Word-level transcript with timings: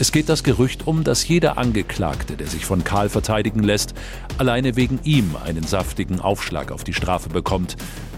Es 0.00 0.12
geht 0.12 0.30
das 0.30 0.42
Gerücht 0.42 0.86
um, 0.86 1.04
dass 1.04 1.28
jeder 1.28 1.58
Angeklagte, 1.58 2.34
der 2.34 2.46
sich 2.46 2.64
von 2.64 2.84
Karl 2.84 3.10
verteidigen 3.10 3.62
lässt, 3.62 3.92
alleine 4.38 4.74
wegen 4.74 4.98
ihm 5.04 5.36
einen 5.44 5.62
saftigen 5.62 6.20
Aufschlag 6.20 6.72
auf 6.72 6.84
die 6.84 6.94
Strafe 6.94 7.28
bekommt. 7.28 7.76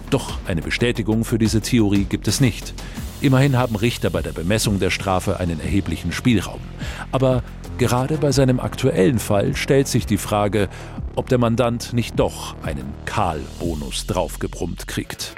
Doch 0.09 0.39
eine 0.47 0.63
Bestätigung 0.63 1.25
für 1.25 1.39
diese 1.39 1.61
Theorie 1.61 2.05
gibt 2.05 2.29
es 2.29 2.41
nicht. 2.41 2.73
Immerhin 3.21 3.59
haben 3.59 3.75
Richter 3.75 4.11
bei 4.11 4.23
der 4.23 4.31
Bemessung 4.31 4.79
der 4.79 4.91
Strafe 4.91 5.41
einen 5.41 5.59
erheblichen 5.59 6.13
Spielraum. 6.13 6.61
Aber 7.11 7.43
gerade 7.79 8.17
bei 8.17 8.31
seinem 8.31 8.61
aktuellen 8.61 9.19
Fall 9.19 9.57
stellt 9.57 9.89
sich 9.89 10.07
die 10.07 10.19
Frage, 10.19 10.69
ob 11.17 11.31
der 11.31 11.39
Mandant 11.39 11.95
nicht 11.95 12.17
doch 12.17 12.55
einen 12.63 12.95
Karl-Bonus 13.07 14.07
draufgebrummt 14.07 14.87
kriegt. 14.87 15.35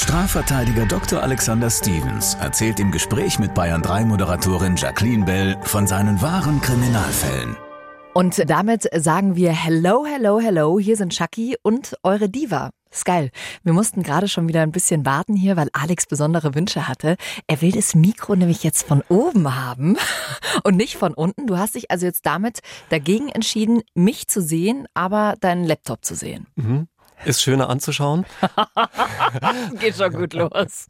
Strafverteidiger 0.00 0.86
Dr. 0.86 1.22
Alexander 1.22 1.68
Stevens 1.68 2.34
erzählt 2.40 2.80
im 2.80 2.90
Gespräch 2.90 3.38
mit 3.38 3.52
Bayern 3.52 3.82
3 3.82 4.06
Moderatorin 4.06 4.74
Jacqueline 4.74 5.26
Bell 5.26 5.58
von 5.62 5.86
seinen 5.86 6.22
wahren 6.22 6.62
Kriminalfällen. 6.62 7.54
Und 8.14 8.50
damit 8.50 8.88
sagen 8.96 9.36
wir 9.36 9.52
Hello, 9.52 10.06
hello, 10.06 10.40
hello. 10.40 10.80
Hier 10.80 10.96
sind 10.96 11.12
Chucky 11.12 11.56
und 11.62 11.96
eure 12.02 12.30
Diva. 12.30 12.70
Ist 12.90 13.04
geil. 13.04 13.30
Wir 13.62 13.74
mussten 13.74 14.02
gerade 14.02 14.26
schon 14.26 14.48
wieder 14.48 14.62
ein 14.62 14.72
bisschen 14.72 15.04
warten 15.04 15.36
hier, 15.36 15.58
weil 15.58 15.68
Alex 15.74 16.06
besondere 16.06 16.54
Wünsche 16.54 16.88
hatte. 16.88 17.16
Er 17.46 17.60
will 17.60 17.70
das 17.70 17.94
Mikro 17.94 18.34
nämlich 18.34 18.64
jetzt 18.64 18.88
von 18.88 19.02
oben 19.10 19.54
haben 19.54 19.98
und 20.64 20.76
nicht 20.76 20.96
von 20.96 21.12
unten. 21.12 21.46
Du 21.46 21.58
hast 21.58 21.74
dich 21.74 21.90
also 21.90 22.06
jetzt 22.06 22.24
damit 22.24 22.60
dagegen 22.88 23.28
entschieden, 23.28 23.82
mich 23.94 24.28
zu 24.28 24.40
sehen, 24.40 24.86
aber 24.94 25.34
deinen 25.40 25.64
Laptop 25.64 26.06
zu 26.06 26.14
sehen. 26.14 26.46
Mhm. 26.56 26.88
Ist 27.24 27.42
schöner 27.42 27.68
anzuschauen. 27.68 28.24
Geht 29.78 29.96
schon 29.96 30.12
gut 30.12 30.32
los. 30.32 30.86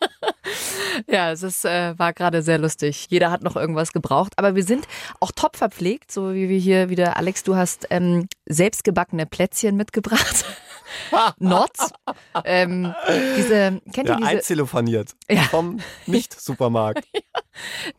ja, 1.08 1.30
es 1.30 1.42
ist, 1.42 1.64
äh, 1.64 1.96
war 1.98 2.12
gerade 2.12 2.42
sehr 2.42 2.58
lustig. 2.58 3.06
Jeder 3.10 3.30
hat 3.30 3.42
noch 3.42 3.56
irgendwas 3.56 3.92
gebraucht, 3.92 4.32
aber 4.36 4.56
wir 4.56 4.64
sind 4.64 4.86
auch 5.20 5.30
top 5.30 5.56
verpflegt, 5.56 6.10
so 6.10 6.34
wie 6.34 6.48
wir 6.48 6.58
hier 6.58 6.90
wieder. 6.90 7.16
Alex, 7.16 7.44
du 7.44 7.54
hast 7.54 7.86
ähm, 7.90 8.28
selbstgebackene 8.46 9.26
Plätzchen 9.26 9.76
mitgebracht. 9.76 10.44
Notz. 11.38 11.92
Ähm, 12.44 12.94
diese, 13.36 13.80
kennt 13.92 14.08
ja, 14.08 14.14
ihr 14.14 14.16
diese? 14.16 14.28
Einzelofaniert. 14.28 15.14
Ja. 15.28 15.42
Vom 15.42 15.78
Nicht-Supermarkt. 16.06 17.04
ja. 17.14 17.20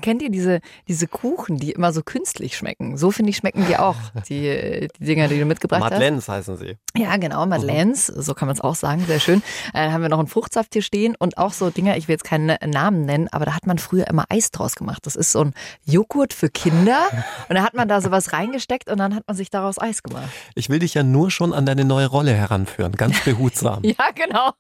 Kennt 0.02 0.22
ihr 0.22 0.30
diese, 0.30 0.60
diese 0.88 1.08
Kuchen, 1.08 1.58
die 1.58 1.72
immer 1.72 1.94
so 1.94 2.02
künstlich 2.02 2.58
schmecken? 2.58 2.98
So 2.98 3.12
finde 3.12 3.30
ich, 3.30 3.38
schmecken 3.38 3.66
die 3.68 3.78
auch, 3.78 3.98
die, 4.30 4.88
die 5.00 5.06
Dinger, 5.06 5.28
die 5.28 5.40
du 5.40 5.46
mitgebracht 5.46 5.82
Madeleines 5.82 6.28
hast. 6.28 6.48
heißen 6.48 6.58
sie. 6.58 6.78
Ja, 6.96 7.18
genau, 7.18 7.46
Madeleines, 7.46 8.08
so 8.08 8.34
kann 8.34 8.48
man 8.48 8.56
es 8.56 8.62
auch 8.62 8.76
sagen, 8.76 9.06
sehr 9.06 9.20
schön. 9.20 9.44
Äh, 9.74 9.84
dann 9.86 9.94
haben 9.94 10.02
wir 10.02 10.10
noch 10.10 10.20
einen 10.20 10.28
Fruchtsaft 10.28 10.74
hier 10.74 10.82
stehen 10.82 11.16
und 11.18 11.38
auch 11.38 11.54
so 11.54 11.70
Dinger, 11.70 11.98
ich 11.98 12.08
will 12.08 12.14
jetzt 12.14 12.24
keinen 12.24 12.58
Namen 12.66 13.06
nennen, 13.06 13.28
aber 13.32 13.46
da 13.46 13.56
hat 13.56 13.68
man 13.68 13.78
früher 13.78 14.08
immer 14.08 14.26
Eis 14.30 14.52
draus 14.52 14.76
gemacht. 14.76 15.06
Das 15.06 15.16
ist 15.16 15.32
so 15.32 15.42
ein 15.42 15.54
Joghurt 15.86 16.34
für 16.34 16.50
Kinder 16.50 17.08
und 17.50 17.56
da 17.56 17.64
hat 17.64 17.74
man 17.74 17.88
da 17.88 18.02
sowas 18.02 18.34
reingesteckt 18.34 18.90
und 18.90 18.98
dann 18.98 19.16
hat 19.16 19.24
man 19.28 19.36
sich 19.36 19.50
daraus 19.50 19.80
Eis 19.80 20.04
gemacht. 20.04 20.30
Ich 20.56 20.70
will 20.70 20.80
dich 20.80 20.94
ja 20.94 21.04
nur 21.04 21.32
schon 21.32 21.54
an 21.54 21.66
deine 21.66 21.86
neue 21.86 22.08
Rolle 22.08 22.34
heranführen, 22.34 22.81
ganz 22.90 23.20
behutsam. 23.26 23.84
ja, 23.84 24.12
genau. 24.14 24.52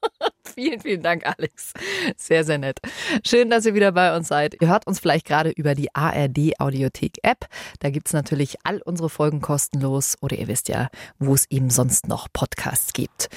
Vielen, 0.53 0.79
vielen 0.79 1.01
Dank, 1.01 1.25
Alex. 1.25 1.73
Sehr, 2.17 2.43
sehr 2.43 2.57
nett. 2.57 2.79
Schön, 3.25 3.49
dass 3.49 3.65
ihr 3.65 3.73
wieder 3.73 3.91
bei 3.91 4.15
uns 4.15 4.27
seid. 4.27 4.55
Ihr 4.61 4.67
hört 4.67 4.87
uns 4.87 4.99
vielleicht 4.99 5.25
gerade 5.25 5.51
über 5.51 5.75
die 5.75 5.93
ARD 5.93 6.59
Audiothek 6.59 7.19
App. 7.23 7.47
Da 7.79 7.89
gibt 7.89 8.07
es 8.07 8.13
natürlich 8.13 8.57
all 8.63 8.81
unsere 8.81 9.09
Folgen 9.09 9.41
kostenlos 9.41 10.17
oder 10.21 10.37
ihr 10.37 10.47
wisst 10.47 10.69
ja, 10.69 10.89
wo 11.19 11.33
es 11.33 11.49
eben 11.49 11.69
sonst 11.69 12.07
noch 12.07 12.27
Podcasts 12.31 12.93
gibt. 12.93 13.29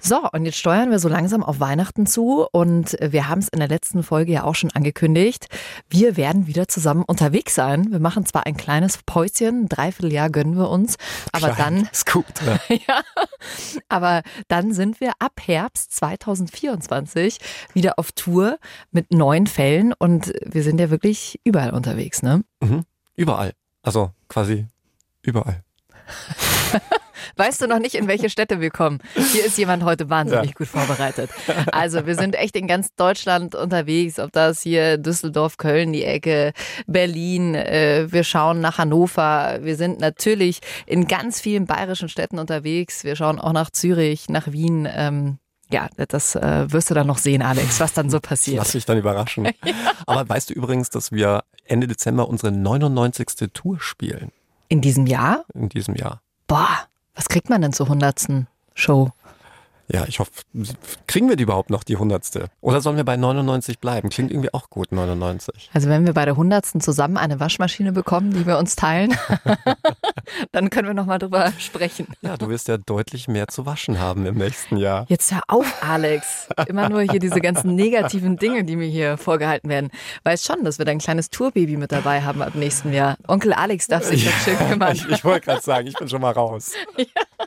So, 0.00 0.28
und 0.32 0.44
jetzt 0.44 0.58
steuern 0.58 0.90
wir 0.90 0.98
so 0.98 1.08
langsam 1.08 1.42
auf 1.42 1.60
Weihnachten 1.60 2.06
zu 2.06 2.46
und 2.52 2.96
wir 3.00 3.28
haben 3.28 3.40
es 3.40 3.48
in 3.48 3.58
der 3.58 3.68
letzten 3.68 4.02
Folge 4.02 4.32
ja 4.32 4.44
auch 4.44 4.54
schon 4.54 4.70
angekündigt. 4.70 5.46
Wir 5.88 6.16
werden 6.16 6.46
wieder 6.46 6.68
zusammen 6.68 7.04
unterwegs 7.06 7.54
sein. 7.54 7.90
Wir 7.90 8.00
machen 8.00 8.26
zwar 8.26 8.46
ein 8.46 8.56
kleines 8.56 8.98
Päuschen, 9.04 9.64
ein 9.64 9.68
Dreivierteljahr 9.68 10.30
gönnen 10.30 10.56
wir 10.56 10.70
uns, 10.70 10.96
aber 11.32 11.50
Klein, 11.50 11.76
dann. 11.76 11.88
Ist 11.92 12.10
gut, 12.10 12.42
ne? 12.42 12.60
ja, 12.86 13.02
aber 13.88 14.22
dann 14.48 14.72
sind 14.72 15.00
wir 15.00 15.12
ab 15.18 15.40
Herbst 15.44 15.94
2024 15.96 16.51
wieder 16.60 17.98
auf 17.98 18.12
Tour 18.12 18.58
mit 18.90 19.12
neuen 19.12 19.46
Fällen 19.46 19.92
und 19.92 20.32
wir 20.44 20.62
sind 20.62 20.80
ja 20.80 20.90
wirklich 20.90 21.40
überall 21.44 21.70
unterwegs, 21.70 22.22
ne? 22.22 22.42
Mhm. 22.60 22.84
Überall. 23.16 23.52
Also 23.82 24.10
quasi 24.28 24.66
überall. 25.22 25.62
Weißt 27.36 27.62
du 27.62 27.66
noch 27.66 27.78
nicht, 27.78 27.94
in 27.94 28.08
welche 28.08 28.28
Städte 28.28 28.60
wir 28.60 28.70
kommen? 28.70 28.98
Hier 29.14 29.44
ist 29.44 29.56
jemand 29.56 29.84
heute 29.84 30.10
wahnsinnig 30.10 30.50
ja. 30.50 30.54
gut 30.56 30.68
vorbereitet. 30.68 31.30
Also 31.72 32.06
wir 32.06 32.14
sind 32.14 32.34
echt 32.34 32.56
in 32.56 32.66
ganz 32.66 32.94
Deutschland 32.94 33.54
unterwegs, 33.54 34.18
ob 34.18 34.32
das 34.32 34.60
hier 34.62 34.98
Düsseldorf, 34.98 35.56
Köln, 35.56 35.92
die 35.92 36.04
Ecke, 36.04 36.52
Berlin. 36.86 37.54
Äh, 37.54 38.08
wir 38.10 38.24
schauen 38.24 38.60
nach 38.60 38.78
Hannover. 38.78 39.58
Wir 39.62 39.76
sind 39.76 40.00
natürlich 40.00 40.60
in 40.86 41.06
ganz 41.06 41.40
vielen 41.40 41.66
bayerischen 41.66 42.08
Städten 42.08 42.38
unterwegs. 42.38 43.04
Wir 43.04 43.16
schauen 43.16 43.40
auch 43.40 43.52
nach 43.52 43.70
Zürich, 43.70 44.28
nach 44.28 44.52
Wien. 44.52 44.88
Ähm, 44.94 45.38
ja, 45.72 45.88
das 46.08 46.34
äh, 46.34 46.70
wirst 46.70 46.90
du 46.90 46.94
dann 46.94 47.06
noch 47.06 47.18
sehen, 47.18 47.42
Alex, 47.42 47.80
was 47.80 47.92
dann 47.92 48.10
so 48.10 48.20
passiert. 48.20 48.58
Lass 48.58 48.72
dich 48.72 48.84
dann 48.84 48.98
überraschen. 48.98 49.44
ja. 49.64 49.74
Aber 50.06 50.28
weißt 50.28 50.50
du 50.50 50.54
übrigens, 50.54 50.90
dass 50.90 51.12
wir 51.12 51.44
Ende 51.64 51.86
Dezember 51.86 52.28
unsere 52.28 52.52
99. 52.52 53.50
Tour 53.52 53.80
spielen? 53.80 54.30
In 54.68 54.80
diesem 54.80 55.06
Jahr? 55.06 55.44
In 55.54 55.68
diesem 55.68 55.94
Jahr. 55.94 56.20
Boah, 56.46 56.86
was 57.14 57.28
kriegt 57.28 57.50
man 57.50 57.62
denn 57.62 57.72
zur 57.72 57.86
100. 57.86 58.46
Show? 58.74 59.10
Ja, 59.92 60.06
ich 60.08 60.20
hoffe, 60.20 60.30
kriegen 61.06 61.28
wir 61.28 61.36
die 61.36 61.42
überhaupt 61.42 61.68
noch, 61.68 61.84
die 61.84 61.96
hundertste? 61.96 62.46
Oder 62.62 62.80
sollen 62.80 62.96
wir 62.96 63.04
bei 63.04 63.18
99 63.18 63.78
bleiben? 63.78 64.08
Klingt 64.08 64.30
irgendwie 64.30 64.52
auch 64.54 64.70
gut, 64.70 64.90
99. 64.90 65.70
Also 65.74 65.90
wenn 65.90 66.06
wir 66.06 66.14
bei 66.14 66.24
der 66.24 66.34
hundertsten 66.34 66.80
zusammen 66.80 67.18
eine 67.18 67.40
Waschmaschine 67.40 67.92
bekommen, 67.92 68.32
die 68.32 68.46
wir 68.46 68.56
uns 68.56 68.74
teilen, 68.74 69.14
dann 70.52 70.70
können 70.70 70.88
wir 70.88 70.94
nochmal 70.94 71.18
drüber 71.18 71.52
sprechen. 71.58 72.06
Ja, 72.22 72.38
du 72.38 72.48
wirst 72.48 72.68
ja 72.68 72.78
deutlich 72.78 73.28
mehr 73.28 73.48
zu 73.48 73.66
waschen 73.66 74.00
haben 74.00 74.24
im 74.24 74.36
nächsten 74.36 74.78
Jahr. 74.78 75.04
Jetzt 75.08 75.30
hör 75.30 75.42
auf, 75.48 75.82
Alex. 75.82 76.48
Immer 76.68 76.88
nur 76.88 77.02
hier 77.02 77.20
diese 77.20 77.42
ganzen 77.42 77.74
negativen 77.74 78.38
Dinge, 78.38 78.64
die 78.64 78.76
mir 78.76 78.88
hier 78.88 79.18
vorgehalten 79.18 79.68
werden. 79.68 79.90
Weiß 80.24 80.42
schon, 80.42 80.64
dass 80.64 80.78
wir 80.78 80.86
dein 80.86 81.00
kleines 81.00 81.28
Tourbaby 81.28 81.76
mit 81.76 81.92
dabei 81.92 82.22
haben 82.22 82.40
ab 82.40 82.54
nächsten 82.54 82.94
Jahr. 82.94 83.18
Onkel 83.28 83.52
Alex 83.52 83.88
darf 83.88 84.04
sich 84.04 84.24
ja, 84.24 84.32
schön 84.42 84.56
kümmern. 84.56 84.96
Ich, 84.96 85.06
ich 85.06 85.22
wollte 85.22 85.44
gerade 85.44 85.62
sagen, 85.62 85.86
ich 85.86 85.94
bin 85.94 86.08
schon 86.08 86.22
mal 86.22 86.32
raus. 86.32 86.72
Ja. 86.96 87.46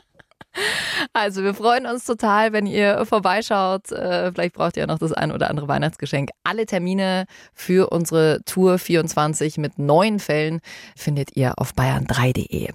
Also 1.12 1.42
wir 1.42 1.54
freuen 1.54 1.86
uns 1.86 2.04
total, 2.04 2.52
wenn 2.52 2.66
ihr 2.66 3.04
vorbeischaut. 3.06 3.90
Äh, 3.92 4.32
vielleicht 4.32 4.54
braucht 4.54 4.76
ihr 4.76 4.86
noch 4.86 4.98
das 4.98 5.12
ein 5.12 5.32
oder 5.32 5.50
andere 5.50 5.68
Weihnachtsgeschenk. 5.68 6.30
Alle 6.44 6.66
Termine 6.66 7.26
für 7.54 7.90
unsere 7.90 8.40
Tour 8.44 8.78
24 8.78 9.58
mit 9.58 9.78
neuen 9.78 10.18
Fällen 10.18 10.60
findet 10.96 11.36
ihr 11.36 11.54
auf 11.58 11.72
bayern3.de. 11.72 12.70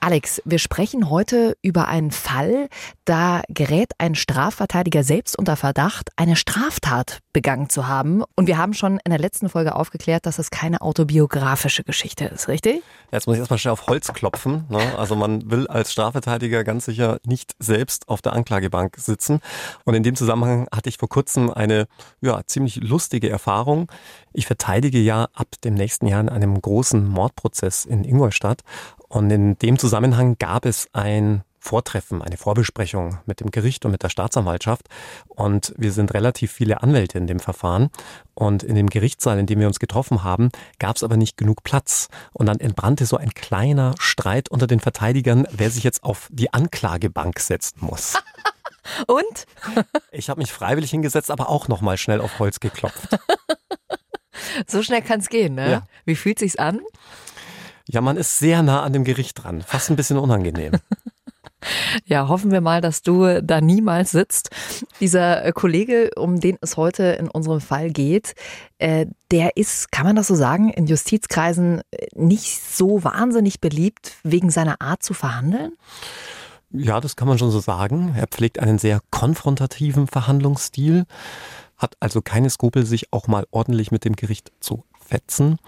Alex, 0.00 0.40
wir 0.44 0.58
sprechen 0.58 1.10
heute 1.10 1.56
über 1.62 1.88
einen 1.88 2.12
Fall, 2.12 2.68
da 3.06 3.42
gerät 3.48 3.92
ein 3.98 4.14
Strafverteidiger 4.14 5.02
selbst 5.02 5.38
unter 5.38 5.56
Verdacht, 5.56 6.10
eine 6.16 6.36
Straftat 6.36 7.20
begangen 7.32 7.68
zu 7.70 7.88
haben. 7.88 8.22
Und 8.34 8.46
wir 8.46 8.58
haben 8.58 8.74
schon 8.74 8.98
in 9.04 9.10
der 9.10 9.18
letzten 9.18 9.48
Folge 9.48 9.74
aufgeklärt, 9.74 10.26
dass 10.26 10.38
es 10.38 10.50
keine 10.50 10.80
autobiografische 10.80 11.84
Geschichte 11.84 12.26
ist, 12.26 12.48
richtig? 12.48 12.82
Jetzt 13.12 13.26
muss 13.26 13.36
ich 13.36 13.40
erstmal 13.40 13.58
schnell 13.58 13.72
auf 13.72 13.86
Holz 13.86 14.12
klopfen. 14.12 14.64
Ne? 14.68 14.98
Also 14.98 15.16
man 15.16 15.50
will 15.50 15.66
als 15.68 15.92
Strafverteidiger 15.92 16.64
ganz 16.64 16.84
sicher 16.84 17.18
nicht 17.24 17.54
selbst 17.58 18.08
auf 18.08 18.22
der 18.22 18.32
Anklagebank 18.32 18.96
sitzen. 18.98 19.40
Und 19.84 19.94
in 19.94 20.02
dem 20.02 20.16
Zusammenhang 20.16 20.66
hatte 20.74 20.88
ich 20.88 20.98
vor 20.98 21.08
kurzem 21.08 21.50
eine 21.50 21.86
ja, 22.20 22.42
ziemlich 22.46 22.76
lustige 22.76 23.30
Erfahrung. 23.30 23.90
Ich 24.32 24.46
verteidige 24.46 24.98
ja 24.98 25.28
ab 25.32 25.48
dem 25.64 25.74
nächsten 25.74 26.06
Jahr 26.06 26.20
in 26.20 26.28
einem 26.28 26.60
großen 26.60 27.06
Mordprozess 27.06 27.84
in 27.84 28.04
Ingolstadt. 28.04 28.62
Und 29.08 29.30
in 29.30 29.56
dem 29.58 29.78
Zusammenhang 29.78 30.36
gab 30.38 30.66
es 30.66 30.88
ein 30.92 31.42
Vortreffen, 31.66 32.22
eine 32.22 32.36
Vorbesprechung 32.36 33.18
mit 33.26 33.40
dem 33.40 33.50
Gericht 33.50 33.84
und 33.84 33.90
mit 33.90 34.02
der 34.02 34.08
Staatsanwaltschaft. 34.08 34.88
Und 35.26 35.74
wir 35.76 35.92
sind 35.92 36.14
relativ 36.14 36.52
viele 36.52 36.82
Anwälte 36.82 37.18
in 37.18 37.26
dem 37.26 37.40
Verfahren. 37.40 37.90
Und 38.34 38.62
in 38.62 38.76
dem 38.76 38.88
Gerichtssaal, 38.88 39.38
in 39.38 39.46
dem 39.46 39.58
wir 39.58 39.66
uns 39.66 39.80
getroffen 39.80 40.22
haben, 40.22 40.50
gab 40.78 40.96
es 40.96 41.02
aber 41.02 41.16
nicht 41.16 41.36
genug 41.36 41.64
Platz. 41.64 42.08
Und 42.32 42.46
dann 42.46 42.60
entbrannte 42.60 43.04
so 43.04 43.16
ein 43.16 43.34
kleiner 43.34 43.94
Streit 43.98 44.48
unter 44.48 44.66
den 44.66 44.80
Verteidigern, 44.80 45.46
wer 45.50 45.70
sich 45.70 45.82
jetzt 45.82 46.04
auf 46.04 46.28
die 46.30 46.52
Anklagebank 46.52 47.40
setzen 47.40 47.78
muss. 47.80 48.14
Und? 49.08 49.46
Ich 50.12 50.30
habe 50.30 50.40
mich 50.40 50.52
freiwillig 50.52 50.90
hingesetzt, 50.90 51.32
aber 51.32 51.48
auch 51.48 51.66
nochmal 51.66 51.98
schnell 51.98 52.20
auf 52.20 52.38
Holz 52.38 52.60
geklopft. 52.60 53.08
So 54.66 54.82
schnell 54.82 55.02
kann 55.02 55.20
es 55.20 55.28
gehen, 55.28 55.54
ne? 55.54 55.70
Ja. 55.70 55.86
Wie 56.04 56.16
fühlt 56.16 56.38
sich's 56.38 56.56
an? 56.56 56.80
Ja, 57.88 58.00
man 58.00 58.16
ist 58.16 58.38
sehr 58.38 58.62
nah 58.62 58.82
an 58.82 58.92
dem 58.92 59.04
Gericht 59.04 59.42
dran. 59.42 59.62
Fast 59.62 59.90
ein 59.90 59.96
bisschen 59.96 60.18
unangenehm. 60.18 60.72
Ja, 62.04 62.28
hoffen 62.28 62.50
wir 62.50 62.60
mal, 62.60 62.80
dass 62.80 63.02
du 63.02 63.42
da 63.42 63.60
niemals 63.60 64.10
sitzt. 64.10 64.50
Dieser 65.00 65.44
äh, 65.44 65.52
Kollege, 65.52 66.10
um 66.16 66.40
den 66.40 66.58
es 66.60 66.76
heute 66.76 67.04
in 67.04 67.28
unserem 67.28 67.60
Fall 67.60 67.90
geht, 67.90 68.34
äh, 68.78 69.06
der 69.30 69.56
ist, 69.56 69.90
kann 69.90 70.06
man 70.06 70.16
das 70.16 70.28
so 70.28 70.34
sagen, 70.34 70.70
in 70.70 70.86
Justizkreisen 70.86 71.80
äh, 71.90 72.06
nicht 72.14 72.62
so 72.62 73.02
wahnsinnig 73.02 73.60
beliebt 73.60 74.12
wegen 74.22 74.50
seiner 74.50 74.80
Art 74.80 75.02
zu 75.02 75.14
verhandeln? 75.14 75.72
Ja, 76.70 77.00
das 77.00 77.16
kann 77.16 77.28
man 77.28 77.38
schon 77.38 77.50
so 77.50 77.60
sagen. 77.60 78.14
Er 78.16 78.26
pflegt 78.26 78.58
einen 78.58 78.78
sehr 78.78 79.00
konfrontativen 79.10 80.08
Verhandlungsstil, 80.08 81.06
hat 81.76 81.96
also 82.00 82.22
keine 82.22 82.50
Skrupel, 82.50 82.84
sich 82.84 83.12
auch 83.12 83.28
mal 83.28 83.46
ordentlich 83.50 83.90
mit 83.90 84.04
dem 84.04 84.16
Gericht 84.16 84.52
zu 84.60 84.84
fetzen. 85.00 85.58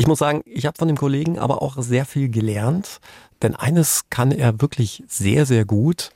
Ich 0.00 0.06
muss 0.06 0.18
sagen, 0.18 0.40
ich 0.46 0.64
habe 0.64 0.78
von 0.78 0.88
dem 0.88 0.96
Kollegen 0.96 1.38
aber 1.38 1.60
auch 1.60 1.76
sehr 1.76 2.06
viel 2.06 2.30
gelernt, 2.30 3.00
denn 3.42 3.54
eines 3.54 4.08
kann 4.08 4.32
er 4.32 4.62
wirklich 4.62 5.04
sehr, 5.06 5.44
sehr 5.44 5.66
gut. 5.66 6.12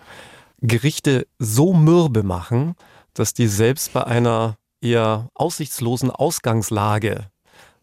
Gerichte 0.63 1.27
so 1.39 1.75
mürbe 1.75 2.23
machen, 2.23 2.77
dass 3.13 3.35
die 3.35 3.47
selbst 3.47 3.93
bei 3.93 4.03
einer 4.03 4.57
eher 4.81 5.29
aussichtslosen 5.35 6.11
Ausgangslage 6.11 7.27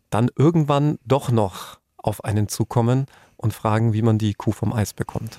dann 0.10 0.32
irgendwann 0.36 0.98
doch 1.06 1.30
noch 1.30 1.78
auf 1.98 2.26
einen 2.26 2.48
zukommen 2.48 3.06
und 3.38 3.54
fragen, 3.54 3.94
wie 3.94 4.02
man 4.02 4.18
die 4.18 4.34
Kuh 4.34 4.54
vom 4.54 4.74
Eis 4.74 4.94
bekommt. 4.94 5.38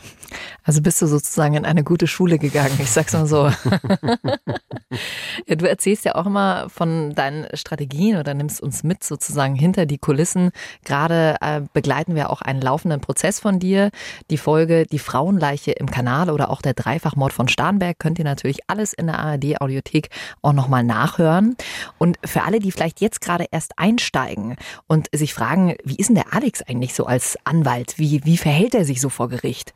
Also 0.65 0.81
bist 0.81 1.03
du 1.03 1.07
sozusagen 1.07 1.55
in 1.55 1.65
eine 1.65 1.83
gute 1.83 2.07
Schule 2.07 2.39
gegangen, 2.39 2.79
ich 2.79 2.91
sag's 2.91 3.13
mal 3.13 3.27
so. 3.27 3.51
du 5.47 5.69
erzählst 5.69 6.05
ja 6.05 6.15
auch 6.15 6.27
immer 6.27 6.69
von 6.69 7.15
deinen 7.15 7.47
Strategien 7.55 8.17
oder 8.17 8.35
nimmst 8.35 8.61
uns 8.61 8.85
mit 8.85 9.03
sozusagen 9.03 9.55
hinter 9.55 9.87
die 9.87 9.99
Kulissen. 9.99 10.51
Gerade 10.85 11.37
äh, 11.41 11.63
begleiten 11.73 12.15
wir 12.15 12.31
auch 12.31 12.43
einen 12.43 12.61
laufenden 12.61 13.01
Prozess 13.01 13.41
von 13.41 13.59
dir. 13.59 13.91
Die 14.31 14.39
Folge 14.39 14.87
Die 14.87 14.99
Frauenleiche 14.99 15.73
im 15.73 15.91
Kanal 15.91 16.31
oder 16.31 16.51
auch 16.51 16.63
der 16.63 16.75
Dreifachmord 16.75 17.33
von 17.33 17.49
Starnberg 17.49 17.99
könnt 17.99 18.19
ihr 18.19 18.25
natürlich 18.25 18.61
alles 18.69 18.93
in 18.93 19.07
der 19.07 19.19
ARD 19.19 19.61
Audiothek 19.61 20.11
auch 20.43 20.53
nochmal 20.53 20.85
nachhören. 20.85 21.57
Und 21.99 22.19
für 22.25 22.43
alle, 22.45 22.61
die 22.61 22.71
vielleicht 22.71 23.01
jetzt 23.01 23.21
gerade 23.21 23.47
erst 23.51 23.79
einsteigen 23.79 24.57
und 24.87 25.09
sich 25.13 25.35
fragen, 25.35 25.75
wie 25.85 25.97
ist 25.97 26.09
denn 26.09 26.17
der 26.17 26.33
Alex 26.33 26.63
eigentlich 26.63 26.95
so 26.95 27.07
als 27.07 27.37
Anwalt? 27.45 27.99
Wie, 27.99 28.25
wie 28.25 28.37
verhält 28.37 28.75
er 28.75 28.85
sich 28.85 29.01
so 29.01 29.09
vor 29.09 29.29
Gericht? 29.29 29.75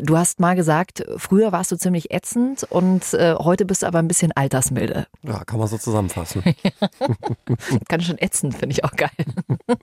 Du 0.00 0.16
hast 0.16 0.40
mal 0.40 0.54
gesagt, 0.54 1.04
früher 1.16 1.52
warst 1.52 1.72
du 1.72 1.76
ziemlich 1.76 2.12
ätzend 2.12 2.64
und 2.64 3.14
äh, 3.14 3.34
heute 3.34 3.64
bist 3.64 3.82
du 3.82 3.86
aber 3.86 3.98
ein 3.98 4.08
bisschen 4.08 4.32
altersmilde. 4.32 5.06
Ja, 5.22 5.44
kann 5.44 5.58
man 5.58 5.68
so 5.68 5.78
zusammenfassen. 5.78 6.42
Ganz 7.88 8.04
schön 8.04 8.18
ätzend, 8.18 8.54
finde 8.54 8.72
ich 8.72 8.84
auch 8.84 8.92
geil. 8.92 9.10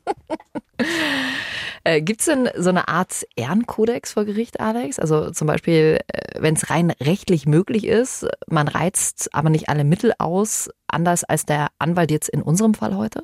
äh, 1.83 2.01
Gibt 2.01 2.21
es 2.21 2.25
denn 2.25 2.49
so 2.57 2.69
eine 2.69 2.87
Art 2.87 3.25
Ehrenkodex 3.35 4.13
vor 4.13 4.25
Gericht, 4.25 4.59
Alex? 4.59 4.99
Also 4.99 5.31
zum 5.31 5.47
Beispiel, 5.47 5.99
äh, 6.07 6.41
wenn 6.41 6.55
es 6.55 6.69
rein 6.69 6.91
rechtlich 7.01 7.45
möglich 7.45 7.85
ist, 7.85 8.27
man 8.47 8.67
reizt 8.67 9.29
aber 9.33 9.49
nicht 9.49 9.69
alle 9.69 9.83
Mittel 9.83 10.13
aus, 10.17 10.69
anders 10.87 11.23
als 11.23 11.45
der 11.45 11.67
Anwalt 11.77 12.11
jetzt 12.11 12.29
in 12.29 12.41
unserem 12.41 12.73
Fall 12.73 12.95
heute? 12.95 13.23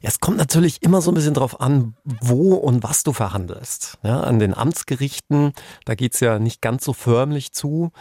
Ja, 0.00 0.08
es 0.08 0.20
kommt 0.20 0.36
natürlich 0.36 0.82
immer 0.82 1.00
so 1.00 1.10
ein 1.10 1.14
bisschen 1.14 1.34
drauf 1.34 1.60
an, 1.60 1.94
wo 2.04 2.54
und 2.54 2.82
was 2.82 3.02
du 3.02 3.12
verhandelst. 3.12 3.98
Ja, 4.02 4.20
an 4.20 4.38
den 4.38 4.54
Amtsgerichten, 4.54 5.52
da 5.84 5.94
geht's 5.94 6.20
ja 6.20 6.38
nicht 6.38 6.60
ganz 6.60 6.84
so 6.84 6.92
förmlich 6.92 7.52
zu. 7.52 7.92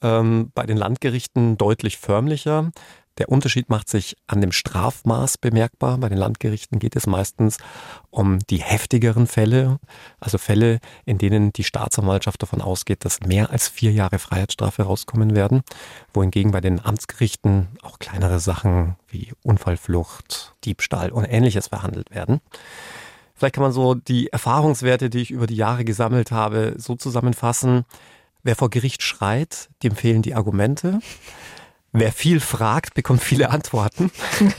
Ähm, 0.00 0.50
bei 0.54 0.66
den 0.66 0.76
Landgerichten 0.76 1.56
deutlich 1.56 1.98
förmlicher. 1.98 2.72
Der 3.18 3.28
Unterschied 3.28 3.68
macht 3.68 3.88
sich 3.88 4.16
an 4.26 4.40
dem 4.40 4.52
Strafmaß 4.52 5.38
bemerkbar. 5.38 5.98
Bei 5.98 6.08
den 6.08 6.18
Landgerichten 6.18 6.78
geht 6.78 6.96
es 6.96 7.06
meistens 7.06 7.58
um 8.10 8.38
die 8.50 8.62
heftigeren 8.62 9.26
Fälle, 9.26 9.78
also 10.20 10.38
Fälle, 10.38 10.80
in 11.04 11.18
denen 11.18 11.52
die 11.52 11.64
Staatsanwaltschaft 11.64 12.42
davon 12.42 12.62
ausgeht, 12.62 13.04
dass 13.04 13.20
mehr 13.20 13.50
als 13.50 13.68
vier 13.68 13.92
Jahre 13.92 14.18
Freiheitsstrafe 14.18 14.82
rauskommen 14.82 15.36
werden, 15.36 15.62
wohingegen 16.14 16.52
bei 16.52 16.60
den 16.60 16.84
Amtsgerichten 16.84 17.68
auch 17.82 17.98
kleinere 17.98 18.40
Sachen 18.40 18.96
wie 19.08 19.32
Unfallflucht, 19.42 20.54
Diebstahl 20.64 21.10
und 21.10 21.24
ähnliches 21.24 21.68
verhandelt 21.68 22.10
werden. 22.10 22.40
Vielleicht 23.34 23.56
kann 23.56 23.62
man 23.64 23.72
so 23.72 23.94
die 23.94 24.28
Erfahrungswerte, 24.28 25.10
die 25.10 25.20
ich 25.20 25.30
über 25.30 25.46
die 25.46 25.56
Jahre 25.56 25.84
gesammelt 25.84 26.30
habe, 26.30 26.74
so 26.78 26.94
zusammenfassen. 26.94 27.84
Wer 28.44 28.56
vor 28.56 28.70
Gericht 28.70 29.02
schreit, 29.02 29.68
dem 29.82 29.96
fehlen 29.96 30.22
die 30.22 30.34
Argumente. 30.34 31.00
Wer 31.92 32.10
viel 32.10 32.40
fragt, 32.40 32.94
bekommt 32.94 33.22
viele 33.22 33.50
Antworten. 33.50 34.10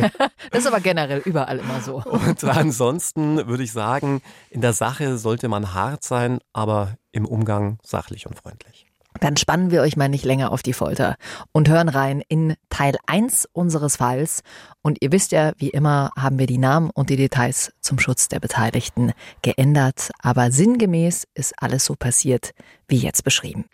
das 0.52 0.62
ist 0.62 0.68
aber 0.68 0.80
generell 0.80 1.20
überall 1.26 1.58
immer 1.58 1.82
so. 1.82 1.96
Und 2.04 2.44
ansonsten 2.44 3.48
würde 3.48 3.64
ich 3.64 3.72
sagen, 3.72 4.22
in 4.52 4.62
der 4.62 4.74
Sache 4.74 5.18
sollte 5.18 5.48
man 5.48 5.74
hart 5.74 6.04
sein, 6.04 6.40
aber 6.54 6.96
im 7.12 7.26
Umgang 7.26 7.80
sachlich 7.84 8.28
und 8.28 8.38
freundlich. 8.38 8.86
Dann 9.20 9.38
spannen 9.38 9.72
wir 9.72 9.82
euch 9.82 9.96
mal 9.96 10.10
nicht 10.10 10.26
länger 10.26 10.52
auf 10.52 10.64
die 10.64 10.74
Folter 10.74 11.16
und 11.52 11.70
hören 11.70 11.90
rein 11.90 12.22
in 12.28 12.56
Teil 12.70 12.98
1 13.06 13.48
unseres 13.52 13.98
Falls. 13.98 14.42
Und 14.82 15.02
ihr 15.02 15.12
wisst 15.12 15.32
ja, 15.32 15.54
wie 15.58 15.70
immer 15.70 16.12
haben 16.18 16.40
wir 16.40 16.48
die 16.48 16.58
Namen 16.58 16.90
und 16.92 17.10
die 17.10 17.16
Details 17.16 17.74
zum 17.80 18.00
Schutz 18.00 18.28
der 18.28 18.40
Beteiligten 18.40 19.12
geändert. 19.42 20.12
Aber 20.20 20.52
sinngemäß 20.52 21.28
ist 21.34 21.54
alles 21.58 21.86
so 21.86 21.96
passiert, 21.96 22.54
wie 22.88 22.98
jetzt 22.98 23.24
beschrieben. 23.24 23.66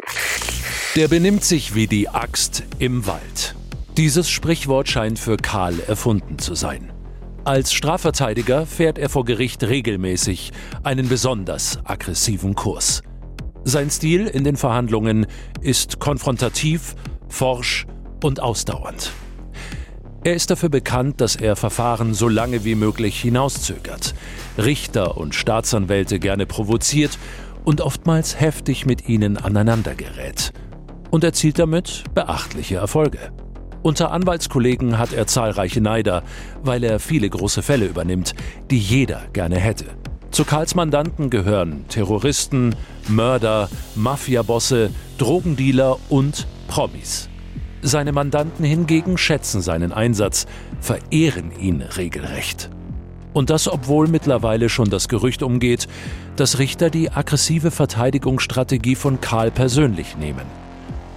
Der 0.95 1.07
benimmt 1.07 1.43
sich 1.43 1.75
wie 1.75 1.85
die 1.85 2.09
Axt 2.09 2.63
im 2.79 3.05
Wald. 3.05 3.55
Dieses 3.95 4.27
Sprichwort 4.27 4.89
scheint 4.89 5.19
für 5.19 5.37
Karl 5.37 5.79
erfunden 5.81 6.39
zu 6.39 6.55
sein. 6.55 6.91
Als 7.45 7.73
Strafverteidiger 7.73 8.65
fährt 8.65 8.97
er 8.97 9.07
vor 9.09 9.23
Gericht 9.23 9.63
regelmäßig 9.63 10.51
einen 10.81 11.07
besonders 11.07 11.77
aggressiven 11.83 12.55
Kurs. 12.55 13.03
Sein 13.63 13.91
Stil 13.91 14.25
in 14.25 14.43
den 14.43 14.57
Verhandlungen 14.57 15.27
ist 15.61 15.99
konfrontativ, 15.99 16.95
forsch 17.27 17.85
und 18.23 18.39
ausdauernd. 18.39 19.11
Er 20.23 20.33
ist 20.33 20.49
dafür 20.49 20.69
bekannt, 20.69 21.21
dass 21.21 21.35
er 21.35 21.55
Verfahren 21.55 22.15
so 22.15 22.27
lange 22.27 22.65
wie 22.65 22.75
möglich 22.75 23.21
hinauszögert, 23.21 24.15
Richter 24.57 25.17
und 25.17 25.35
Staatsanwälte 25.35 26.17
gerne 26.17 26.47
provoziert 26.47 27.19
und 27.63 27.79
oftmals 27.79 28.39
heftig 28.39 28.87
mit 28.87 29.07
ihnen 29.07 29.37
aneinandergerät. 29.37 30.51
Und 31.11 31.23
erzielt 31.23 31.59
damit 31.59 32.03
beachtliche 32.13 32.75
Erfolge. 32.75 33.19
Unter 33.81 34.11
Anwaltskollegen 34.11 34.97
hat 34.97 35.13
er 35.13 35.25
zahlreiche 35.25 35.81
Neider, 35.81 36.23
weil 36.61 36.83
er 36.83 36.99
viele 36.99 37.29
große 37.29 37.61
Fälle 37.61 37.85
übernimmt, 37.85 38.33
die 38.69 38.77
jeder 38.77 39.21
gerne 39.31 39.57
hätte. 39.57 39.85
Zu 40.31 40.45
Karls 40.45 40.75
Mandanten 40.75 41.29
gehören 41.29 41.85
Terroristen, 41.87 42.75
Mörder, 43.07 43.69
Mafiabosse, 43.95 44.91
Drogendealer 45.17 45.97
und 46.09 46.45
Promis. 46.67 47.29
Seine 47.81 48.11
Mandanten 48.11 48.65
hingegen 48.65 49.17
schätzen 49.17 49.61
seinen 49.61 49.93
Einsatz, 49.93 50.45
verehren 50.81 51.51
ihn 51.57 51.81
regelrecht. 51.81 52.69
Und 53.33 53.49
das, 53.49 53.67
obwohl 53.67 54.07
mittlerweile 54.07 54.69
schon 54.69 54.89
das 54.89 55.07
Gerücht 55.07 55.41
umgeht, 55.41 55.87
dass 56.35 56.59
Richter 56.59 56.89
die 56.89 57.09
aggressive 57.11 57.71
Verteidigungsstrategie 57.71 58.95
von 58.95 59.21
Karl 59.21 59.51
persönlich 59.51 60.17
nehmen. 60.17 60.45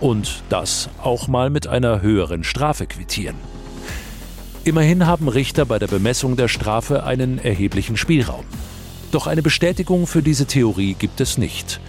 Und 0.03 0.43
das 0.49 0.91
auch 1.01 1.29
mal 1.29 1.49
mit 1.49 1.69
einer 1.69 2.03
höheren 2.03 2.43
Strafe 2.43 2.87
quittieren. 2.87 3.37
Immerhin 4.65 5.07
haben 5.07 5.29
Richter 5.29 5.65
bei 5.65 5.79
der 5.79 5.87
Bemessung 5.87 6.35
der 6.37 6.49
Strafe 6.49 7.05
einen 7.05 7.39
erheblichen 7.39 7.97
Spielraum. 7.97 8.45
Doch 9.13 9.29
eine 9.29 9.43
Bestätigung 9.43 10.09
für 10.09 10.21
diese 10.21 10.47
Theorie 10.47 10.95
gibt 10.95 11.21
es 11.21 11.39
nicht. 11.39 11.81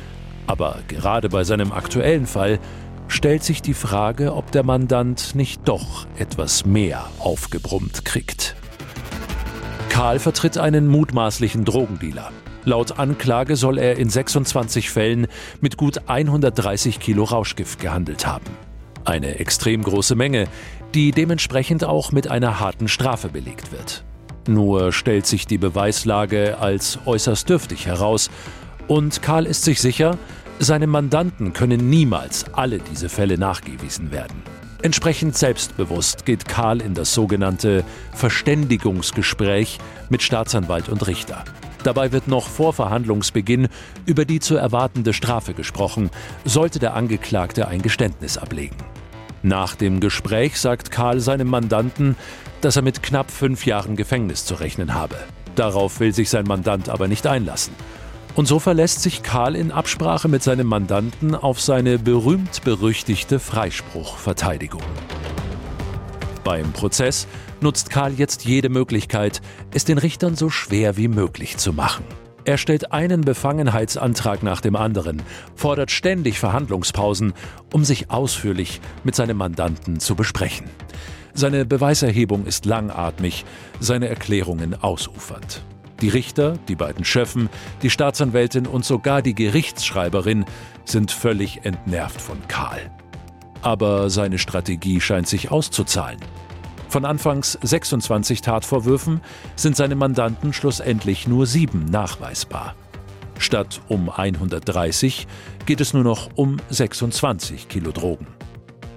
Aber 0.46 0.77
gerade 0.88 1.27
bei 1.27 1.43
seinem 1.43 1.72
aktuellen 1.72 2.27
Fall 2.27 2.60
stellt 3.08 3.43
sich 3.43 3.63
die 3.63 3.74
Frage, 3.74 4.36
ob 4.36 4.51
der 4.51 4.62
Mandant 4.62 5.34
nicht 5.34 5.62
doch 5.65 6.05
etwas 6.15 6.67
mehr 6.67 7.08
aufgebrummt 7.17 8.05
kriegt. 8.05 8.55
Karl 9.89 10.20
vertritt 10.20 10.60
einen 10.60 10.88
mutmaßlichen 10.88 11.65
Drogendealer. 11.65 12.32
Laut 12.65 12.98
Anklage 12.98 13.55
soll 13.55 13.77
er 13.77 13.98
in 13.98 14.10
26 14.10 14.89
Fällen 14.89 15.27
mit 15.60 15.77
gut 15.77 16.01
130 16.08 17.00
Kilo 17.00 17.25
Rauschgift 17.25 17.79
gehandelt 17.79 18.25
haben. 18.25 18.46
Eine 19.05 19.39
extrem 19.39 19.84
große 19.84 20.15
Menge, 20.15 20.48
die 20.93 21.12
dementsprechend 21.12 21.84
auch 21.84 22.12
mit 22.12 22.29
einer 22.29 22.60
harten 22.60 22.88
Strafe 22.88 23.27
belegt 23.27 23.72
wird. 23.72 24.03
Nur 24.48 24.93
stellt 24.93 25.25
sich 25.25 25.46
die 25.46 25.58
Beweislage 25.58 26.58
als 26.60 27.00
äußerst 27.05 27.50
dürftig 27.50 27.86
heraus 27.86 28.29
und 28.88 29.22
Karl 29.22 29.46
ist 29.46 29.63
sich 29.63 29.82
sicher, 29.82 30.17
seinem 30.60 30.89
Mandanten 30.89 31.53
können 31.53 31.89
niemals 31.89 32.46
alle 32.53 32.79
diese 32.79 33.10
Fälle 33.10 33.38
nachgewiesen 33.38 34.12
werden. 34.12 34.41
Entsprechend 34.82 35.38
selbstbewusst 35.38 36.25
geht 36.25 36.46
Karl 36.48 36.82
in 36.82 36.93
das 36.93 37.13
sogenannte 37.13 37.86
Verständigungsgespräch 38.13 39.79
mit 40.10 40.22
Staatsanwalt 40.22 40.89
und 40.89 41.08
Richter. 41.08 41.46
Dabei 41.83 42.11
wird 42.11 42.27
noch 42.27 42.47
vor 42.47 42.73
Verhandlungsbeginn 42.73 43.67
über 44.05 44.25
die 44.25 44.39
zu 44.39 44.55
erwartende 44.55 45.13
Strafe 45.13 45.53
gesprochen, 45.53 46.09
sollte 46.45 46.79
der 46.79 46.95
Angeklagte 46.95 47.67
ein 47.67 47.81
Geständnis 47.81 48.37
ablegen. 48.37 48.77
Nach 49.41 49.75
dem 49.75 49.99
Gespräch 49.99 50.59
sagt 50.59 50.89
Karl 50.89 51.19
seinem 51.19 51.49
Mandanten, 51.49 52.15
dass 52.61 52.77
er 52.77 52.81
mit 52.81 53.03
knapp 53.03 53.29
fünf 53.29 53.65
Jahren 53.65 53.97
Gefängnis 53.97 54.45
zu 54.45 54.55
rechnen 54.55 54.93
habe. 54.93 55.17
Darauf 55.55 55.99
will 55.99 56.13
sich 56.13 56.29
sein 56.29 56.45
Mandant 56.45 56.87
aber 56.87 57.09
nicht 57.09 57.27
einlassen. 57.27 57.73
Und 58.35 58.47
so 58.47 58.57
verlässt 58.59 59.01
sich 59.01 59.21
Karl 59.21 59.55
in 59.55 59.71
Absprache 59.71 60.27
mit 60.27 60.41
seinem 60.41 60.67
Mandanten 60.67 61.35
auf 61.35 61.61
seine 61.61 61.99
berühmt-berüchtigte 61.99 63.37
Freispruchverteidigung. 63.39 64.81
Beim 66.43 66.71
Prozess 66.71 67.27
nutzt 67.63 67.89
Karl 67.89 68.13
jetzt 68.13 68.46
jede 68.46 68.70
Möglichkeit, 68.70 69.41
es 69.74 69.86
den 69.86 69.98
Richtern 69.98 70.36
so 70.36 70.50
schwer 70.50 70.98
wie 70.98 71.08
möglich 71.08 71.58
zu 71.58 71.74
machen. 71.74 72.05
Er 72.46 72.58
stellt 72.58 72.91
einen 72.91 73.22
Befangenheitsantrag 73.22 74.43
nach 74.43 74.60
dem 74.60 74.75
anderen, 74.75 75.22
fordert 75.55 75.91
ständig 75.91 76.39
Verhandlungspausen, 76.39 77.34
um 77.72 77.86
sich 77.86 78.12
ausführlich 78.12 78.82
mit 79.03 79.15
seinem 79.15 79.38
Mandanten 79.38 80.00
zu 80.00 80.15
besprechen. 80.15 80.70
Seine 81.34 81.65
Beweiserhebung 81.65 82.46
ist 82.46 82.65
langatmig, 82.65 83.46
seine 83.79 84.10
Erklärungen 84.10 84.75
ausufernd. 84.75 85.63
Die 86.01 86.10
Richter, 86.10 86.58
die 86.67 86.75
beiden 86.75 87.05
Schöffen, 87.05 87.50
die 87.82 87.89
Staatsanwältin 87.89 88.67
und 88.67 88.84
sogar 88.84 89.22
die 89.22 89.34
Gerichtsschreiberin 89.34 90.43
sind 90.84 91.12
völlig 91.12 91.62
entnervt 91.63 92.20
von 92.20 92.38
Karl. 92.50 92.91
Aber 93.62 94.10
seine 94.10 94.38
Strategie 94.38 95.00
scheint 95.00 95.29
sich 95.29 95.50
auszuzahlen. 95.50 96.20
Von 96.93 97.05
anfangs 97.05 97.57
26 97.59 98.41
Tatvorwürfen 98.41 99.21
sind 99.55 99.75
seine 99.75 99.95
Mandanten 99.95 100.53
schlussendlich 100.53 101.27
nur 101.27 101.47
sieben 101.47 101.85
nachweisbar. 101.85 102.75
Statt 103.39 103.81
um 103.88 104.12
130 104.12 105.25
geht 105.65 105.81
es 105.81 105.95
nur 105.95 106.03
noch 106.03 106.29
um 106.35 106.57
26 106.69 107.67
Kilo 107.67 107.91
Drogen. 107.91 108.27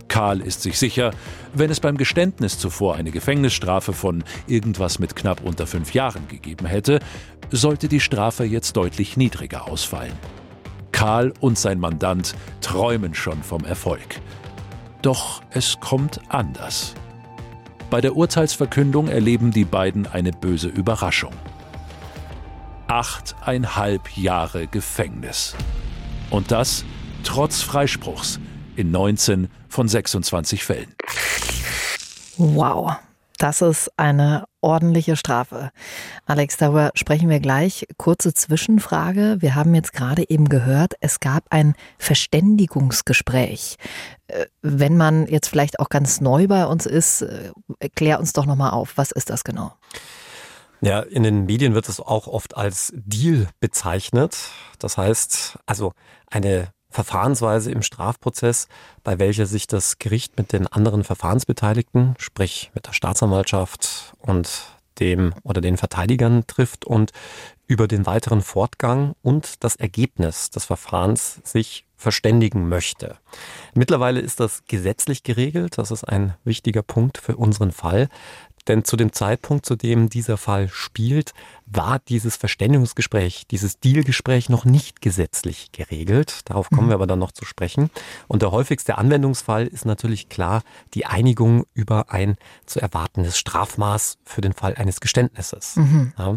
Karl 0.08 0.42
ist 0.42 0.60
sich 0.60 0.78
sicher, 0.78 1.12
wenn 1.54 1.70
es 1.70 1.80
beim 1.80 1.96
Geständnis 1.96 2.58
zuvor 2.58 2.96
eine 2.96 3.12
Gefängnisstrafe 3.12 3.94
von 3.94 4.24
irgendwas 4.46 4.98
mit 4.98 5.16
knapp 5.16 5.40
unter 5.42 5.66
fünf 5.66 5.94
Jahren 5.94 6.28
gegeben 6.28 6.66
hätte, 6.66 7.00
sollte 7.50 7.88
die 7.88 8.00
Strafe 8.00 8.44
jetzt 8.44 8.76
deutlich 8.76 9.16
niedriger 9.16 9.68
ausfallen. 9.68 10.12
Karl 10.92 11.32
und 11.40 11.56
sein 11.56 11.80
Mandant 11.80 12.34
träumen 12.60 13.14
schon 13.14 13.42
vom 13.42 13.64
Erfolg. 13.64 14.20
Doch 15.00 15.40
es 15.48 15.80
kommt 15.80 16.20
anders. 16.28 16.94
Bei 17.88 18.00
der 18.00 18.16
Urteilsverkündung 18.16 19.06
erleben 19.06 19.52
die 19.52 19.64
beiden 19.64 20.08
eine 20.08 20.32
böse 20.32 20.68
Überraschung. 20.68 21.32
Achteinhalb 22.88 24.16
Jahre 24.16 24.66
Gefängnis. 24.66 25.54
Und 26.30 26.50
das 26.50 26.84
trotz 27.22 27.62
Freispruchs 27.62 28.40
in 28.74 28.90
19 28.90 29.48
von 29.68 29.86
26 29.86 30.64
Fällen. 30.64 30.94
Wow. 32.36 32.96
Das 33.38 33.62
ist 33.62 33.90
eine 33.96 34.44
ordentliche 34.66 35.16
Strafe. 35.16 35.70
Alex, 36.26 36.56
darüber 36.56 36.90
sprechen 36.94 37.30
wir 37.30 37.38
gleich. 37.38 37.87
Kurze 37.96 38.35
Zwischenfrage. 38.35 39.37
Wir 39.38 39.54
haben 39.54 39.75
jetzt 39.76 39.92
gerade 39.92 40.28
eben 40.28 40.49
gehört, 40.49 40.94
es 41.00 41.20
gab 41.20 41.44
ein 41.50 41.75
Verständigungsgespräch. 41.99 43.76
Äh, 44.26 44.46
wenn 44.62 44.96
man 44.96 45.28
jetzt 45.28 45.49
vielleicht 45.49 45.78
auch 45.78 45.88
ganz 45.88 46.20
neu 46.20 46.49
bei 46.49 46.66
uns 46.66 46.85
ist, 46.85 47.23
äh, 47.23 47.52
klär 47.94 48.18
uns 48.18 48.32
doch 48.32 48.44
nochmal 48.44 48.73
auf. 48.73 48.94
Was 48.96 49.12
ist 49.12 49.30
das 49.30 49.44
genau? 49.44 49.73
Ja, 50.80 51.00
in 51.00 51.23
den 51.23 51.46
Medien 51.46 51.75
wird 51.75 51.88
es 51.88 52.00
auch 52.00 52.26
oft 52.26 52.56
als 52.56 52.92
Deal 52.96 53.49
bezeichnet. 53.61 54.37
Das 54.78 54.99
heißt, 54.99 55.58
also 55.64 55.92
eine 56.28 56.68
Verfahrensweise 56.96 57.70
im 57.70 57.82
Strafprozess, 57.82 58.68
bei 59.04 59.18
welcher 59.18 59.44
sich 59.44 59.66
das 59.66 59.98
Gericht 59.98 60.38
mit 60.38 60.54
den 60.54 60.66
anderen 60.66 61.04
Verfahrensbeteiligten, 61.04 62.14
sprich 62.16 62.70
mit 62.74 62.86
der 62.86 62.94
Staatsanwaltschaft 62.94 64.14
und 64.18 64.48
dem 64.98 65.34
oder 65.42 65.60
den 65.60 65.76
Verteidigern 65.76 66.46
trifft 66.46 66.86
und 66.86 67.12
über 67.66 67.86
den 67.86 68.06
weiteren 68.06 68.40
Fortgang 68.40 69.14
und 69.20 69.62
das 69.62 69.76
Ergebnis 69.76 70.48
des 70.48 70.64
Verfahrens 70.64 71.42
sich 71.44 71.84
verständigen 71.96 72.66
möchte. 72.70 73.18
Mittlerweile 73.74 74.20
ist 74.20 74.40
das 74.40 74.64
gesetzlich 74.64 75.22
geregelt. 75.22 75.76
Das 75.76 75.90
ist 75.90 76.04
ein 76.04 76.34
wichtiger 76.44 76.82
Punkt 76.82 77.18
für 77.18 77.36
unseren 77.36 77.72
Fall. 77.72 78.08
Denn 78.68 78.84
zu 78.84 78.96
dem 78.96 79.12
Zeitpunkt, 79.12 79.66
zu 79.66 79.76
dem 79.76 80.08
dieser 80.08 80.38
Fall 80.38 80.68
spielt, 80.68 81.34
war 81.66 81.99
dieses 81.99 82.37
Verständigungsgespräch, 82.37 83.46
dieses 83.49 83.80
Dealgespräch 83.80 84.49
noch 84.49 84.64
nicht 84.64 85.00
gesetzlich 85.00 85.73
geregelt. 85.73 86.40
Darauf 86.44 86.70
kommen 86.70 86.87
mhm. 86.87 86.90
wir 86.90 86.94
aber 86.94 87.06
dann 87.06 87.18
noch 87.18 87.32
zu 87.32 87.44
sprechen. 87.44 87.90
Und 88.28 88.42
der 88.42 88.52
häufigste 88.52 88.99
Anwendungsfall 88.99 89.66
ist 89.66 89.85
natürlich 89.85 90.28
klar 90.28 90.62
die 90.94 91.06
Einigung 91.06 91.66
über 91.75 92.12
ein 92.12 92.37
zu 92.66 92.80
erwartendes 92.80 93.37
Strafmaß 93.37 94.18
für 94.25 94.40
den 94.40 94.52
Fall 94.52 94.75
eines 94.76 95.00
Geständnisses. 95.00 95.76
Mhm. 95.76 96.12
Ja. 96.16 96.37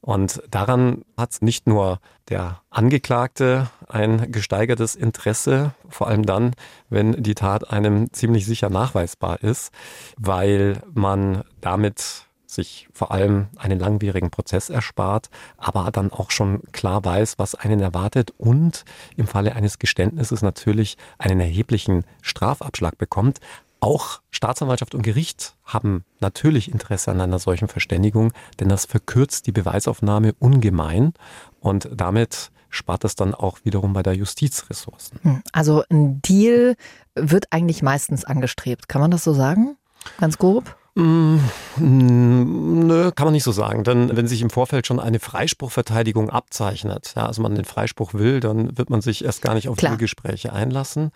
Und 0.00 0.42
daran 0.50 1.04
hat 1.16 1.40
nicht 1.40 1.66
nur 1.66 2.00
der 2.28 2.60
Angeklagte 2.70 3.70
ein 3.88 4.30
gesteigertes 4.30 4.94
Interesse, 4.94 5.72
vor 5.88 6.08
allem 6.08 6.26
dann, 6.26 6.54
wenn 6.90 7.22
die 7.22 7.34
Tat 7.34 7.70
einem 7.70 8.12
ziemlich 8.12 8.46
sicher 8.46 8.68
nachweisbar 8.68 9.42
ist, 9.42 9.72
weil 10.16 10.82
man 10.92 11.44
damit 11.60 12.26
sich 12.56 12.88
vor 12.92 13.12
allem 13.12 13.46
einen 13.56 13.78
langwierigen 13.78 14.30
Prozess 14.30 14.68
erspart, 14.68 15.30
aber 15.56 15.90
dann 15.92 16.10
auch 16.10 16.30
schon 16.30 16.62
klar 16.72 17.04
weiß, 17.04 17.38
was 17.38 17.54
einen 17.54 17.80
erwartet 17.80 18.32
und 18.36 18.84
im 19.16 19.28
Falle 19.28 19.54
eines 19.54 19.78
Geständnisses 19.78 20.42
natürlich 20.42 20.96
einen 21.18 21.40
erheblichen 21.40 22.04
Strafabschlag 22.22 22.98
bekommt. 22.98 23.38
Auch 23.78 24.20
Staatsanwaltschaft 24.30 24.94
und 24.94 25.02
Gericht 25.02 25.54
haben 25.64 26.04
natürlich 26.18 26.72
Interesse 26.72 27.10
an 27.10 27.20
einer 27.20 27.38
solchen 27.38 27.68
Verständigung, 27.68 28.32
denn 28.58 28.68
das 28.68 28.86
verkürzt 28.86 29.46
die 29.46 29.52
Beweisaufnahme 29.52 30.34
ungemein 30.38 31.12
und 31.60 31.88
damit 31.94 32.50
spart 32.70 33.04
es 33.04 33.16
dann 33.16 33.34
auch 33.34 33.58
wiederum 33.64 33.92
bei 33.92 34.02
der 34.02 34.14
Justiz 34.14 34.68
Ressourcen. 34.70 35.18
Hm, 35.22 35.42
also 35.52 35.84
ein 35.90 36.20
Deal 36.22 36.76
wird 37.14 37.52
eigentlich 37.52 37.82
meistens 37.82 38.24
angestrebt. 38.24 38.88
Kann 38.88 39.00
man 39.00 39.10
das 39.10 39.24
so 39.24 39.32
sagen? 39.32 39.76
Ganz 40.18 40.38
grob? 40.38 40.76
Mm, 40.96 41.40
nö, 41.78 43.10
kann 43.12 43.26
man 43.26 43.34
nicht 43.34 43.44
so 43.44 43.52
sagen. 43.52 43.84
Denn 43.84 44.16
wenn 44.16 44.26
sich 44.26 44.40
im 44.40 44.48
Vorfeld 44.48 44.86
schon 44.86 44.98
eine 44.98 45.20
Freispruchverteidigung 45.20 46.30
abzeichnet, 46.30 47.12
ja, 47.14 47.26
also 47.26 47.42
man 47.42 47.54
den 47.54 47.66
Freispruch 47.66 48.14
will, 48.14 48.40
dann 48.40 48.78
wird 48.78 48.88
man 48.88 49.02
sich 49.02 49.22
erst 49.22 49.42
gar 49.42 49.52
nicht 49.52 49.68
auf 49.68 49.76
Klar. 49.76 49.98
Gespräche 49.98 50.54
einlassen. 50.54 51.10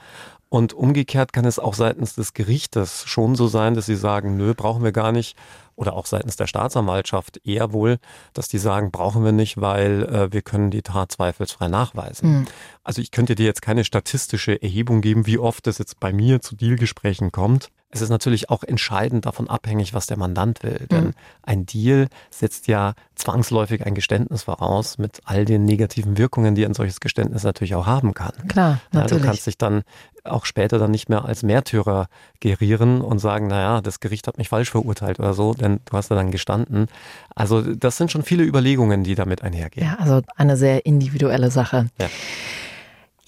Und 0.50 0.74
umgekehrt 0.74 1.32
kann 1.32 1.46
es 1.46 1.58
auch 1.58 1.72
seitens 1.72 2.14
des 2.14 2.34
Gerichtes 2.34 3.04
schon 3.06 3.36
so 3.36 3.46
sein, 3.46 3.72
dass 3.74 3.86
sie 3.86 3.96
sagen, 3.96 4.36
nö, 4.36 4.52
brauchen 4.54 4.84
wir 4.84 4.92
gar 4.92 5.12
nicht. 5.12 5.34
Oder 5.76 5.94
auch 5.94 6.04
seitens 6.04 6.36
der 6.36 6.46
Staatsanwaltschaft 6.46 7.40
eher 7.46 7.72
wohl, 7.72 7.96
dass 8.34 8.48
die 8.48 8.58
sagen, 8.58 8.90
brauchen 8.90 9.24
wir 9.24 9.32
nicht, 9.32 9.62
weil 9.62 10.02
äh, 10.02 10.30
wir 10.30 10.42
können 10.42 10.70
die 10.70 10.82
Tat 10.82 11.10
zweifelsfrei 11.12 11.68
nachweisen. 11.68 12.40
Mhm. 12.40 12.46
Also 12.84 13.00
ich 13.00 13.12
könnte 13.12 13.34
dir 13.34 13.46
jetzt 13.46 13.62
keine 13.62 13.84
statistische 13.84 14.60
Erhebung 14.60 15.00
geben, 15.00 15.26
wie 15.26 15.38
oft 15.38 15.66
es 15.68 15.78
jetzt 15.78 16.00
bei 16.00 16.12
mir 16.12 16.42
zu 16.42 16.54
Dealgesprächen 16.54 17.32
kommt. 17.32 17.70
Es 17.92 18.00
ist 18.00 18.08
natürlich 18.08 18.50
auch 18.50 18.62
entscheidend 18.62 19.26
davon 19.26 19.50
abhängig, 19.50 19.94
was 19.94 20.06
der 20.06 20.16
Mandant 20.16 20.62
will. 20.62 20.86
Denn 20.90 21.06
mhm. 21.06 21.14
ein 21.42 21.66
Deal 21.66 22.06
setzt 22.30 22.68
ja 22.68 22.94
zwangsläufig 23.16 23.84
ein 23.84 23.94
Geständnis 23.94 24.44
voraus 24.44 24.96
mit 24.96 25.20
all 25.24 25.44
den 25.44 25.64
negativen 25.64 26.16
Wirkungen, 26.16 26.54
die 26.54 26.64
ein 26.64 26.74
solches 26.74 27.00
Geständnis 27.00 27.42
natürlich 27.42 27.74
auch 27.74 27.86
haben 27.86 28.14
kann. 28.14 28.32
Klar, 28.46 28.80
natürlich. 28.92 29.10
Ja, 29.10 29.18
du 29.18 29.24
kannst 29.24 29.46
dich 29.46 29.58
dann 29.58 29.82
auch 30.22 30.44
später 30.44 30.78
dann 30.78 30.90
nicht 30.90 31.08
mehr 31.08 31.24
als 31.24 31.42
Märtyrer 31.42 32.08
gerieren 32.38 33.00
und 33.00 33.18
sagen, 33.18 33.48
naja, 33.48 33.80
das 33.80 33.98
Gericht 34.00 34.28
hat 34.28 34.38
mich 34.38 34.48
falsch 34.48 34.70
verurteilt 34.70 35.18
oder 35.18 35.34
so, 35.34 35.54
denn 35.54 35.80
du 35.84 35.96
hast 35.96 36.10
ja 36.10 36.16
dann 36.16 36.30
gestanden. 36.30 36.86
Also 37.34 37.62
das 37.62 37.96
sind 37.96 38.12
schon 38.12 38.22
viele 38.22 38.44
Überlegungen, 38.44 39.02
die 39.02 39.14
damit 39.14 39.42
einhergehen. 39.42 39.86
Ja, 39.86 39.96
also 39.98 40.22
eine 40.36 40.56
sehr 40.56 40.86
individuelle 40.86 41.50
Sache. 41.50 41.88
Ja. 41.98 42.08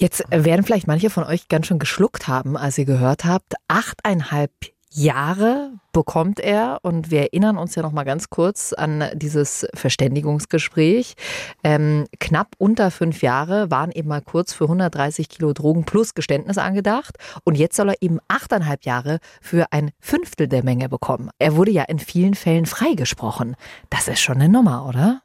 Jetzt 0.02 0.24
werden 0.30 0.64
vielleicht 0.64 0.88
manche 0.88 1.10
von 1.10 1.22
euch 1.22 1.46
ganz 1.46 1.68
schön 1.68 1.78
geschluckt 1.78 2.26
haben, 2.26 2.56
als 2.56 2.76
ihr 2.76 2.86
gehört 2.86 3.24
habt, 3.24 3.54
achteinhalb 3.68 4.50
Jahre 4.90 5.74
bekommt 5.92 6.40
er 6.40 6.80
und 6.82 7.12
wir 7.12 7.20
erinnern 7.20 7.56
uns 7.56 7.76
ja 7.76 7.82
noch 7.82 7.92
mal 7.92 8.02
ganz 8.02 8.28
kurz 8.28 8.72
an 8.72 9.04
dieses 9.14 9.64
Verständigungsgespräch. 9.74 11.14
Ähm, 11.62 12.06
knapp 12.18 12.48
unter 12.58 12.90
fünf 12.90 13.22
Jahre 13.22 13.70
waren 13.70 13.92
eben 13.92 14.08
mal 14.08 14.22
kurz 14.22 14.52
für 14.52 14.64
130 14.64 15.28
Kilo 15.28 15.52
Drogen 15.52 15.84
plus 15.84 16.14
Geständnis 16.14 16.58
angedacht 16.58 17.16
und 17.44 17.56
jetzt 17.56 17.76
soll 17.76 17.90
er 17.90 18.02
eben 18.02 18.18
achteinhalb 18.26 18.84
Jahre 18.84 19.20
für 19.40 19.66
ein 19.70 19.92
Fünftel 20.00 20.48
der 20.48 20.64
Menge 20.64 20.88
bekommen. 20.88 21.30
Er 21.38 21.54
wurde 21.54 21.70
ja 21.70 21.84
in 21.84 22.00
vielen 22.00 22.34
Fällen 22.34 22.66
freigesprochen. 22.66 23.54
Das 23.88 24.08
ist 24.08 24.20
schon 24.20 24.38
eine 24.38 24.48
Nummer, 24.48 24.84
oder? 24.88 25.22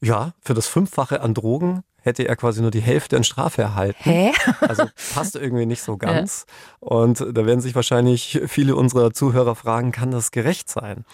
Ja, 0.00 0.32
für 0.40 0.54
das 0.54 0.66
Fünffache 0.66 1.20
an 1.20 1.34
Drogen 1.34 1.84
hätte 2.02 2.28
er 2.28 2.36
quasi 2.36 2.60
nur 2.60 2.70
die 2.70 2.80
Hälfte 2.80 3.16
an 3.16 3.24
Strafe 3.24 3.62
erhalten. 3.62 3.98
Hä? 4.02 4.32
Also 4.60 4.84
passt 5.14 5.36
irgendwie 5.36 5.66
nicht 5.66 5.82
so 5.82 5.96
ganz. 5.98 6.46
Ja. 6.80 6.88
Und 6.88 7.20
da 7.20 7.46
werden 7.46 7.60
sich 7.60 7.74
wahrscheinlich 7.74 8.40
viele 8.46 8.76
unserer 8.76 9.12
Zuhörer 9.12 9.54
fragen, 9.54 9.92
kann 9.92 10.10
das 10.10 10.30
gerecht 10.30 10.68
sein? 10.68 11.04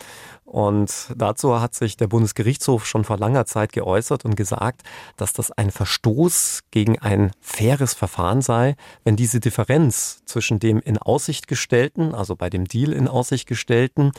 Und 0.49 1.13
dazu 1.15 1.61
hat 1.61 1.75
sich 1.75 1.99
der 1.99 2.07
Bundesgerichtshof 2.07 2.87
schon 2.87 3.05
vor 3.05 3.19
langer 3.19 3.45
Zeit 3.45 3.71
geäußert 3.75 4.25
und 4.25 4.35
gesagt, 4.35 4.81
dass 5.19 5.35
das 5.35 5.53
ein 5.53 5.71
Verstoß 5.71 6.61
gegen 6.71 6.99
ein 6.99 7.33
faires 7.43 7.93
Verfahren 7.93 8.41
sei, 8.41 8.75
wenn 9.05 9.15
diese 9.15 9.41
Differenz 9.41 10.23
zwischen 10.25 10.59
dem 10.59 10.81
in 10.81 10.97
Aussicht 10.97 11.49
gestellten, 11.49 12.15
also 12.15 12.35
bei 12.35 12.49
dem 12.49 12.65
Deal 12.65 12.95
in 12.95 13.09
Aussicht 13.09 13.47
gestellten 13.47 14.13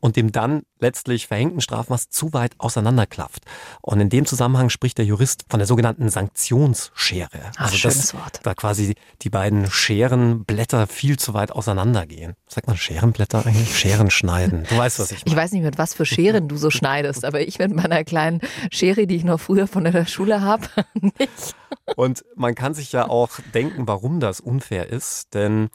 und 0.00 0.16
dem 0.16 0.32
dann 0.32 0.62
letztlich 0.78 1.26
verhängten 1.26 1.60
Strafmaß 1.60 2.08
zu 2.08 2.32
weit 2.32 2.54
auseinanderklafft. 2.56 3.44
Und 3.82 4.00
in 4.00 4.08
dem 4.08 4.24
Zusammenhang 4.24 4.70
spricht 4.70 4.96
der 4.96 5.04
Jurist 5.04 5.44
von 5.50 5.58
der 5.58 5.66
sogenannten 5.66 6.08
Sanktionsschere. 6.14 7.28
Ach, 7.56 7.64
also 7.64 7.76
schönes 7.76 7.98
dass 7.98 8.14
Wort. 8.14 8.40
da 8.42 8.54
quasi 8.54 8.94
die 9.22 9.30
beiden 9.30 9.70
Scherenblätter 9.70 10.86
viel 10.86 11.18
zu 11.18 11.34
weit 11.34 11.52
auseinandergehen. 11.52 12.34
Sagt 12.46 12.66
man 12.66 12.76
Scherenblätter 12.76 13.44
eigentlich? 13.44 13.78
Scheren 13.78 14.10
schneiden. 14.10 14.64
Du 14.68 14.76
weißt, 14.76 14.98
was 14.98 15.12
ich 15.12 15.24
meine. 15.24 15.30
Ich 15.30 15.36
weiß 15.36 15.52
nicht, 15.52 15.62
mit 15.62 15.78
was 15.78 15.94
für 15.94 16.06
Scheren 16.06 16.48
du 16.48 16.56
so 16.56 16.70
schneidest, 16.70 17.24
aber 17.24 17.40
ich 17.40 17.58
mit 17.58 17.74
meiner 17.74 18.04
kleinen 18.04 18.40
Schere, 18.70 19.06
die 19.06 19.16
ich 19.16 19.24
noch 19.24 19.40
früher 19.40 19.66
von 19.66 19.84
der 19.84 20.06
Schule 20.06 20.40
habe, 20.40 20.66
nicht. 21.00 21.54
Und 21.96 22.24
man 22.34 22.54
kann 22.54 22.74
sich 22.74 22.92
ja 22.92 23.08
auch 23.08 23.30
denken, 23.52 23.86
warum 23.86 24.20
das 24.20 24.40
unfair 24.40 24.88
ist, 24.88 25.34
denn 25.34 25.68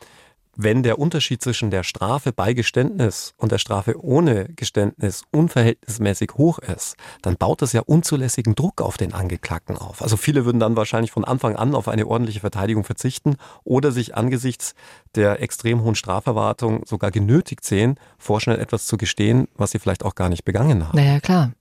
wenn 0.62 0.84
der 0.84 1.00
Unterschied 1.00 1.42
zwischen 1.42 1.72
der 1.72 1.84
Strafe 1.84 2.34
bei 2.34 2.51
Geständnis 2.51 3.34
und 3.38 3.54
der 3.54 3.60
Strafe 3.60 3.96
ohne 4.04 4.50
Geständnis 4.58 5.24
unverhältnismäßig 5.32 6.32
hoch 6.36 6.60
ist, 6.60 6.98
dann 7.22 7.38
baut 7.38 7.62
das 7.62 7.72
ja 7.72 7.80
unzulässigen 7.80 8.56
Druck 8.56 8.82
auf 8.82 8.98
den 8.98 9.13
Angeklagten 9.13 9.78
auf. 9.78 10.01
Also 10.01 10.18
viele 10.18 10.44
würden 10.44 10.60
dann 10.60 10.75
wahrscheinlich 10.75 11.12
von 11.12 11.24
Anfang 11.24 11.56
an 11.56 11.75
auf 11.75 11.88
eine 11.88 12.06
ordentliche 12.06 12.42
Verteidigung 12.42 12.84
verzichten 12.84 13.38
oder 13.63 13.94
sich 13.94 14.16
angesichts 14.16 14.75
der 15.16 15.42
extrem 15.42 15.82
hohen 15.82 15.96
Straferwartung 15.96 16.86
sogar 16.86 17.12
genötigt 17.12 17.63
sehen, 17.63 17.96
vorschnell 18.18 18.60
etwas 18.60 18.86
zu 18.86 18.98
gestehen, 18.98 19.48
was 19.56 19.72
sie 19.72 19.80
vielleicht 19.80 20.04
auch 20.04 20.13
gar 20.13 20.28
nicht 20.28 20.44
begangen 20.44 20.86
haben. 20.86 20.98
Naja, 20.98 21.22
klar. 21.22 21.54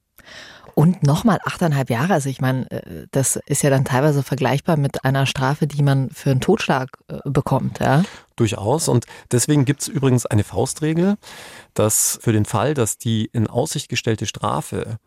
Und 0.79 1.03
nochmal 1.03 1.41
achteinhalb 1.45 1.91
Jahre. 1.91 2.13
Also 2.13 2.29
ich 2.29 2.41
meine, 2.41 2.71
äh, 2.71 3.09
das 3.11 3.35
ist 3.47 3.65
ja 3.65 3.71
dann 3.71 3.85
teilweise 3.85 4.23
vergleichbar 4.23 4.77
mit 4.77 5.05
einer 5.05 5.27
Strafe, 5.27 5.67
die 5.67 5.83
man 5.83 6.09
für 6.11 6.31
einen 6.31 6.41
Totschlag 6.41 6.91
äh, 7.09 7.19
bekommt. 7.25 7.81
Ja? 7.81 8.05
Durchaus. 8.37 8.87
Und 8.87 9.05
deswegen 9.33 9.65
gibt 9.65 9.81
es 9.81 9.89
übrigens 9.89 10.25
eine 10.25 10.45
Faustregel, 10.45 11.17
dass 11.75 12.21
für 12.23 12.33
den 12.33 12.45
Fall, 12.45 12.75
dass 12.75 12.97
die 12.97 13.29
in 13.33 13.49
Aussicht 13.49 13.89
gestellte 13.89 14.25
Strafe 14.27 14.99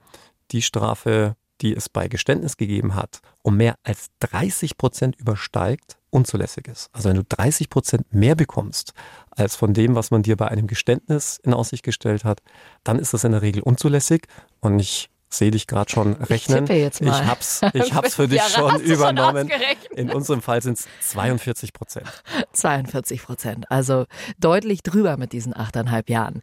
die 0.52 0.62
Strafe, 0.62 1.38
die 1.62 1.74
es 1.74 1.88
bei 1.88 2.10
Geständnis 2.10 2.58
gegeben 2.58 2.96
hat, 2.96 3.22
um 3.42 3.56
mehr 3.56 3.76
als 3.84 4.08
30 4.20 4.78
Prozent 4.78 5.16
übersteigt, 5.22 5.96
unzulässig 6.10 6.68
ist. 6.68 6.90
Also 6.92 7.08
wenn 7.08 7.16
du 7.16 7.24
30 7.24 7.70
Prozent 7.70 8.14
mehr 8.14 8.36
bekommst 8.36 8.92
als 9.30 9.56
von 9.56 9.74
dem, 9.74 9.96
was 9.96 10.12
man 10.12 10.22
dir 10.22 10.36
bei 10.36 10.50
einem 10.50 10.68
Geständnis 10.68 11.40
in 11.42 11.54
Aussicht 11.54 11.84
gestellt 11.84 12.26
hat, 12.26 12.42
dann 12.84 13.00
ist 13.00 13.14
das 13.14 13.24
in 13.24 13.32
der 13.32 13.42
Regel 13.42 13.64
unzulässig. 13.64 14.28
Und 14.60 14.78
ich 14.78 15.11
sehe 15.34 15.52
dich 15.52 15.68
gerade 15.68 15.90
schon 15.90 16.14
rechnen. 16.14 16.66
Ich, 16.66 16.70
jetzt 16.70 17.02
mal. 17.02 17.22
ich 17.22 17.28
hab's, 17.28 17.62
ich 17.74 17.94
hab's 17.94 18.16
für 18.16 18.28
dich 18.28 18.40
ja, 18.40 18.50
schon 18.50 18.82
übernommen. 18.82 19.50
Schon 19.50 19.98
In 19.98 20.10
unserem 20.12 20.42
Fall 20.42 20.62
sind 20.62 20.78
es 20.78 20.88
42 21.12 21.74
Prozent. 21.74 22.08
42 22.54 23.24
Prozent, 23.24 23.72
also 23.72 24.06
deutlich 24.40 24.84
drüber 24.84 25.18
mit 25.18 25.34
diesen 25.34 25.56
achteinhalb 25.56 26.10
Jahren. 26.10 26.42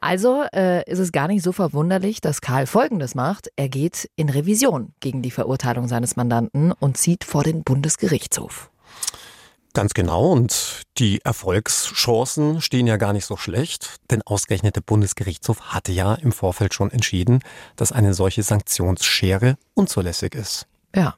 Also 0.00 0.44
äh, 0.54 0.88
ist 0.90 0.98
es 0.98 1.12
gar 1.12 1.28
nicht 1.28 1.42
so 1.42 1.52
verwunderlich, 1.52 2.20
dass 2.20 2.40
Karl 2.40 2.66
Folgendes 2.66 3.14
macht. 3.14 3.50
Er 3.56 3.68
geht 3.68 4.10
in 4.16 4.28
Revision 4.28 4.92
gegen 5.00 5.22
die 5.22 5.30
Verurteilung 5.30 5.88
seines 5.88 6.16
Mandanten 6.16 6.72
und 6.72 6.96
zieht 6.96 7.24
vor 7.24 7.42
den 7.42 7.62
Bundesgerichtshof. 7.64 8.70
Ganz 9.76 9.92
genau. 9.92 10.32
Und 10.32 10.84
die 10.96 11.20
Erfolgschancen 11.22 12.62
stehen 12.62 12.86
ja 12.86 12.96
gar 12.96 13.12
nicht 13.12 13.26
so 13.26 13.36
schlecht, 13.36 13.96
denn 14.10 14.22
ausgerechnet 14.22 14.74
der 14.74 14.80
Bundesgerichtshof 14.80 15.60
hatte 15.60 15.92
ja 15.92 16.14
im 16.14 16.32
Vorfeld 16.32 16.72
schon 16.72 16.90
entschieden, 16.90 17.40
dass 17.76 17.92
eine 17.92 18.14
solche 18.14 18.42
Sanktionsschere 18.42 19.58
unzulässig 19.74 20.34
ist. 20.34 20.66
Ja. 20.94 21.14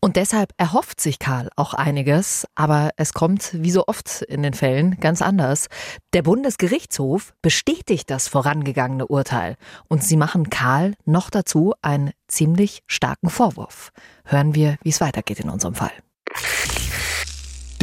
Und 0.00 0.16
deshalb 0.16 0.52
erhofft 0.58 1.00
sich 1.00 1.18
Karl 1.18 1.48
auch 1.56 1.72
einiges, 1.72 2.46
aber 2.56 2.90
es 2.98 3.14
kommt 3.14 3.52
wie 3.54 3.70
so 3.70 3.84
oft 3.86 4.20
in 4.20 4.42
den 4.42 4.52
Fällen 4.52 5.00
ganz 5.00 5.22
anders. 5.22 5.68
Der 6.12 6.20
Bundesgerichtshof 6.20 7.32
bestätigt 7.40 8.10
das 8.10 8.28
vorangegangene 8.28 9.06
Urteil 9.06 9.56
und 9.88 10.04
sie 10.04 10.18
machen 10.18 10.50
Karl 10.50 10.92
noch 11.06 11.30
dazu 11.30 11.72
einen 11.80 12.10
ziemlich 12.28 12.82
starken 12.86 13.30
Vorwurf. 13.30 13.92
Hören 14.26 14.54
wir, 14.54 14.76
wie 14.82 14.90
es 14.90 15.00
weitergeht 15.00 15.40
in 15.40 15.48
unserem 15.48 15.74
Fall. 15.74 15.92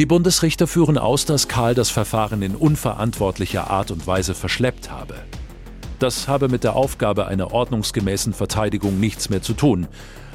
Die 0.00 0.06
Bundesrichter 0.06 0.66
führen 0.66 0.98
aus, 0.98 1.24
dass 1.24 1.46
Karl 1.46 1.76
das 1.76 1.88
Verfahren 1.88 2.42
in 2.42 2.56
unverantwortlicher 2.56 3.70
Art 3.70 3.92
und 3.92 4.08
Weise 4.08 4.34
verschleppt 4.34 4.90
habe. 4.90 5.14
Das 6.00 6.26
habe 6.26 6.48
mit 6.48 6.64
der 6.64 6.74
Aufgabe 6.74 7.28
einer 7.28 7.52
ordnungsgemäßen 7.52 8.32
Verteidigung 8.32 8.98
nichts 8.98 9.30
mehr 9.30 9.40
zu 9.40 9.54
tun. 9.54 9.86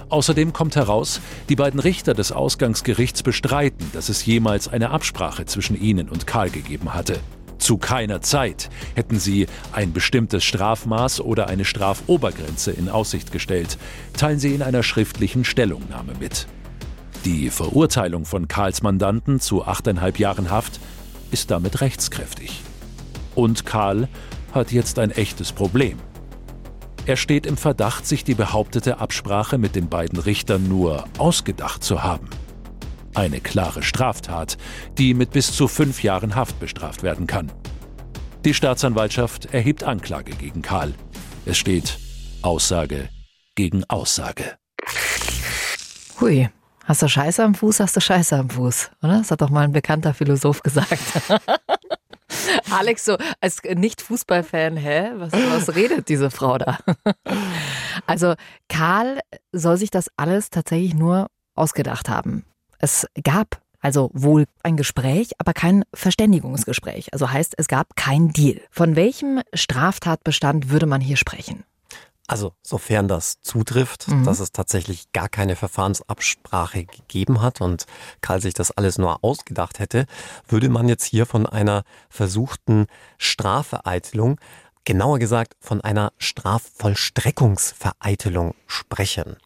Außerdem 0.07 0.53
kommt 0.53 0.77
heraus, 0.77 1.19
die 1.49 1.57
beiden 1.57 1.81
Richter 1.81 2.13
des 2.13 2.31
Ausgangsgerichts 2.31 3.21
bestreiten, 3.21 3.85
dass 3.91 4.07
es 4.07 4.25
jemals 4.25 4.69
eine 4.69 4.91
Absprache 4.91 5.45
zwischen 5.45 5.79
ihnen 5.79 6.07
und 6.07 6.25
Karl 6.25 6.49
gegeben 6.49 6.93
hatte. 6.93 7.19
Zu 7.57 7.77
keiner 7.77 8.21
Zeit 8.21 8.69
hätten 8.95 9.19
sie 9.19 9.47
ein 9.73 9.91
bestimmtes 9.91 10.45
Strafmaß 10.45 11.19
oder 11.19 11.47
eine 11.47 11.65
Strafobergrenze 11.65 12.71
in 12.71 12.87
Aussicht 12.87 13.33
gestellt, 13.33 13.77
teilen 14.15 14.39
sie 14.39 14.55
in 14.55 14.61
einer 14.61 14.83
schriftlichen 14.83 15.43
Stellungnahme 15.43 16.13
mit. 16.17 16.47
Die 17.25 17.49
Verurteilung 17.49 18.25
von 18.25 18.47
Karls 18.47 18.81
Mandanten 18.81 19.39
zu 19.39 19.65
achteinhalb 19.65 20.19
Jahren 20.19 20.49
Haft 20.49 20.79
ist 21.31 21.51
damit 21.51 21.81
rechtskräftig. 21.81 22.61
Und 23.35 23.65
Karl 23.65 24.07
hat 24.53 24.71
jetzt 24.71 24.99
ein 24.99 25.11
echtes 25.11 25.51
Problem. 25.51 25.97
Er 27.05 27.17
steht 27.17 27.45
im 27.45 27.57
Verdacht, 27.57 28.05
sich 28.05 28.23
die 28.23 28.35
behauptete 28.35 28.99
Absprache 28.99 29.57
mit 29.57 29.75
den 29.75 29.89
beiden 29.89 30.19
Richtern 30.19 30.67
nur 30.69 31.05
ausgedacht 31.17 31.83
zu 31.83 32.03
haben. 32.03 32.29
Eine 33.15 33.41
klare 33.41 33.83
Straftat, 33.83 34.57
die 34.97 35.13
mit 35.13 35.31
bis 35.31 35.51
zu 35.51 35.67
fünf 35.67 36.03
Jahren 36.03 36.35
Haft 36.35 36.59
bestraft 36.59 37.03
werden 37.03 37.27
kann. 37.27 37.51
Die 38.45 38.53
Staatsanwaltschaft 38.53 39.53
erhebt 39.53 39.83
Anklage 39.83 40.31
gegen 40.33 40.61
Karl. 40.61 40.93
Es 41.45 41.57
steht 41.57 41.97
Aussage 42.41 43.09
gegen 43.55 43.83
Aussage. 43.89 44.57
Hui, 46.21 46.49
Hast 46.89 47.03
du 47.03 47.07
Scheiße 47.07 47.43
am 47.43 47.53
Fuß, 47.53 47.81
hast 47.81 47.95
du 47.95 48.01
Scheiße 48.01 48.35
am 48.35 48.49
Fuß, 48.49 48.89
oder? 49.03 49.19
Das 49.19 49.29
hat 49.29 49.41
doch 49.41 49.51
mal 49.51 49.61
ein 49.61 49.73
bekannter 49.73 50.15
Philosoph 50.15 50.63
gesagt. 50.63 50.99
Alex, 52.71 53.05
so 53.05 53.15
als 53.41 53.61
Nicht-Fußballfan, 53.61 54.75
hä? 54.75 55.11
Was, 55.17 55.31
was 55.33 55.75
redet 55.75 56.09
diese 56.09 56.31
Frau 56.31 56.57
da? 56.57 56.79
also, 58.07 58.33
Karl 58.69 59.19
soll 59.51 59.77
sich 59.77 59.91
das 59.91 60.09
alles 60.17 60.49
tatsächlich 60.49 60.95
nur 60.95 61.27
ausgedacht 61.53 62.09
haben. 62.09 62.43
Es 62.79 63.05
gab 63.23 63.61
also 63.81 64.09
wohl 64.15 64.45
ein 64.63 64.75
Gespräch, 64.75 65.33
aber 65.37 65.53
kein 65.53 65.83
Verständigungsgespräch. 65.93 67.13
Also 67.13 67.31
heißt, 67.31 67.53
es 67.57 67.67
gab 67.67 67.95
kein 67.97 68.29
Deal. 68.29 68.61
Von 68.71 68.95
welchem 68.95 69.41
Straftatbestand 69.53 70.71
würde 70.71 70.87
man 70.87 71.01
hier 71.01 71.17
sprechen? 71.17 71.65
Also 72.29 72.53
sofern 72.61 73.07
das 73.07 73.41
zutrifft, 73.41 74.07
mhm. 74.07 74.23
dass 74.23 74.39
es 74.39 74.51
tatsächlich 74.51 75.11
gar 75.13 75.29
keine 75.29 75.55
Verfahrensabsprache 75.55 76.85
gegeben 76.85 77.41
hat 77.41 77.59
und 77.59 77.87
Karl 78.21 78.39
sich 78.39 78.53
das 78.53 78.69
alles 78.69 78.99
nur 78.99 79.23
ausgedacht 79.23 79.79
hätte, 79.79 80.05
würde 80.47 80.69
man 80.69 80.87
jetzt 80.87 81.05
hier 81.05 81.25
von 81.25 81.47
einer 81.47 81.81
versuchten 82.07 82.85
Strafvereitelung, 83.17 84.39
genauer 84.85 85.17
gesagt 85.17 85.55
von 85.59 85.81
einer 85.81 86.13
Strafvollstreckungsvereitelung 86.19 88.53
sprechen. 88.67 89.37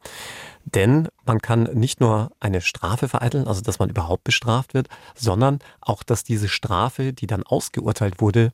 Denn 0.66 1.08
man 1.26 1.40
kann 1.40 1.64
nicht 1.74 2.02
nur 2.02 2.34
eine 2.42 2.60
Strafe 2.60 3.08
vereiteln, 3.08 3.48
also 3.48 3.62
dass 3.62 3.80
man 3.80 3.92
überhaupt 3.92 4.26
bestraft 4.26 4.74
wird, 4.74 4.90
sondern 5.16 5.60
auch, 5.80 6.04
dass 6.04 6.26
diese 6.26 6.50
Strafe, 6.50 7.14
die 7.14 7.28
dann 7.28 7.44
ausgeurteilt 7.44 8.20
wurde, 8.20 8.52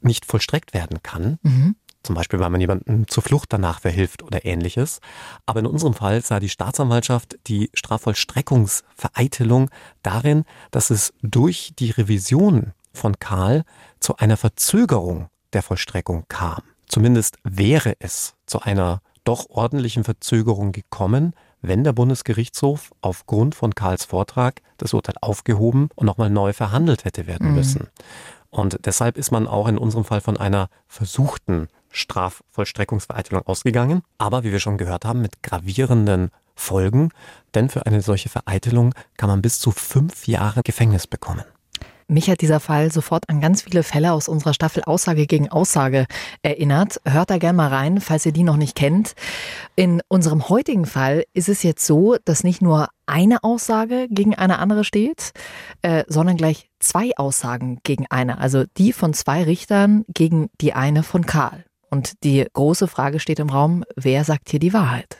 nicht 0.00 0.26
vollstreckt 0.26 0.74
werden 0.74 1.00
kann. 1.04 1.38
Mhm 1.42 1.76
zum 2.08 2.14
Beispiel 2.14 2.40
weil 2.40 2.48
man 2.48 2.62
jemandem 2.62 3.06
zur 3.06 3.22
Flucht 3.22 3.52
danach 3.52 3.80
verhilft 3.80 4.22
oder 4.22 4.46
ähnliches. 4.46 5.00
Aber 5.44 5.60
in 5.60 5.66
unserem 5.66 5.92
Fall 5.92 6.22
sah 6.22 6.40
die 6.40 6.48
Staatsanwaltschaft 6.48 7.38
die 7.48 7.68
Strafvollstreckungsvereitelung 7.74 9.68
darin, 10.02 10.44
dass 10.70 10.88
es 10.88 11.12
durch 11.20 11.74
die 11.78 11.90
Revision 11.90 12.72
von 12.94 13.18
Karl 13.18 13.64
zu 14.00 14.16
einer 14.16 14.38
Verzögerung 14.38 15.28
der 15.52 15.62
Vollstreckung 15.62 16.24
kam. 16.28 16.62
Zumindest 16.86 17.36
wäre 17.44 17.92
es 17.98 18.32
zu 18.46 18.62
einer 18.62 19.02
doch 19.24 19.50
ordentlichen 19.50 20.02
Verzögerung 20.02 20.72
gekommen, 20.72 21.34
wenn 21.60 21.84
der 21.84 21.92
Bundesgerichtshof 21.92 22.92
aufgrund 23.02 23.54
von 23.54 23.74
Karls 23.74 24.06
Vortrag 24.06 24.62
das 24.78 24.94
Urteil 24.94 25.16
aufgehoben 25.20 25.90
und 25.94 26.06
nochmal 26.06 26.30
neu 26.30 26.54
verhandelt 26.54 27.04
hätte 27.04 27.26
werden 27.26 27.50
mhm. 27.50 27.56
Und 28.50 28.86
deshalb 28.86 29.18
ist 29.18 29.30
man 29.30 29.46
auch 29.46 29.68
in 29.68 29.78
unserem 29.78 30.04
Fall 30.04 30.20
von 30.20 30.36
einer 30.36 30.68
versuchten 30.86 31.68
Strafvollstreckungsvereitelung 31.90 33.46
ausgegangen, 33.46 34.02
aber 34.18 34.44
wie 34.44 34.52
wir 34.52 34.60
schon 34.60 34.78
gehört 34.78 35.04
haben, 35.04 35.20
mit 35.20 35.42
gravierenden 35.42 36.30
Folgen, 36.54 37.10
denn 37.54 37.68
für 37.68 37.86
eine 37.86 38.00
solche 38.00 38.28
Vereitelung 38.28 38.94
kann 39.16 39.28
man 39.28 39.42
bis 39.42 39.60
zu 39.60 39.70
fünf 39.70 40.26
Jahre 40.26 40.62
Gefängnis 40.62 41.06
bekommen. 41.06 41.44
Mich 42.10 42.30
hat 42.30 42.40
dieser 42.40 42.58
Fall 42.58 42.90
sofort 42.90 43.28
an 43.28 43.42
ganz 43.42 43.60
viele 43.60 43.82
Fälle 43.82 44.12
aus 44.12 44.28
unserer 44.28 44.54
Staffel 44.54 44.82
Aussage 44.82 45.26
gegen 45.26 45.50
Aussage 45.50 46.06
erinnert. 46.40 47.02
Hört 47.04 47.28
da 47.28 47.36
gerne 47.36 47.58
mal 47.58 47.68
rein, 47.68 48.00
falls 48.00 48.24
ihr 48.24 48.32
die 48.32 48.44
noch 48.44 48.56
nicht 48.56 48.74
kennt. 48.74 49.14
In 49.76 50.00
unserem 50.08 50.48
heutigen 50.48 50.86
Fall 50.86 51.24
ist 51.34 51.50
es 51.50 51.62
jetzt 51.62 51.84
so, 51.84 52.16
dass 52.24 52.44
nicht 52.44 52.62
nur 52.62 52.88
eine 53.04 53.44
Aussage 53.44 54.08
gegen 54.08 54.34
eine 54.34 54.58
andere 54.58 54.84
steht, 54.84 55.32
äh, 55.82 56.04
sondern 56.08 56.38
gleich 56.38 56.70
zwei 56.80 57.10
Aussagen 57.18 57.80
gegen 57.82 58.06
eine. 58.08 58.38
Also 58.38 58.64
die 58.78 58.94
von 58.94 59.12
zwei 59.12 59.42
Richtern 59.42 60.06
gegen 60.08 60.48
die 60.62 60.72
eine 60.72 61.02
von 61.02 61.26
Karl. 61.26 61.66
Und 61.90 62.24
die 62.24 62.46
große 62.50 62.88
Frage 62.88 63.20
steht 63.20 63.38
im 63.38 63.50
Raum, 63.50 63.84
wer 63.96 64.24
sagt 64.24 64.48
hier 64.48 64.60
die 64.60 64.72
Wahrheit? 64.72 65.18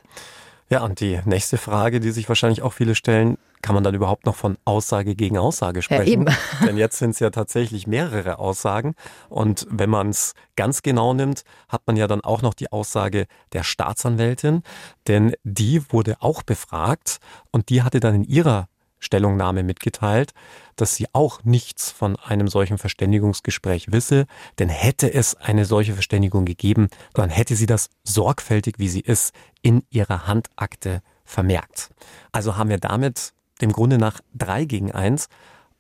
Ja, 0.71 0.85
und 0.85 1.01
die 1.01 1.19
nächste 1.25 1.57
Frage, 1.57 1.99
die 1.99 2.11
sich 2.11 2.29
wahrscheinlich 2.29 2.63
auch 2.63 2.75
viele 2.75 2.95
stellen, 2.95 3.39
kann 3.63 3.75
man 3.75 3.83
dann 3.83 3.95
überhaupt 3.95 4.27
noch 4.27 4.37
von 4.37 4.59
Aussage 4.65 5.15
gegen 5.15 5.39
Aussage 5.39 5.83
sprechen? 5.83 6.07
Ja, 6.07 6.13
eben. 6.13 6.27
Denn 6.67 6.77
jetzt 6.77 6.99
sind 6.99 7.11
es 7.11 7.21
ja 7.21 7.31
tatsächlich 7.31 7.87
mehrere 7.87 8.39
Aussagen. 8.39 8.95
Und 9.29 9.67
wenn 9.71 9.91
man 9.91 10.11
es 10.11 10.35
ganz 10.57 10.83
genau 10.83 11.15
nimmt, 11.15 11.43
hat 11.69 11.83
man 11.87 11.97
ja 11.97 12.07
dann 12.07 12.21
auch 12.21 12.43
noch 12.43 12.55
die 12.55 12.71
Aussage 12.71 13.27
der 13.53 13.65
Staatsanwältin. 13.65 14.63
Denn 15.07 15.35
die 15.43 15.83
wurde 15.91 16.17
auch 16.21 16.43
befragt 16.43 17.19
und 17.51 17.71
die 17.71 17.83
hatte 17.83 18.01
dann 18.01 18.15
in 18.15 18.25
ihrer 18.25 18.69
Stellungnahme 18.99 19.63
mitgeteilt, 19.63 20.33
dass 20.77 20.95
sie 20.95 21.07
auch 21.13 21.45
nichts 21.45 21.91
von 21.91 22.17
einem 22.17 22.49
solchen 22.49 22.79
Verständigungsgespräch 22.79 23.93
wisse, 23.93 24.27
denn 24.59 24.69
hätte 24.69 25.13
es 25.13 25.35
eine 25.35 25.65
solche 25.65 25.95
Verständigung 25.95 26.45
gegeben, 26.45 26.89
dann 27.15 27.31
hätte 27.31 27.57
sie 27.57 27.67
das 27.67 27.91
sorgfältig, 28.05 28.79
wie 28.79 28.89
sie 28.89 29.01
ist, 29.01 29.35
in 29.63 29.83
ihrer 29.91 30.27
Handakte 30.27 31.03
vermerkt. 31.25 31.91
Also 32.33 32.57
haben 32.57 32.71
wir 32.71 32.79
damit 32.79 33.33
dem 33.61 33.73
Grunde 33.73 33.99
nach 33.99 34.21
drei 34.35 34.65
gegen 34.65 34.93
eins 34.93 35.29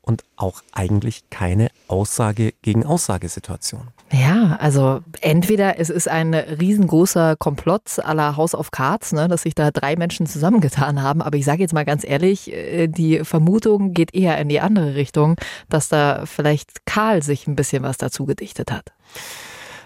und 0.08 0.24
auch 0.36 0.62
eigentlich 0.72 1.28
keine 1.28 1.68
Aussage 1.86 2.54
gegen 2.62 2.86
Aussagesituation. 2.86 3.88
Ja, 4.10 4.56
also 4.58 5.00
entweder 5.20 5.78
es 5.78 5.90
ist 5.90 6.08
ein 6.08 6.32
riesengroßer 6.32 7.36
Komplott 7.36 7.98
aller 7.98 8.38
House 8.38 8.54
of 8.54 8.70
Cards, 8.70 9.12
ne, 9.12 9.28
dass 9.28 9.42
sich 9.42 9.54
da 9.54 9.70
drei 9.70 9.96
Menschen 9.96 10.26
zusammengetan 10.26 11.02
haben. 11.02 11.20
Aber 11.20 11.36
ich 11.36 11.44
sage 11.44 11.60
jetzt 11.60 11.74
mal 11.74 11.84
ganz 11.84 12.04
ehrlich, 12.04 12.50
äh, 12.50 12.88
die 12.88 13.22
Vermutung 13.22 13.92
geht 13.92 14.14
eher 14.14 14.38
in 14.38 14.48
die 14.48 14.60
andere 14.60 14.94
Richtung, 14.94 15.36
dass 15.68 15.90
da 15.90 16.24
vielleicht 16.24 16.86
Karl 16.86 17.22
sich 17.22 17.46
ein 17.46 17.54
bisschen 17.54 17.82
was 17.82 17.98
dazu 17.98 18.24
gedichtet 18.24 18.72
hat. 18.72 18.92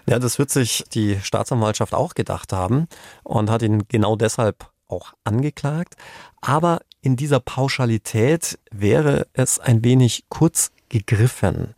Ja, 0.07 0.19
das 0.19 0.39
wird 0.39 0.51
sich 0.51 0.85
die 0.93 1.19
Staatsanwaltschaft 1.21 1.93
auch 1.93 2.13
gedacht 2.13 2.53
haben 2.53 2.87
und 3.23 3.49
hat 3.49 3.61
ihn 3.61 3.83
genau 3.89 4.15
deshalb 4.15 4.69
auch 4.87 5.13
angeklagt. 5.25 5.95
Aber 6.39 6.79
in 7.03 7.17
dieser 7.17 7.41
Pauschalität 7.41 8.57
wäre 8.71 9.27
es 9.33 9.59
ein 9.59 9.83
wenig 9.83 10.23
kurz 10.29 10.71
gegriffen. 10.87 11.75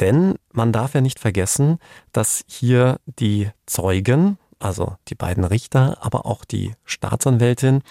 Denn 0.00 0.36
man 0.52 0.72
darf 0.72 0.94
ja 0.94 1.02
nicht 1.02 1.20
vergessen, 1.20 1.78
dass 2.12 2.44
hier 2.46 2.98
die 3.04 3.50
Zeugen, 3.66 4.38
also 4.58 4.96
die 5.08 5.14
beiden 5.14 5.44
Richter, 5.44 5.98
aber 6.00 6.24
auch 6.24 6.46
die 6.46 6.72
Staatsanwältin, 6.86 7.82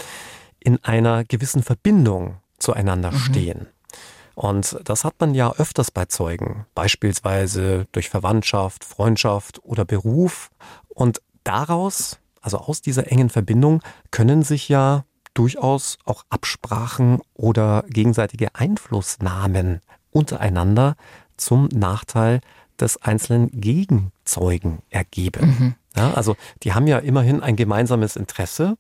in 0.60 0.84
einer 0.84 1.24
gewissen 1.24 1.62
Verbindung 1.62 2.38
zueinander 2.58 3.12
mhm. 3.12 3.18
stehen. 3.18 3.68
Und 4.34 4.80
das 4.84 5.04
hat 5.04 5.14
man 5.20 5.36
ja 5.36 5.54
öfters 5.54 5.92
bei 5.92 6.06
Zeugen, 6.06 6.66
beispielsweise 6.74 7.86
durch 7.92 8.10
Verwandtschaft, 8.10 8.84
Freundschaft 8.84 9.64
oder 9.64 9.86
Beruf. 9.86 10.50
Und 10.90 11.22
daraus, 11.44 12.18
also 12.42 12.58
aus 12.58 12.82
dieser 12.82 13.12
engen 13.12 13.30
Verbindung, 13.30 13.84
können 14.10 14.42
sich 14.42 14.70
ja 14.70 15.06
durchaus 15.34 15.98
auch 16.06 16.24
Absprachen 16.30 17.22
oder 17.34 17.84
gegenseitige 17.88 18.56
Einflussnahmen 18.56 19.82
untereinander 20.12 20.96
zum 21.38 21.68
Nachteil 21.74 22.42
des 22.80 22.98
einzelnen 22.98 23.50
Gegenzeugen 23.52 24.80
ergeben. 24.90 25.46
Mhm. 25.46 25.76
Ja, 25.96 26.14
also 26.14 26.36
die 26.64 26.74
haben 26.74 26.88
ja 26.88 27.00
immerhin 27.00 27.42
ein 27.42 27.56
gemeinsames 27.56 28.16
Interesse. 28.16 28.78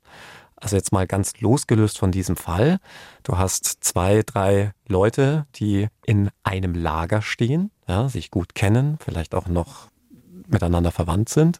Also 0.55 0.75
jetzt 0.75 0.91
mal 0.91 1.05
ganz 1.07 1.39
losgelöst 1.41 1.97
von 1.97 2.11
diesem 2.11 2.37
Fall. 2.37 2.79
Du 3.23 3.37
hast 3.37 3.83
zwei, 3.83 4.23
drei 4.25 4.71
Leute, 4.87 5.45
die 5.55 5.87
in 6.05 6.29
einem 6.43 6.73
Lager 6.73 7.21
stehen, 7.21 7.71
ja, 7.87 8.07
sich 8.07 8.31
gut 8.31 8.55
kennen, 8.55 8.97
vielleicht 9.03 9.35
auch 9.35 9.47
noch 9.47 9.89
miteinander 10.47 10.91
verwandt 10.91 11.29
sind 11.29 11.59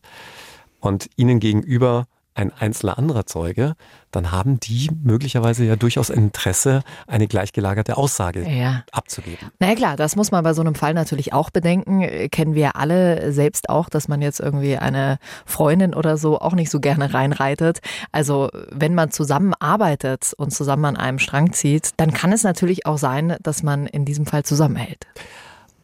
und 0.80 1.10
ihnen 1.16 1.40
gegenüber 1.40 2.08
ein 2.36 2.52
einzelner 2.52 2.98
anderer 2.98 3.26
Zeuge, 3.26 3.76
dann 4.12 4.32
haben 4.32 4.60
die 4.60 4.90
möglicherweise 5.04 5.66
ja 5.66 5.76
durchaus 5.76 6.10
Interesse, 6.10 6.84
eine 7.08 7.28
gleichgelagerte 7.28 7.98
Aussage 7.98 8.48
ja. 8.48 8.84
abzugeben. 8.92 9.52
Na 9.60 9.70
ja, 9.70 9.76
klar, 9.76 9.98
das 9.98 10.16
muss 10.16 10.32
man 10.32 10.44
bei 10.44 10.54
so 10.54 10.62
einem 10.62 10.76
Fall 10.76 10.94
natürlich 10.94 11.34
auch 11.34 11.50
bedenken. 11.50 12.30
Kennen 12.30 12.56
wir 12.56 12.76
alle 12.76 13.32
selbst 13.32 13.70
auch, 13.70 13.90
dass 13.90 14.08
man 14.08 14.22
jetzt 14.22 14.40
irgendwie 14.40 14.78
eine 14.78 15.18
Freundin 15.46 15.94
oder 15.94 16.18
so 16.18 16.40
auch 16.40 16.54
nicht 16.54 16.70
so 16.70 16.80
gerne 16.80 17.14
reinreitet. 17.14 17.80
Also 18.12 18.50
wenn 18.70 18.96
man 18.96 19.12
zusammenarbeitet 19.12 20.34
und 20.38 20.52
zusammen 20.52 20.86
an 20.86 20.98
einem 20.98 21.20
Strang 21.20 21.54
zieht, 21.54 21.92
dann 21.98 22.14
kann 22.14 22.32
es 22.32 22.44
natürlich 22.44 22.86
auch 22.86 22.98
sein, 22.98 23.36
dass 23.42 23.64
man 23.64 23.88
in 23.88 24.06
diesem 24.06 24.26
Fall 24.26 24.44
zusammenhält. 24.44 25.08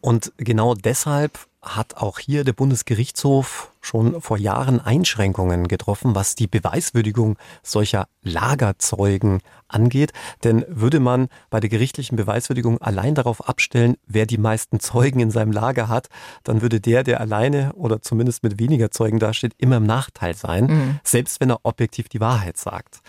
Und 0.02 0.32
genau 0.38 0.76
deshalb 0.76 1.48
hat 1.62 1.98
auch 1.98 2.20
hier 2.20 2.44
der 2.44 2.54
Bundesgerichtshof 2.54 3.69
schon 3.82 4.22
vor 4.22 4.38
Jahren 4.38 4.80
Einschränkungen 4.80 5.68
getroffen, 5.68 6.16
was 6.16 6.36
die 6.36 6.48
Beweiswürdigung 6.48 7.38
solcher 7.64 8.08
Lagerzeugen 8.22 9.40
angeht. 9.68 10.12
Denn 10.44 10.66
würde 10.68 11.00
man 11.00 11.28
bei 11.50 11.60
der 11.60 11.70
gerichtlichen 11.70 12.16
Beweiswürdigung 12.16 12.82
allein 12.82 13.16
darauf 13.16 13.48
abstellen, 13.48 13.96
wer 14.06 14.26
die 14.26 14.38
meisten 14.38 14.80
Zeugen 14.80 15.20
in 15.20 15.32
seinem 15.32 15.52
Lager 15.52 15.88
hat, 15.88 16.08
dann 16.44 16.62
würde 16.62 16.82
der, 16.82 17.04
der 17.04 17.22
alleine 17.22 17.74
oder 17.74 18.02
zumindest 18.02 18.44
mit 18.44 18.60
weniger 18.60 18.92
Zeugen 18.92 19.20
dasteht, 19.20 19.54
immer 19.58 19.78
im 19.78 19.86
Nachteil 19.86 20.36
sein, 20.36 20.66
mhm. 20.66 21.00
selbst 21.04 21.40
wenn 21.40 21.52
er 21.52 21.60
objektiv 21.64 22.10
die 22.10 22.20
Wahrheit 22.20 22.58
sagt. 22.58 23.02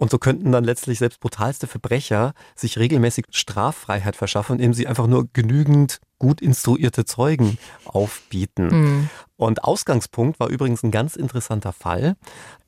Und 0.00 0.10
so 0.10 0.18
könnten 0.18 0.50
dann 0.50 0.64
letztlich 0.64 0.98
selbst 0.98 1.20
brutalste 1.20 1.66
Verbrecher 1.66 2.32
sich 2.54 2.78
regelmäßig 2.78 3.26
Straffreiheit 3.30 4.16
verschaffen, 4.16 4.54
indem 4.54 4.72
sie 4.72 4.86
einfach 4.86 5.06
nur 5.06 5.28
genügend 5.34 6.00
gut 6.20 6.40
instruierte 6.40 7.04
Zeugen 7.04 7.58
aufbieten. 7.84 8.68
Mhm. 8.68 9.10
Und 9.36 9.64
Ausgangspunkt 9.64 10.38
war 10.38 10.48
übrigens 10.48 10.84
ein 10.84 10.92
ganz 10.92 11.16
interessanter 11.16 11.72
Fall. 11.72 12.14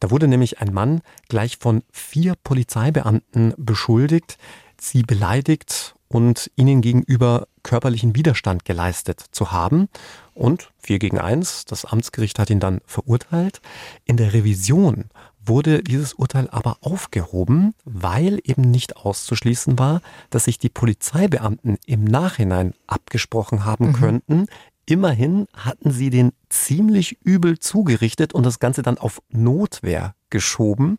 Da 0.01 0.11
wurde 0.11 0.27
nämlich 0.27 0.61
ein 0.61 0.75
Mann 0.75 1.03
gleich 1.29 1.59
von 1.59 1.85
vier 1.93 2.35
Polizeibeamten 2.43 3.55
beschuldigt, 3.57 4.39
sie 4.81 5.03
beleidigt 5.03 5.95
und 6.09 6.51
ihnen 6.57 6.81
gegenüber 6.81 7.47
körperlichen 7.63 8.17
Widerstand 8.17 8.65
geleistet 8.65 9.25
zu 9.31 9.53
haben. 9.53 9.89
Und 10.35 10.71
vier 10.79 10.99
gegen 10.99 11.19
eins, 11.19 11.65
das 11.65 11.85
Amtsgericht 11.85 12.39
hat 12.39 12.51
ihn 12.51 12.61
dann 12.61 12.81
verurteilt. 12.87 13.61
In 14.05 14.17
der 14.17 14.33
Revision 14.33 15.11
wurde 15.45 15.83
dieses 15.83 16.15
Urteil 16.15 16.49
aber 16.51 16.79
aufgehoben, 16.81 17.75
weil 17.85 18.41
eben 18.45 18.63
nicht 18.63 18.97
auszuschließen 18.97 19.79
war, 19.79 20.01
dass 20.31 20.45
sich 20.45 20.59
die 20.59 20.69
Polizeibeamten 20.69 21.79
im 21.87 22.05
Nachhinein 22.05 22.75
abgesprochen 22.87 23.65
haben 23.65 23.89
mhm. 23.89 23.93
könnten. 23.93 24.47
Immerhin 24.87 25.47
hatten 25.55 25.91
sie 25.91 26.11
den 26.11 26.33
ziemlich 26.49 27.19
übel 27.23 27.59
zugerichtet 27.59 28.35
und 28.35 28.45
das 28.45 28.59
Ganze 28.59 28.83
dann 28.83 28.99
auf 28.99 29.23
Notwehr 29.31 30.15
geschoben. 30.31 30.99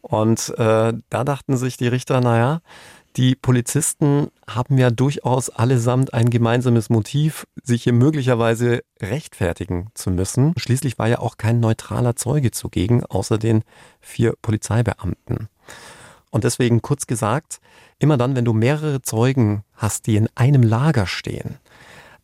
Und 0.00 0.54
äh, 0.56 0.92
da 1.10 1.24
dachten 1.24 1.56
sich 1.56 1.76
die 1.76 1.88
Richter, 1.88 2.20
naja, 2.20 2.60
die 3.16 3.34
Polizisten 3.34 4.28
haben 4.46 4.78
ja 4.78 4.90
durchaus 4.90 5.50
allesamt 5.50 6.14
ein 6.14 6.30
gemeinsames 6.30 6.90
Motiv, 6.90 7.46
sich 7.62 7.82
hier 7.82 7.92
möglicherweise 7.92 8.82
rechtfertigen 9.00 9.90
zu 9.94 10.10
müssen. 10.10 10.54
Schließlich 10.56 10.98
war 10.98 11.08
ja 11.08 11.18
auch 11.18 11.36
kein 11.36 11.60
neutraler 11.60 12.16
Zeuge 12.16 12.50
zugegen, 12.50 13.04
außer 13.04 13.38
den 13.38 13.64
vier 14.00 14.34
Polizeibeamten. 14.40 15.48
Und 16.30 16.44
deswegen 16.44 16.82
kurz 16.82 17.06
gesagt, 17.06 17.60
immer 17.98 18.16
dann, 18.16 18.36
wenn 18.36 18.44
du 18.44 18.52
mehrere 18.52 19.02
Zeugen 19.02 19.64
hast, 19.74 20.06
die 20.06 20.16
in 20.16 20.28
einem 20.34 20.62
Lager 20.62 21.06
stehen, 21.06 21.58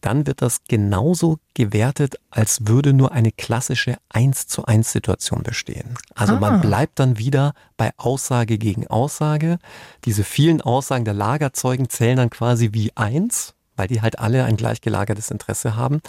dann 0.04 0.26
wird 0.26 0.42
das 0.42 0.58
genauso 0.68 1.38
gewertet, 1.54 2.16
als 2.30 2.66
würde 2.66 2.92
nur 2.92 3.12
eine 3.12 3.32
klassische 3.32 3.96
1 4.10 4.48
zu 4.48 4.66
1 4.66 4.92
Situation 4.92 5.42
bestehen. 5.42 5.94
Also 6.14 6.34
ah. 6.34 6.40
man 6.40 6.60
bleibt 6.60 6.98
dann 6.98 7.16
wieder 7.16 7.54
bei 7.78 7.90
Aussage 7.96 8.58
gegen 8.58 8.86
Aussage. 8.86 9.58
Diese 10.04 10.22
vielen 10.22 10.60
Aussagen 10.60 11.06
der 11.06 11.14
Lagerzeugen 11.14 11.88
zählen 11.88 12.18
dann 12.18 12.28
quasi 12.28 12.74
wie 12.74 12.94
eins, 12.96 13.54
weil 13.76 13.88
die 13.88 14.02
halt 14.02 14.18
alle 14.18 14.44
ein 14.44 14.58
gleichgelagertes 14.58 15.30
Interesse 15.30 15.74
haben. 15.74 16.02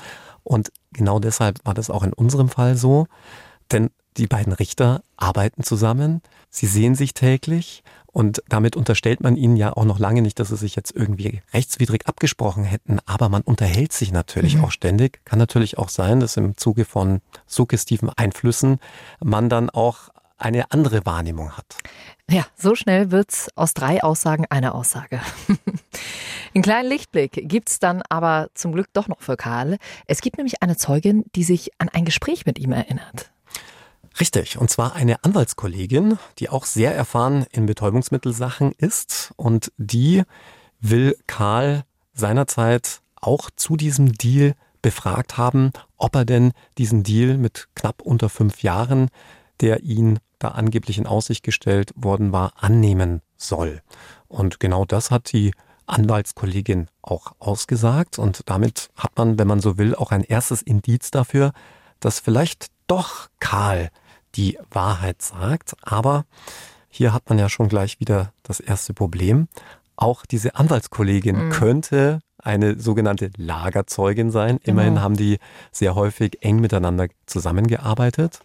Und 0.44 0.74
genau 0.92 1.20
deshalb 1.20 1.60
war 1.64 1.74
das 1.74 1.90
auch 1.90 2.04
in 2.04 2.12
unserem 2.12 2.50
Fall 2.50 2.76
so. 2.76 3.08
Denn 3.72 3.92
die 4.18 4.28
beiden 4.28 4.52
Richter 4.52 5.04
arbeiten 5.16 5.64
zusammen, 5.64 6.22
sie 6.50 6.68
sehen 6.68 6.96
sich 6.96 7.14
täglich 7.14 7.82
und 8.16 8.42
damit 8.48 8.78
unterstellt 8.78 9.20
man 9.20 9.36
ihnen 9.36 9.58
ja 9.58 9.76
auch 9.76 9.84
noch 9.84 10.00
lange 10.00 10.22
nicht, 10.22 10.40
dass 10.40 10.48
sie 10.48 10.56
sich 10.56 10.78
jetzt 10.78 10.96
irgendwie 10.96 11.42
rechtswidrig 11.54 12.08
abgesprochen 12.08 12.64
hätten, 12.64 13.00
aber 13.06 13.28
man 13.28 13.42
unterhält 13.42 13.92
sich 13.92 14.14
natürlich 14.14 14.56
mhm. 14.56 14.64
auch 14.64 14.72
ständig. 14.72 15.20
Kann 15.26 15.38
natürlich 15.38 15.78
auch 15.78 15.90
sein, 15.90 16.22
dass 16.22 16.38
im 16.38 16.56
Zuge 16.56 16.86
von 16.86 17.20
suggestiven 17.46 18.08
Einflüssen 18.08 18.80
man 19.20 19.50
dann 19.50 19.70
auch 19.70 20.12
eine 20.38 20.72
andere 20.72 21.06
Wahrnehmung 21.06 21.58
hat. 21.58 21.76
Ja, 22.30 22.46
so 22.56 22.74
schnell 22.74 23.12
wird's 23.12 23.50
aus 23.56 23.74
drei 23.74 24.02
Aussagen 24.02 24.46
eine 24.50 24.76
Aussage. 24.76 25.20
Einen 26.56 26.64
kleinen 26.64 26.88
Lichtblick 26.88 27.50
gibt's 27.50 27.80
dann 27.80 28.02
aber 28.08 28.48
zum 28.54 28.72
Glück 28.72 28.88
doch 28.94 29.10
noch 29.10 29.22
für 29.22 29.36
Karl. 29.36 29.78
Es 30.08 30.22
gibt 30.22 30.38
nämlich 30.38 30.64
eine 30.64 30.78
Zeugin, 30.78 31.26
die 31.36 31.44
sich 31.44 31.72
an 31.80 31.90
ein 31.90 32.06
Gespräch 32.06 32.46
mit 32.46 32.60
ihm 32.60 32.72
erinnert. 32.72 33.30
Richtig, 34.20 34.58
und 34.58 34.70
zwar 34.70 34.96
eine 34.96 35.24
Anwaltskollegin, 35.24 36.18
die 36.40 36.50
auch 36.50 36.66
sehr 36.66 36.96
erfahren 36.96 37.46
in 37.52 37.66
Betäubungsmittelsachen 37.66 38.72
ist 38.72 39.34
und 39.36 39.72
die 39.78 40.24
will 40.80 41.18
Karl 41.28 41.84
seinerzeit 42.14 43.02
auch 43.16 43.50
zu 43.56 43.76
diesem 43.76 44.14
Deal 44.14 44.56
befragt 44.82 45.38
haben, 45.38 45.72
ob 45.98 46.16
er 46.16 46.26
denn 46.26 46.54
diesen 46.78 47.04
Deal 47.04 47.38
mit 47.38 47.68
knapp 47.76 48.02
unter 48.02 48.30
fünf 48.30 48.62
Jahren, 48.62 49.10
der 49.60 49.84
ihn 49.84 50.20
da 50.40 50.50
angeblich 50.50 50.98
in 50.98 51.08
Aussicht 51.08 51.44
gestellt 51.44 51.92
worden 51.96 52.32
war, 52.32 52.54
annehmen 52.56 53.22
soll. 53.36 53.82
Und 54.28 54.60
genau 54.60 54.86
das 54.86 55.12
hat 55.12 55.34
die 55.34 55.54
Anwaltskollegin 55.88 56.88
auch 57.02 57.34
ausgesagt 57.40 58.18
und 58.18 58.42
damit 58.46 58.90
hat 58.96 59.18
man, 59.18 59.38
wenn 59.38 59.48
man 59.48 59.60
so 59.60 59.78
will, 59.78 59.94
auch 59.96 60.12
ein 60.12 60.24
erstes 60.24 60.62
Indiz 60.62 61.12
dafür, 61.12 61.52
dass 62.00 62.20
vielleicht 62.20 62.68
doch 62.88 63.28
Karl 63.40 63.90
die 64.36 64.58
Wahrheit 64.72 65.22
sagt. 65.22 65.76
Aber 65.82 66.26
hier 66.90 67.14
hat 67.14 67.30
man 67.30 67.40
ja 67.40 67.50
schon 67.50 67.70
gleich 67.70 68.00
wieder 68.00 68.32
das 68.44 68.60
erste 68.60 68.94
Problem. 68.94 69.48
Auch 69.96 70.26
diese 70.26 70.56
Anwaltskollegin 70.56 71.48
mhm. 71.48 71.50
könnte 71.52 72.20
eine 72.46 72.80
sogenannte 72.80 73.32
Lagerzeugin 73.38 74.30
sein. 74.30 74.60
Immerhin 74.64 74.94
genau. 74.94 75.02
haben 75.02 75.18
die 75.18 75.40
sehr 75.72 75.96
häufig 75.96 76.44
eng 76.44 76.60
miteinander 76.60 77.08
zusammengearbeitet. 77.26 78.40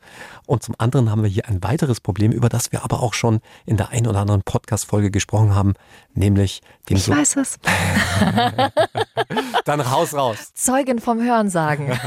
Und 0.46 0.62
zum 0.62 0.74
anderen 0.78 1.10
haben 1.10 1.22
wir 1.22 1.28
hier 1.28 1.46
ein 1.46 1.62
weiteres 1.62 2.00
Problem, 2.00 2.32
über 2.32 2.48
das 2.48 2.72
wir 2.72 2.82
aber 2.82 3.02
auch 3.02 3.12
schon 3.12 3.40
in 3.66 3.76
der 3.76 3.90
ein 3.90 4.06
oder 4.06 4.20
anderen 4.20 4.42
Podcast-Folge 4.42 5.10
gesprochen 5.10 5.54
haben, 5.54 5.74
nämlich 6.14 6.62
den 6.88 6.96
Ich 6.96 7.04
so 7.04 7.12
weiß 7.12 7.36
es. 7.36 7.58
Dann 9.64 9.80
raus, 9.80 10.14
raus. 10.14 10.52
Zeugin 10.54 10.98
vom 10.98 11.22
Hörensagen. 11.22 11.88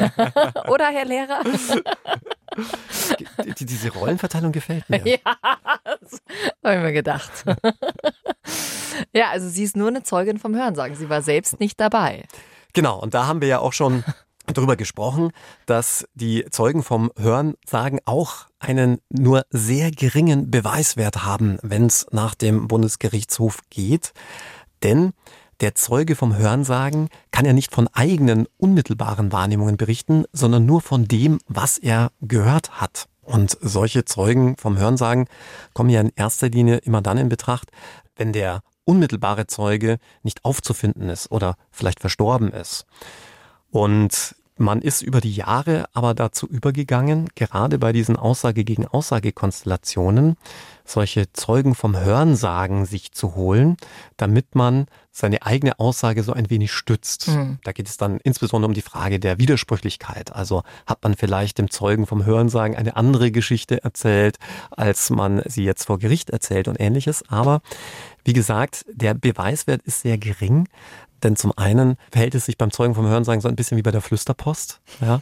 oder, 0.67 0.87
Herr 0.87 1.05
Lehrer? 1.05 1.41
Die, 3.59 3.65
diese 3.65 3.91
Rollenverteilung 3.91 4.51
gefällt 4.51 4.89
mir. 4.89 5.01
Ja, 5.05 5.37
das 5.83 6.21
habe 6.63 6.75
ich 6.75 6.81
mir 6.81 6.93
gedacht. 6.93 7.31
Ja, 9.13 9.29
also 9.29 9.49
sie 9.49 9.63
ist 9.63 9.75
nur 9.75 9.87
eine 9.87 10.03
Zeugin 10.03 10.37
vom 10.37 10.55
Hörensagen. 10.55 10.95
Sie 10.95 11.09
war 11.09 11.21
selbst 11.21 11.59
nicht 11.59 11.79
dabei. 11.79 12.25
Genau, 12.73 12.99
und 12.99 13.13
da 13.13 13.27
haben 13.27 13.41
wir 13.41 13.47
ja 13.47 13.59
auch 13.59 13.73
schon 13.73 14.03
darüber 14.47 14.75
gesprochen, 14.75 15.31
dass 15.65 16.05
die 16.13 16.45
Zeugen 16.49 16.83
vom 16.83 17.11
Hörensagen 17.17 17.99
auch 18.05 18.47
einen 18.59 18.99
nur 19.09 19.45
sehr 19.49 19.91
geringen 19.91 20.51
Beweiswert 20.51 21.23
haben, 21.23 21.57
wenn 21.61 21.85
es 21.85 22.07
nach 22.11 22.35
dem 22.35 22.67
Bundesgerichtshof 22.67 23.59
geht. 23.69 24.13
Denn 24.83 25.13
der 25.61 25.75
Zeuge 25.75 26.15
vom 26.15 26.35
Hörensagen 26.35 27.09
kann 27.31 27.45
ja 27.45 27.53
nicht 27.53 27.73
von 27.73 27.87
eigenen 27.93 28.47
unmittelbaren 28.57 29.31
Wahrnehmungen 29.31 29.77
berichten, 29.77 30.25
sondern 30.33 30.65
nur 30.65 30.81
von 30.81 31.07
dem, 31.07 31.39
was 31.47 31.77
er 31.77 32.11
gehört 32.21 32.81
hat. 32.81 33.07
Und 33.21 33.57
solche 33.61 34.05
Zeugen 34.05 34.57
vom 34.57 34.77
Hörensagen 34.77 35.27
kommen 35.73 35.89
ja 35.89 36.01
in 36.01 36.11
erster 36.15 36.49
Linie 36.49 36.77
immer 36.77 37.01
dann 37.01 37.17
in 37.17 37.29
Betracht, 37.29 37.71
wenn 38.15 38.33
der 38.33 38.61
unmittelbare 38.85 39.47
Zeuge 39.47 39.97
nicht 40.23 40.43
aufzufinden 40.43 41.09
ist 41.09 41.31
oder 41.31 41.55
vielleicht 41.71 42.01
verstorben 42.01 42.51
ist. 42.51 42.85
Und 43.71 44.35
man 44.57 44.81
ist 44.81 45.01
über 45.01 45.19
die 45.19 45.33
Jahre 45.33 45.85
aber 45.93 46.13
dazu 46.13 46.47
übergegangen, 46.47 47.29
gerade 47.35 47.79
bei 47.79 47.91
diesen 47.91 48.17
Aussage 48.17 48.63
gegen 48.63 48.85
Aussage 48.85 49.31
Konstellationen, 49.31 50.35
solche 50.85 51.31
Zeugen 51.33 51.75
vom 51.75 51.97
Hörensagen 51.97 52.85
sich 52.85 53.11
zu 53.11 53.35
holen, 53.35 53.77
damit 54.17 54.55
man 54.55 54.87
seine 55.11 55.43
eigene 55.43 55.79
Aussage 55.79 56.23
so 56.23 56.33
ein 56.33 56.49
wenig 56.49 56.71
stützt. 56.71 57.27
Mhm. 57.27 57.59
Da 57.63 57.71
geht 57.71 57.87
es 57.87 57.97
dann 57.97 58.19
insbesondere 58.23 58.67
um 58.67 58.73
die 58.73 58.81
Frage 58.81 59.19
der 59.19 59.37
Widersprüchlichkeit. 59.37 60.33
Also 60.35 60.63
hat 60.85 61.03
man 61.03 61.15
vielleicht 61.15 61.59
dem 61.59 61.69
Zeugen 61.69 62.07
vom 62.07 62.25
Hörensagen 62.25 62.75
eine 62.75 62.95
andere 62.95 63.31
Geschichte 63.31 63.83
erzählt, 63.83 64.37
als 64.71 65.09
man 65.09 65.41
sie 65.45 65.63
jetzt 65.63 65.85
vor 65.85 65.99
Gericht 65.99 66.31
erzählt 66.31 66.67
und 66.67 66.79
ähnliches. 66.79 67.23
Aber 67.29 67.61
wie 68.25 68.33
gesagt, 68.33 68.85
der 68.91 69.13
Beweiswert 69.13 69.83
ist 69.83 70.01
sehr 70.01 70.17
gering. 70.17 70.67
Denn 71.23 71.35
zum 71.37 71.53
einen 71.55 71.95
verhält 72.11 72.35
es 72.35 72.45
sich 72.45 72.57
beim 72.57 72.71
Zeugen 72.71 72.95
vom 72.95 73.07
Hörensagen 73.07 73.39
so 73.39 73.47
ein 73.47 73.55
bisschen 73.55 73.77
wie 73.77 73.81
bei 73.81 73.91
der 73.91 74.01
Flüsterpost. 74.01 74.81
Ja. 74.99 75.21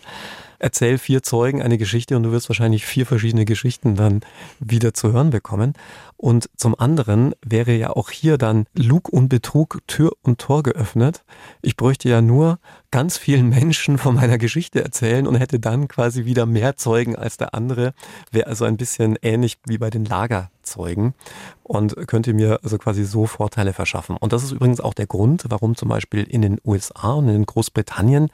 Erzähl 0.63 1.00
vier 1.00 1.24
Zeugen 1.24 1.63
eine 1.63 1.80
Geschichte 1.80 2.15
und 2.15 2.21
du 2.21 2.32
wirst 2.32 2.47
wahrscheinlich 2.47 2.86
vier 2.86 3.08
verschiedene 3.08 3.45
Geschichten 3.45 3.95
dann 3.95 4.21
wieder 4.60 4.93
zu 4.93 5.12
hören 5.12 5.32
bekommen. 5.32 5.74
Und 6.17 6.52
zum 6.56 6.80
anderen 6.80 7.34
wäre 7.43 7.74
ja 7.74 7.89
auch 7.89 8.12
hier 8.12 8.38
dann 8.38 8.67
Lug 8.76 9.10
und 9.10 9.28
Betrug 9.28 9.80
Tür 9.88 10.12
und 10.21 10.39
Tor 10.39 10.62
geöffnet. 10.62 11.24
Ich 11.63 11.78
bräuchte 11.78 12.10
ja 12.10 12.21
nur 12.21 12.60
ganz 12.91 13.17
vielen 13.17 13.50
Menschen 13.50 13.97
von 13.97 14.13
meiner 14.13 14.38
Geschichte 14.38 14.84
erzählen 14.84 15.26
und 15.26 15.34
hätte 15.34 15.60
dann 15.60 15.88
quasi 15.88 16.26
wieder 16.26 16.45
mehr 16.45 16.78
Zeugen 16.78 17.15
als 17.15 17.38
der 17.38 17.56
andere. 17.56 17.95
Wäre 18.32 18.45
also 18.45 18.65
ein 18.65 18.78
bisschen 18.78 19.17
ähnlich 19.24 19.58
wie 19.65 19.80
bei 19.80 19.89
den 19.89 20.06
Lagerzeugen 20.06 21.15
und 21.63 21.95
könnte 22.08 22.34
mir 22.34 22.60
also 22.62 22.78
quasi 22.78 23.04
so 23.04 23.26
Vorteile 23.26 23.74
verschaffen. 23.74 24.15
Und 24.17 24.32
das 24.32 24.43
ist 24.43 24.52
übrigens 24.52 24.80
auch 24.80 24.93
der 24.93 25.08
Grund, 25.08 25.45
warum 25.50 25.76
zum 25.76 25.89
Beispiel 25.89 26.24
in 26.24 26.43
den 26.43 26.60
USA 26.63 27.13
und 27.13 27.30
in 27.30 27.45
Großbritannien 27.47 28.30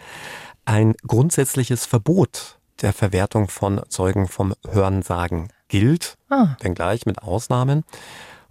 ein 0.67 0.93
grundsätzliches 1.08 1.86
Verbot 1.86 2.60
der 2.82 2.93
Verwertung 2.93 3.47
von 3.47 3.82
Zeugen 3.89 4.27
vom 4.27 4.53
Hörensagen 4.69 5.47
gilt, 5.69 6.17
ah. 6.30 6.56
wenngleich 6.60 7.06
mit 7.06 7.23
Ausnahmen. 7.23 7.84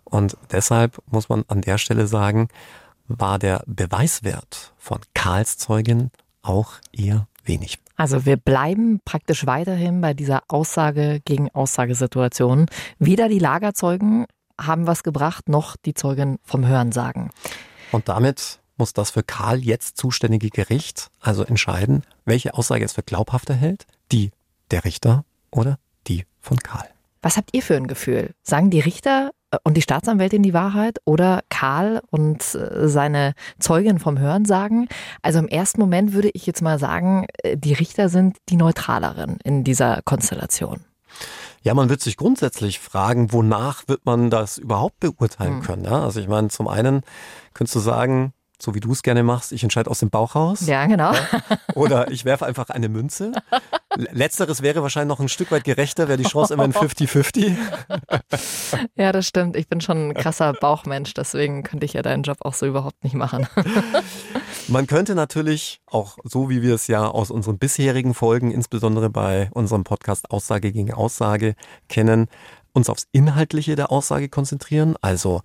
Und 0.04 0.36
deshalb 0.50 0.98
muss 1.06 1.28
man 1.28 1.44
an 1.48 1.60
der 1.60 1.78
Stelle 1.78 2.06
sagen, 2.06 2.48
war 3.06 3.38
der 3.38 3.62
Beweiswert 3.66 4.72
von 4.78 5.00
Karls 5.14 5.58
Zeugin 5.58 6.10
auch 6.42 6.74
eher 6.90 7.28
wenig. 7.44 7.78
Also 7.96 8.24
wir 8.24 8.36
bleiben 8.36 9.00
praktisch 9.04 9.46
weiterhin 9.46 10.00
bei 10.00 10.14
dieser 10.14 10.42
Aussage 10.48 11.20
gegen 11.24 11.50
Aussagesituation. 11.50 12.66
Weder 12.98 13.28
die 13.28 13.38
Lagerzeugen 13.38 14.26
haben 14.60 14.86
was 14.86 15.02
gebracht, 15.02 15.48
noch 15.48 15.76
die 15.76 15.94
Zeugen 15.94 16.38
vom 16.42 16.66
Hörensagen. 16.66 17.30
Und 17.92 18.08
damit 18.08 18.58
muss 18.76 18.92
das 18.92 19.10
für 19.10 19.22
Karl 19.22 19.58
jetzt 19.58 19.96
zuständige 19.96 20.50
Gericht 20.50 21.08
also 21.20 21.44
entscheiden, 21.44 22.02
welche 22.24 22.54
Aussage 22.54 22.84
es 22.84 22.92
für 22.92 23.02
glaubhafter 23.02 23.54
hält, 23.54 23.86
die 24.12 24.30
der 24.70 24.84
Richter 24.84 25.24
oder 25.50 25.78
die 26.06 26.24
von 26.40 26.58
Karl. 26.58 26.88
Was 27.22 27.36
habt 27.36 27.50
ihr 27.54 27.62
für 27.62 27.76
ein 27.76 27.88
Gefühl? 27.88 28.34
Sagen 28.42 28.70
die 28.70 28.80
Richter 28.80 29.32
äh, 29.50 29.58
und 29.64 29.76
die 29.76 29.82
Staatsanwältin 29.82 30.42
die 30.42 30.54
Wahrheit 30.54 30.98
oder 31.04 31.42
Karl 31.48 32.00
und 32.10 32.54
äh, 32.54 32.88
seine 32.88 33.34
Zeugin 33.58 33.98
vom 33.98 34.18
Hören 34.18 34.44
sagen? 34.44 34.88
Also 35.22 35.38
im 35.40 35.48
ersten 35.48 35.80
Moment 35.80 36.12
würde 36.12 36.30
ich 36.34 36.46
jetzt 36.46 36.62
mal 36.62 36.78
sagen, 36.78 37.26
äh, 37.42 37.56
die 37.56 37.72
Richter 37.72 38.08
sind 38.08 38.36
die 38.48 38.56
neutraleren 38.56 39.38
in 39.42 39.64
dieser 39.64 40.02
Konstellation. 40.04 40.84
Ja, 41.62 41.74
man 41.74 41.88
wird 41.88 42.00
sich 42.00 42.16
grundsätzlich 42.16 42.78
fragen, 42.78 43.32
wonach 43.32 43.88
wird 43.88 44.06
man 44.06 44.30
das 44.30 44.56
überhaupt 44.56 45.00
beurteilen 45.00 45.56
hm. 45.56 45.62
können? 45.62 45.84
Ja? 45.84 46.02
Also 46.02 46.20
ich 46.20 46.28
meine, 46.28 46.46
zum 46.46 46.68
einen 46.68 47.00
könntest 47.54 47.74
du 47.74 47.80
sagen, 47.80 48.34
so 48.60 48.74
wie 48.74 48.80
du 48.80 48.90
es 48.92 49.02
gerne 49.02 49.22
machst, 49.22 49.52
ich 49.52 49.62
entscheide 49.62 49.90
aus 49.90 49.98
dem 50.00 50.08
Bauch 50.10 50.34
raus. 50.34 50.66
Ja, 50.66 50.86
genau. 50.86 51.12
Oder 51.74 52.10
ich 52.10 52.24
werfe 52.24 52.46
einfach 52.46 52.70
eine 52.70 52.88
Münze. 52.88 53.32
Letzteres 53.96 54.62
wäre 54.62 54.82
wahrscheinlich 54.82 55.08
noch 55.08 55.20
ein 55.20 55.28
Stück 55.28 55.50
weit 55.50 55.64
gerechter, 55.64 56.08
wäre 56.08 56.16
die 56.18 56.24
Chance 56.24 56.54
immer 56.54 56.64
ein 56.64 56.72
50-50. 56.74 57.54
Ja, 58.94 59.12
das 59.12 59.26
stimmt. 59.26 59.56
Ich 59.56 59.68
bin 59.68 59.80
schon 59.80 60.08
ein 60.08 60.14
krasser 60.14 60.54
Bauchmensch, 60.54 61.12
deswegen 61.14 61.62
könnte 61.62 61.84
ich 61.84 61.92
ja 61.92 62.02
deinen 62.02 62.22
Job 62.22 62.38
auch 62.40 62.54
so 62.54 62.66
überhaupt 62.66 63.04
nicht 63.04 63.14
machen. 63.14 63.46
Man 64.68 64.86
könnte 64.86 65.14
natürlich, 65.14 65.80
auch 65.86 66.16
so 66.24 66.48
wie 66.48 66.62
wir 66.62 66.74
es 66.74 66.86
ja 66.86 67.06
aus 67.06 67.30
unseren 67.30 67.58
bisherigen 67.58 68.14
Folgen, 68.14 68.50
insbesondere 68.50 69.10
bei 69.10 69.50
unserem 69.52 69.84
Podcast 69.84 70.30
Aussage 70.30 70.72
gegen 70.72 70.92
Aussage 70.92 71.54
kennen, 71.88 72.28
uns 72.72 72.88
aufs 72.90 73.06
Inhaltliche 73.12 73.76
der 73.76 73.92
Aussage 73.92 74.28
konzentrieren. 74.28 74.96
Also 75.00 75.42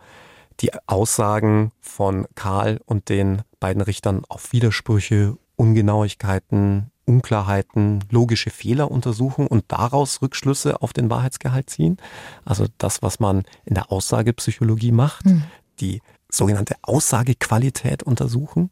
die 0.61 0.71
Aussagen 0.87 1.71
von 1.79 2.27
Karl 2.35 2.79
und 2.85 3.09
den 3.09 3.41
beiden 3.59 3.81
Richtern 3.81 4.23
auf 4.29 4.51
Widersprüche, 4.51 5.37
Ungenauigkeiten, 5.55 6.91
Unklarheiten, 7.05 8.03
logische 8.09 8.49
Fehler 8.51 8.91
untersuchen 8.91 9.47
und 9.47 9.65
daraus 9.67 10.21
Rückschlüsse 10.21 10.81
auf 10.81 10.93
den 10.93 11.09
Wahrheitsgehalt 11.09 11.69
ziehen. 11.69 11.97
Also 12.45 12.67
das, 12.77 13.01
was 13.01 13.19
man 13.19 13.43
in 13.65 13.73
der 13.73 13.91
Aussagepsychologie 13.91 14.91
macht, 14.91 15.25
mhm. 15.25 15.43
die 15.79 16.01
sogenannte 16.29 16.75
Aussagequalität 16.83 18.03
untersuchen. 18.03 18.69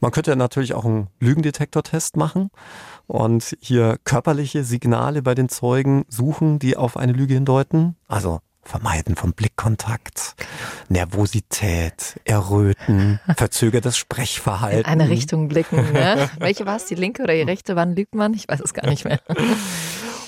Man 0.00 0.10
könnte 0.10 0.34
natürlich 0.34 0.74
auch 0.74 0.84
einen 0.84 1.06
Lügendetektortest 1.20 2.16
machen 2.16 2.50
und 3.06 3.56
hier 3.60 3.98
körperliche 4.04 4.64
Signale 4.64 5.22
bei 5.22 5.34
den 5.34 5.48
Zeugen 5.48 6.04
suchen, 6.08 6.58
die 6.58 6.76
auf 6.76 6.96
eine 6.96 7.12
Lüge 7.12 7.34
hindeuten. 7.34 7.96
Also 8.08 8.40
Vermeiden 8.64 9.16
von 9.16 9.32
Blickkontakt, 9.32 10.36
Nervosität, 10.88 12.20
Erröten, 12.24 13.20
verzögertes 13.36 13.96
Sprechverhalten. 13.96 14.80
In 14.80 14.86
eine 14.86 15.08
Richtung 15.08 15.48
blicken, 15.48 15.92
ne? 15.92 16.30
Welche 16.38 16.66
war 16.66 16.76
es, 16.76 16.86
die 16.86 16.94
linke 16.94 17.22
oder 17.22 17.34
die 17.34 17.42
rechte? 17.42 17.76
Wann 17.76 17.94
lügt 17.94 18.14
man? 18.14 18.34
Ich 18.34 18.48
weiß 18.48 18.60
es 18.60 18.74
gar 18.74 18.88
nicht 18.88 19.04
mehr. 19.04 19.20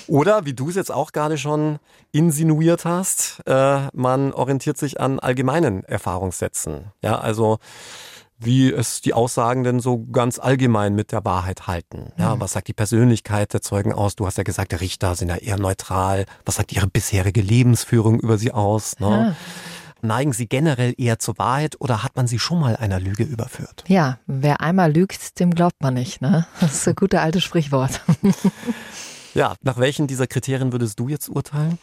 Oder, 0.07 0.45
wie 0.45 0.53
du 0.53 0.69
es 0.69 0.75
jetzt 0.75 0.91
auch 0.91 1.11
gerade 1.11 1.37
schon 1.37 1.79
insinuiert 2.11 2.85
hast, 2.85 3.41
äh, 3.47 3.87
man 3.93 4.33
orientiert 4.33 4.77
sich 4.77 4.99
an 4.99 5.19
allgemeinen 5.19 5.83
Erfahrungssätzen. 5.83 6.91
Ja, 7.01 7.17
also 7.17 7.57
wie 8.37 8.71
es 8.71 9.01
die 9.01 9.13
Aussagen 9.13 9.63
denn 9.63 9.79
so 9.79 10.05
ganz 10.11 10.39
allgemein 10.39 10.93
mit 10.93 11.11
der 11.11 11.23
Wahrheit 11.23 11.67
halten. 11.67 12.11
Ja, 12.17 12.35
mhm. 12.35 12.41
was 12.41 12.51
sagt 12.51 12.67
die 12.67 12.73
Persönlichkeit 12.73 13.53
der 13.53 13.61
Zeugen 13.61 13.93
aus? 13.93 14.15
Du 14.15 14.25
hast 14.25 14.37
ja 14.37 14.43
gesagt, 14.43 14.79
Richter 14.79 15.15
sind 15.15 15.29
ja 15.29 15.37
eher 15.37 15.57
neutral. 15.57 16.25
Was 16.45 16.55
sagt 16.55 16.73
ihre 16.73 16.87
bisherige 16.87 17.41
Lebensführung 17.41 18.19
über 18.19 18.37
sie 18.37 18.51
aus? 18.51 18.99
Ne? 18.99 19.07
Ja. 19.07 19.35
Neigen 20.05 20.33
Sie 20.33 20.47
generell 20.47 20.93
eher 20.97 21.19
zur 21.19 21.37
Wahrheit 21.37 21.75
oder 21.79 22.03
hat 22.03 22.15
man 22.15 22.27
Sie 22.27 22.39
schon 22.39 22.59
mal 22.59 22.75
einer 22.75 22.99
Lüge 22.99 23.23
überführt? 23.23 23.83
Ja, 23.87 24.19
wer 24.27 24.61
einmal 24.61 24.93
lügt, 24.93 25.39
dem 25.39 25.51
glaubt 25.51 25.81
man 25.81 25.95
nicht. 25.95 26.21
Ne? 26.21 26.45
Das 26.59 26.73
ist 26.75 26.87
ein 26.87 26.95
gutes 26.95 27.19
altes 27.19 27.43
Sprichwort. 27.43 28.01
ja, 29.35 29.55
nach 29.61 29.77
welchen 29.77 30.07
dieser 30.07 30.27
Kriterien 30.27 30.71
würdest 30.71 30.99
du 30.99 31.09
jetzt 31.09 31.29
urteilen? 31.29 31.77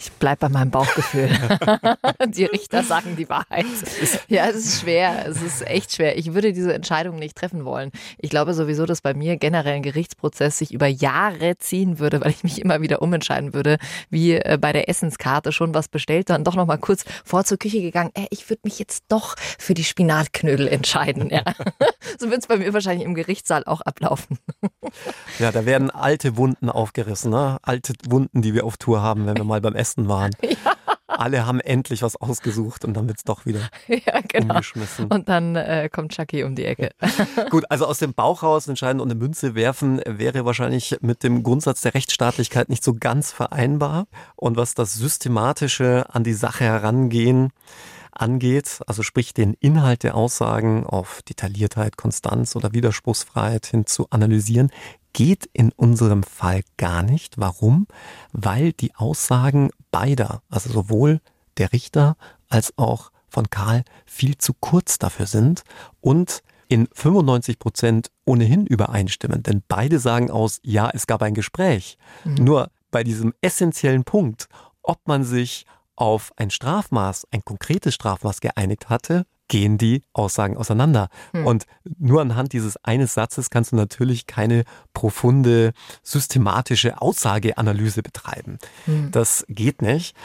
Ich 0.00 0.10
bleibe 0.12 0.38
bei 0.40 0.48
meinem 0.48 0.70
Bauchgefühl. 0.70 1.28
die 2.28 2.46
Richter 2.46 2.82
sagen 2.82 3.16
die 3.16 3.28
Wahrheit. 3.28 3.66
Ja, 4.28 4.48
es 4.48 4.56
ist 4.56 4.80
schwer. 4.80 5.26
Es 5.26 5.42
ist 5.42 5.66
echt 5.66 5.92
schwer. 5.94 6.16
Ich 6.16 6.32
würde 6.32 6.54
diese 6.54 6.72
Entscheidung 6.72 7.16
nicht 7.16 7.36
treffen 7.36 7.66
wollen. 7.66 7.90
Ich 8.16 8.30
glaube 8.30 8.54
sowieso, 8.54 8.86
dass 8.86 9.02
bei 9.02 9.12
mir 9.12 9.36
generell 9.36 9.74
ein 9.74 9.82
Gerichtsprozess 9.82 10.56
sich 10.56 10.72
über 10.72 10.86
Jahre 10.86 11.58
ziehen 11.58 11.98
würde, 11.98 12.22
weil 12.22 12.30
ich 12.30 12.42
mich 12.42 12.62
immer 12.62 12.80
wieder 12.80 13.02
umentscheiden 13.02 13.52
würde, 13.52 13.76
wie 14.08 14.32
äh, 14.32 14.56
bei 14.58 14.72
der 14.72 14.88
Essenskarte 14.88 15.52
schon 15.52 15.74
was 15.74 15.88
bestellt, 15.88 16.30
dann 16.30 16.44
doch 16.44 16.56
noch 16.56 16.66
mal 16.66 16.78
kurz 16.78 17.04
vor 17.24 17.44
zur 17.44 17.58
Küche 17.58 17.82
gegangen. 17.82 18.10
Äh, 18.14 18.26
ich 18.30 18.48
würde 18.48 18.62
mich 18.64 18.78
jetzt 18.78 19.04
doch 19.08 19.36
für 19.58 19.74
die 19.74 19.84
Spinatknödel 19.84 20.66
entscheiden. 20.66 21.28
Ja. 21.28 21.42
so 22.18 22.30
wird 22.30 22.40
es 22.40 22.46
bei 22.46 22.56
mir 22.56 22.72
wahrscheinlich 22.72 23.06
im 23.06 23.14
Gerichtssaal 23.14 23.64
auch 23.64 23.82
ablaufen. 23.82 24.38
ja, 25.38 25.52
da 25.52 25.66
werden 25.66 25.90
alte 25.90 26.38
Wunden 26.38 26.70
aufgerissen, 26.80 27.30
ne? 27.30 27.58
alte 27.62 27.92
Wunden, 28.08 28.42
die 28.42 28.54
wir 28.54 28.64
auf 28.64 28.76
Tour 28.76 29.02
haben, 29.02 29.26
wenn 29.26 29.36
wir 29.36 29.44
mal 29.44 29.60
beim 29.60 29.74
Essen 29.74 30.08
waren. 30.08 30.32
Ja. 30.64 30.76
Alle 31.06 31.44
haben 31.44 31.60
endlich 31.60 32.02
was 32.02 32.16
ausgesucht 32.16 32.84
und 32.84 32.94
dann 32.94 33.08
wird 33.08 33.18
es 33.18 33.24
doch 33.24 33.44
wieder 33.44 33.60
ja, 33.88 34.20
genau. 34.26 34.54
umgeschmissen. 34.54 35.06
Und 35.06 35.28
dann 35.28 35.56
äh, 35.56 35.88
kommt 35.92 36.12
Chucky 36.12 36.44
um 36.44 36.54
die 36.54 36.64
Ecke. 36.64 36.90
Gut, 37.50 37.64
also 37.68 37.86
aus 37.86 37.98
dem 37.98 38.14
Bauch 38.14 38.42
raus 38.42 38.68
entscheiden 38.68 39.00
und 39.00 39.10
eine 39.10 39.18
Münze 39.18 39.54
werfen 39.54 40.00
wäre 40.06 40.44
wahrscheinlich 40.44 40.98
mit 41.00 41.22
dem 41.22 41.42
Grundsatz 41.42 41.82
der 41.82 41.94
Rechtsstaatlichkeit 41.94 42.68
nicht 42.68 42.84
so 42.84 42.94
ganz 42.94 43.32
vereinbar. 43.32 44.06
Und 44.36 44.56
was 44.56 44.74
das 44.74 44.94
Systematische 44.94 46.06
an 46.08 46.24
die 46.24 46.32
Sache 46.32 46.64
herangehen 46.64 47.50
angeht, 48.12 48.80
also 48.86 49.02
sprich 49.02 49.34
den 49.34 49.54
Inhalt 49.60 50.02
der 50.02 50.14
Aussagen 50.14 50.86
auf 50.86 51.22
Detailliertheit, 51.22 51.96
Konstanz 51.96 52.56
oder 52.56 52.72
Widerspruchsfreiheit 52.72 53.66
hin 53.66 53.86
zu 53.86 54.08
analysieren, 54.10 54.70
geht 55.12 55.48
in 55.52 55.72
unserem 55.72 56.22
Fall 56.22 56.62
gar 56.76 57.02
nicht. 57.02 57.38
Warum? 57.38 57.86
Weil 58.32 58.72
die 58.72 58.94
Aussagen 58.94 59.70
beider, 59.90 60.42
also 60.48 60.70
sowohl 60.70 61.20
der 61.58 61.72
Richter 61.72 62.16
als 62.48 62.76
auch 62.76 63.10
von 63.28 63.48
Karl, 63.48 63.84
viel 64.06 64.36
zu 64.38 64.52
kurz 64.54 64.98
dafür 64.98 65.26
sind 65.26 65.62
und 66.00 66.42
in 66.68 66.88
95 66.92 67.58
Prozent 67.58 68.10
ohnehin 68.24 68.66
übereinstimmen. 68.66 69.42
Denn 69.42 69.62
beide 69.66 69.98
sagen 69.98 70.30
aus, 70.30 70.60
ja, 70.62 70.90
es 70.92 71.06
gab 71.06 71.22
ein 71.22 71.34
Gespräch. 71.34 71.98
Mhm. 72.24 72.44
Nur 72.44 72.70
bei 72.90 73.04
diesem 73.04 73.34
essentiellen 73.40 74.04
Punkt, 74.04 74.48
ob 74.82 75.06
man 75.06 75.24
sich 75.24 75.66
auf 75.96 76.32
ein 76.36 76.50
Strafmaß, 76.50 77.26
ein 77.30 77.44
konkretes 77.44 77.94
Strafmaß 77.94 78.40
geeinigt 78.40 78.88
hatte, 78.88 79.26
gehen 79.50 79.76
die 79.76 80.04
Aussagen 80.14 80.56
auseinander. 80.56 81.08
Hm. 81.32 81.46
Und 81.46 81.66
nur 81.98 82.22
anhand 82.22 82.54
dieses 82.54 82.82
eines 82.82 83.12
Satzes 83.12 83.50
kannst 83.50 83.72
du 83.72 83.76
natürlich 83.76 84.26
keine 84.26 84.64
profunde, 84.94 85.72
systematische 86.02 87.02
Aussageanalyse 87.02 88.02
betreiben. 88.02 88.58
Hm. 88.86 89.10
Das 89.10 89.44
geht 89.48 89.82
nicht. 89.82 90.16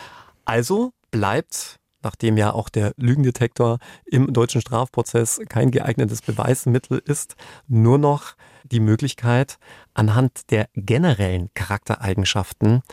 Also 0.46 0.94
bleibt 1.12 1.80
nachdem 2.06 2.38
ja 2.38 2.54
auch 2.54 2.70
der 2.70 2.94
Lügendetektor 2.98 3.80
im 4.06 4.32
deutschen 4.32 4.62
Strafprozess 4.62 5.42
kein 5.50 5.72
geeignetes 5.72 6.22
Beweismittel 6.22 7.02
ist, 7.04 7.36
nur 7.68 7.98
noch 7.98 8.36
die 8.64 8.80
Möglichkeit, 8.80 9.58
anhand 9.96 10.52
der 10.52 10.68
generellen 10.76 11.50
Charaktereigenschaften 11.56 12.84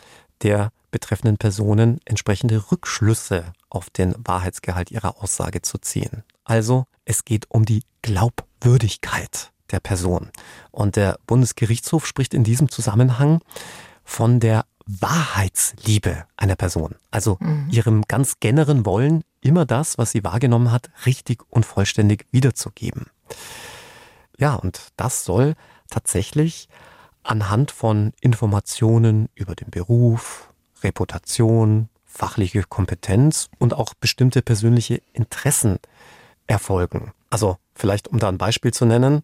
der 0.43 0.71
betreffenden 0.91 1.37
Personen 1.37 1.99
entsprechende 2.05 2.71
Rückschlüsse 2.71 3.45
auf 3.69 3.89
den 3.89 4.13
Wahrheitsgehalt 4.17 4.91
ihrer 4.91 5.21
Aussage 5.21 5.61
zu 5.61 5.77
ziehen. 5.79 6.23
Also 6.43 6.85
es 7.05 7.25
geht 7.25 7.49
um 7.49 7.65
die 7.65 7.83
Glaubwürdigkeit 8.01 9.51
der 9.71 9.79
Person. 9.79 10.29
Und 10.71 10.95
der 10.95 11.17
Bundesgerichtshof 11.25 12.05
spricht 12.05 12.33
in 12.33 12.43
diesem 12.43 12.69
Zusammenhang 12.69 13.41
von 14.03 14.39
der 14.39 14.65
Wahrheitsliebe 14.85 16.25
einer 16.37 16.55
Person. 16.55 16.95
Also 17.09 17.37
mhm. 17.39 17.67
ihrem 17.71 18.01
ganz 18.03 18.39
generellen 18.39 18.85
Wollen, 18.85 19.23
immer 19.41 19.65
das, 19.65 19.97
was 19.97 20.11
sie 20.11 20.23
wahrgenommen 20.23 20.71
hat, 20.71 20.91
richtig 21.05 21.41
und 21.49 21.65
vollständig 21.65 22.27
wiederzugeben. 22.31 23.07
Ja, 24.37 24.55
und 24.55 24.89
das 24.97 25.25
soll 25.25 25.55
tatsächlich 25.89 26.67
anhand 27.23 27.71
von 27.71 28.13
Informationen 28.21 29.29
über 29.35 29.55
den 29.55 29.69
Beruf, 29.69 30.49
Reputation, 30.83 31.89
fachliche 32.05 32.63
Kompetenz 32.63 33.49
und 33.57 33.73
auch 33.73 33.93
bestimmte 33.93 34.41
persönliche 34.41 35.01
Interessen 35.13 35.79
erfolgen. 36.47 37.11
Also 37.29 37.57
vielleicht, 37.73 38.07
um 38.07 38.19
da 38.19 38.29
ein 38.29 38.37
Beispiel 38.37 38.71
zu 38.73 38.85
nennen, 38.85 39.23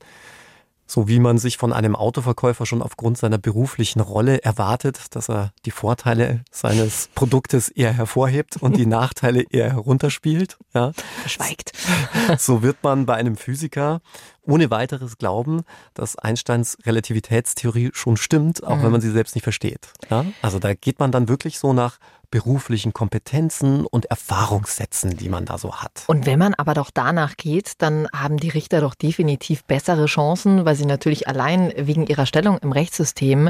so 0.89 1.08
wie 1.08 1.19
man 1.19 1.38
sich 1.38 1.58
von 1.58 1.71
einem 1.71 1.95
Autoverkäufer 1.95 2.65
schon 2.65 2.82
aufgrund 2.82 3.19
seiner 3.19 3.38
beruflichen 3.38 3.99
Rolle 3.99 4.43
erwartet, 4.43 4.99
dass 5.12 5.30
er 5.30 5.54
die 5.65 5.71
Vorteile 5.71 6.43
seines 6.52 7.10
Produktes 7.15 7.69
eher 7.69 7.93
hervorhebt 7.93 8.58
und 8.58 8.75
die 8.75 8.88
Nachteile 8.88 9.43
eher 9.52 9.71
herunterspielt. 9.71 10.58
Ja. 10.73 10.91
Schweigt. 11.25 11.73
So 12.38 12.62
wird 12.62 12.84
man 12.84 13.06
bei 13.06 13.15
einem 13.15 13.38
Physiker 13.38 14.02
ohne 14.43 14.71
weiteres 14.71 15.17
glauben, 15.17 15.62
dass 15.93 16.15
Einsteins 16.15 16.78
Relativitätstheorie 16.86 17.91
schon 17.93 18.17
stimmt, 18.17 18.63
auch 18.63 18.78
mhm. 18.78 18.84
wenn 18.84 18.91
man 18.91 19.02
sie 19.02 19.12
selbst 19.12 19.36
nicht 19.36 19.43
versteht. 19.43 19.93
Ja? 20.10 20.25
Also 20.41 20.60
da 20.60 20.73
geht 20.73 20.99
man 20.99 21.12
dann 21.12 21.28
wirklich 21.28 21.60
so 21.60 21.73
nach 21.73 21.99
beruflichen 22.32 22.94
Kompetenzen 22.94 23.86
und 23.86 24.06
Erfahrungssätzen, 24.06 25.18
die 25.18 25.30
man 25.30 25.46
da 25.46 25.58
so 25.58 25.78
hat. 25.78 26.04
Und 26.08 26.26
wenn 26.26 26.39
man 26.39 26.54
aber 26.54 26.74
doch 26.74 26.92
danach 26.94 27.38
geht, 27.38 27.74
dann 27.80 28.08
haben 28.13 28.38
die 28.38 28.50
Richter 28.50 28.82
doch 28.82 28.96
definitiv 28.96 29.63
bessere 29.63 30.06
Chancen, 30.06 30.65
weil 30.65 30.76
sie 30.76 30.86
natürlich 30.86 31.28
allein 31.28 31.74
wegen 31.76 32.06
ihrer 32.08 32.26
Stellung 32.26 32.58
im 32.60 32.72
Rechtssystem 32.72 33.50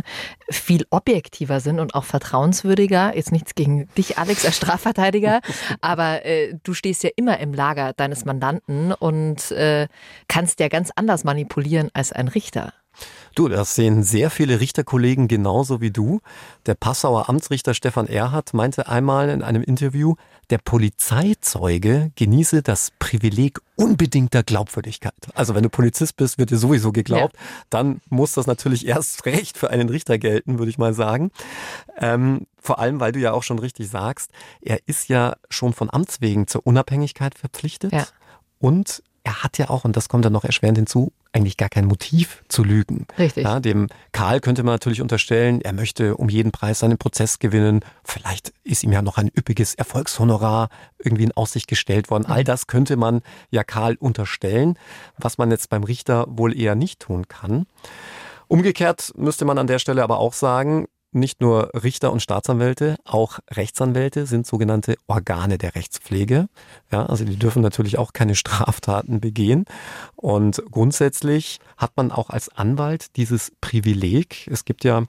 viel 0.50 0.86
objektiver 0.90 1.60
sind 1.60 1.80
und 1.80 1.96
auch 1.96 2.06
vertrauenswürdiger. 2.06 3.16
Jetzt 3.16 3.32
nichts 3.32 3.56
gegen 3.56 3.88
dich, 3.98 4.18
Alex, 4.18 4.46
als 4.46 4.58
Strafverteidiger, 4.58 5.42
aber 5.82 6.26
äh, 6.26 6.56
du 6.64 6.74
stehst 6.74 7.04
ja 7.04 7.10
immer 7.16 7.40
im 7.40 7.54
Lager 7.54 7.94
deines 7.94 8.26
Mandanten 8.26 8.94
und 8.94 9.52
äh, 9.52 9.88
kannst 10.28 10.60
ja 10.60 10.68
ganz 10.68 10.92
anders 10.96 11.24
manipulieren 11.24 11.90
als 11.94 12.12
ein 12.12 12.28
Richter. 12.28 12.74
Du, 13.36 13.48
das 13.48 13.76
sehen 13.76 14.04
sehr 14.04 14.30
viele 14.30 14.60
Richterkollegen 14.60 15.28
genauso 15.28 15.82
wie 15.82 15.92
du. 15.92 16.22
Der 16.66 16.76
Passauer 16.76 17.30
Amtsrichter 17.30 17.74
Stefan 17.74 18.08
Erhardt 18.08 18.54
meinte 18.54 18.88
einmal 18.88 19.30
in 19.30 19.44
einem 19.44 19.64
Interview, 19.64 20.16
der 20.50 20.58
Polizeizeuge 20.58 22.12
genieße 22.16 22.64
das 22.64 22.92
Privileg 22.98 23.60
unbedingter 23.76 24.44
Glaubwürdigkeit. 24.44 25.14
Also 25.36 25.54
wenn 25.56 25.64
du 25.64 25.70
Polizist 25.70 26.18
bist, 26.18 26.38
wird 26.38 26.50
dir 26.50 26.58
sowieso 26.58 26.92
geglaubt. 26.92 27.36
Ja. 27.36 27.42
Dann 27.70 28.02
muss 28.10 28.34
das 28.34 28.48
natürlich 28.48 28.88
erst 28.88 29.26
recht 29.26 29.58
für 29.58 29.70
einen 29.70 29.90
Richter 29.90 30.18
gelten, 30.18 30.58
würde 30.58 30.72
ich 30.72 30.78
mal 30.78 30.94
sagen. 30.94 31.32
Ähm, 31.98 32.48
vor 32.60 32.80
allem, 32.80 33.00
weil 33.00 33.12
du 33.12 33.20
ja 33.20 33.32
auch 33.32 33.44
schon 33.44 33.60
richtig 33.60 33.90
sagst, 33.90 34.32
er 34.62 34.80
ist 34.88 35.08
ja 35.08 35.36
schon 35.50 35.74
von 35.74 35.90
Amts 35.92 36.22
wegen 36.22 36.48
zur 36.48 36.66
Unabhängigkeit 36.66 37.38
verpflichtet. 37.38 37.94
Ja. 37.94 38.08
Und 38.60 39.04
er 39.30 39.44
hat 39.44 39.60
ja 39.60 39.70
auch, 39.70 39.86
und 39.86 39.96
das 39.96 40.10
kommt 40.10 40.26
dann 40.26 40.34
noch 40.34 40.44
erschwerend 40.44 40.80
hinzu, 40.80 41.14
eigentlich 41.34 41.56
gar 41.56 41.70
kein 41.70 41.86
Motiv 41.86 42.44
zu 42.48 42.64
lügen. 42.64 43.06
Richtig. 43.20 43.44
Ja, 43.44 43.60
dem 43.60 43.88
Karl 44.12 44.40
könnte 44.40 44.64
man 44.64 44.74
natürlich 44.74 45.02
unterstellen, 45.02 45.62
er 45.62 45.74
möchte 45.74 46.18
um 46.18 46.30
jeden 46.30 46.52
Preis 46.52 46.80
seinen 46.80 46.98
Prozess 46.98 47.38
gewinnen. 47.38 47.82
Vielleicht 48.04 48.52
ist 48.64 48.84
ihm 48.84 48.92
ja 48.92 49.04
noch 49.04 49.20
ein 49.20 49.30
üppiges 49.38 49.76
Erfolgshonorar 49.76 50.70
irgendwie 50.98 51.26
in 51.26 51.32
Aussicht 51.34 51.68
gestellt 51.68 52.10
worden. 52.10 52.26
All 52.26 52.44
das 52.44 52.66
könnte 52.66 52.98
man 52.98 53.22
ja 53.52 53.64
Karl 53.64 53.98
unterstellen, 54.00 54.80
was 55.18 55.38
man 55.38 55.52
jetzt 55.52 55.70
beim 55.70 55.84
Richter 55.84 56.26
wohl 56.28 56.60
eher 56.60 56.74
nicht 56.74 57.00
tun 57.00 57.28
kann. 57.28 57.68
Umgekehrt 58.48 59.14
müsste 59.16 59.46
man 59.46 59.60
an 59.60 59.68
der 59.68 59.78
Stelle 59.78 60.02
aber 60.02 60.18
auch 60.18 60.34
sagen, 60.34 60.88
nicht 61.12 61.42
nur 61.42 61.72
Richter 61.74 62.12
und 62.12 62.22
Staatsanwälte, 62.22 62.98
auch 63.04 63.40
Rechtsanwälte 63.52 64.26
sind 64.26 64.46
sogenannte 64.46 64.96
Organe 65.08 65.58
der 65.58 65.76
Rechtspflege. 65.76 66.48
Ja, 66.92 67.06
also 67.06 67.26
die 67.26 67.38
dürfen 67.38 67.62
natürlich 67.62 67.98
auch 67.98 68.14
keine 68.14 68.36
Straftaten 68.40 69.20
begehen. 69.20 69.66
Und 70.16 70.62
grundsätzlich 70.72 71.60
hat 71.78 71.92
man 71.96 72.12
auch 72.12 72.30
als 72.30 72.50
Anwalt 72.50 73.16
dieses 73.16 73.52
Privileg. 73.62 74.48
Es 74.52 74.66
gibt 74.66 74.84
ja, 74.84 75.04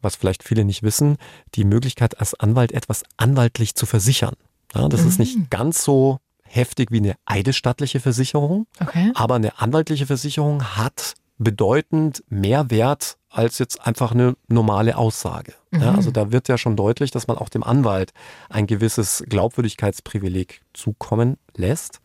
was 0.00 0.16
vielleicht 0.16 0.42
viele 0.42 0.64
nicht 0.64 0.82
wissen, 0.82 1.16
die 1.54 1.64
Möglichkeit 1.64 2.18
als 2.20 2.34
Anwalt 2.34 2.72
etwas 2.72 3.02
anwaltlich 3.16 3.74
zu 3.74 3.86
versichern. 3.86 4.34
Ja, 4.74 4.88
das 4.88 5.02
mhm. 5.02 5.08
ist 5.08 5.18
nicht 5.18 5.50
ganz 5.50 5.82
so 5.82 6.18
heftig 6.44 6.90
wie 6.90 6.98
eine 6.98 7.14
eidesstattliche 7.24 8.00
Versicherung, 8.00 8.66
okay. 8.80 9.10
aber 9.14 9.36
eine 9.36 9.58
anwaltliche 9.58 10.06
Versicherung 10.06 10.62
hat 10.76 11.14
bedeutend 11.44 12.22
mehr 12.28 12.70
wert 12.70 13.16
als 13.30 13.58
jetzt 13.58 13.86
einfach 13.86 14.12
eine 14.12 14.36
normale 14.48 14.96
Aussage. 14.96 15.54
Ja, 15.72 15.90
Mhm. 15.92 15.96
also 15.96 16.10
da 16.10 16.32
wird 16.32 16.48
ja 16.48 16.58
schon 16.58 16.76
deutlich, 16.76 17.10
dass 17.10 17.26
man 17.28 17.38
auch 17.38 17.48
dem 17.48 17.62
Anwalt 17.62 18.12
ein 18.50 18.66
gewisses 18.66 19.24
Glaubwürdigkeitsprivileg 19.28 20.60
zukommen 20.74 21.38
lässt. 21.56 22.00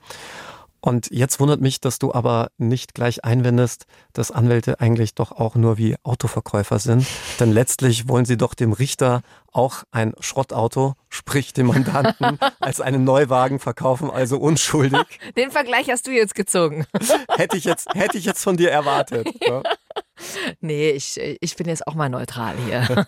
Und 0.87 1.09
jetzt 1.11 1.41
wundert 1.41 1.59
mich, 1.59 1.81
dass 1.81 1.99
du 1.99 2.13
aber 2.13 2.47
nicht 2.57 2.93
gleich 2.93 3.25
einwendest, 3.25 3.87
dass 4.13 4.31
Anwälte 4.31 4.79
eigentlich 4.79 5.15
doch 5.15 5.33
auch 5.33 5.55
nur 5.55 5.77
wie 5.77 5.97
Autoverkäufer 6.03 6.79
sind. 6.79 7.05
Denn 7.41 7.51
letztlich 7.51 8.07
wollen 8.07 8.23
sie 8.23 8.37
doch 8.37 8.53
dem 8.53 8.71
Richter 8.71 9.21
auch 9.51 9.83
ein 9.91 10.13
Schrottauto, 10.21 10.93
sprich 11.09 11.51
dem 11.51 11.67
Mandanten, 11.67 12.39
als 12.61 12.79
einen 12.79 13.03
Neuwagen 13.03 13.59
verkaufen, 13.59 14.09
also 14.09 14.37
unschuldig. 14.37 15.19
Den 15.35 15.51
Vergleich 15.51 15.89
hast 15.89 16.07
du 16.07 16.11
jetzt 16.11 16.35
gezogen. 16.35 16.85
Hätte 17.35 17.57
ich 17.57 17.65
jetzt, 17.65 17.93
hätte 17.93 18.17
ich 18.17 18.23
jetzt 18.23 18.41
von 18.41 18.55
dir 18.55 18.71
erwartet. 18.71 19.27
Ja. 19.41 19.63
Nee, 20.61 20.91
ich, 20.91 21.19
ich 21.19 21.57
bin 21.57 21.67
jetzt 21.67 21.85
auch 21.85 21.95
mal 21.95 22.07
neutral 22.07 22.55
hier. 22.65 23.07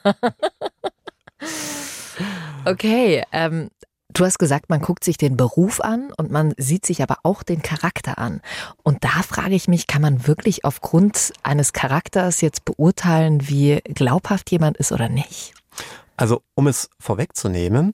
okay, 2.65 3.23
ähm, 3.31 3.69
du 4.13 4.25
hast 4.25 4.39
gesagt, 4.39 4.69
man 4.69 4.81
guckt 4.81 5.03
sich 5.03 5.17
den 5.17 5.37
Beruf 5.37 5.79
an 5.81 6.11
und 6.17 6.31
man 6.31 6.53
sieht 6.57 6.85
sich 6.85 7.01
aber 7.01 7.17
auch 7.23 7.43
den 7.43 7.61
Charakter 7.61 8.17
an. 8.17 8.41
Und 8.83 9.03
da 9.03 9.23
frage 9.23 9.55
ich 9.55 9.67
mich, 9.67 9.87
kann 9.87 10.01
man 10.01 10.27
wirklich 10.27 10.65
aufgrund 10.65 11.33
eines 11.43 11.73
Charakters 11.73 12.41
jetzt 12.41 12.65
beurteilen, 12.65 13.47
wie 13.47 13.79
glaubhaft 13.83 14.51
jemand 14.51 14.77
ist 14.77 14.91
oder 14.91 15.09
nicht? 15.09 15.53
Also, 16.17 16.41
um 16.55 16.67
es 16.67 16.89
vorwegzunehmen, 16.99 17.93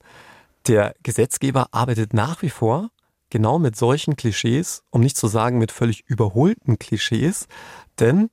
der 0.68 0.95
Gesetzgeber 1.03 1.68
arbeitet 1.72 2.13
nach 2.13 2.41
wie 2.41 2.49
vor 2.49 2.89
genau 3.30 3.59
mit 3.59 3.76
solchen 3.76 4.16
Klischees, 4.16 4.84
um 4.89 5.01
nicht 5.01 5.18
zu 5.18 5.28
sagen 5.28 5.57
mit 5.57 5.72
völlig 5.72 6.03
überholten 6.07 6.80
Klischees, 6.80 7.47
denn 7.99 8.30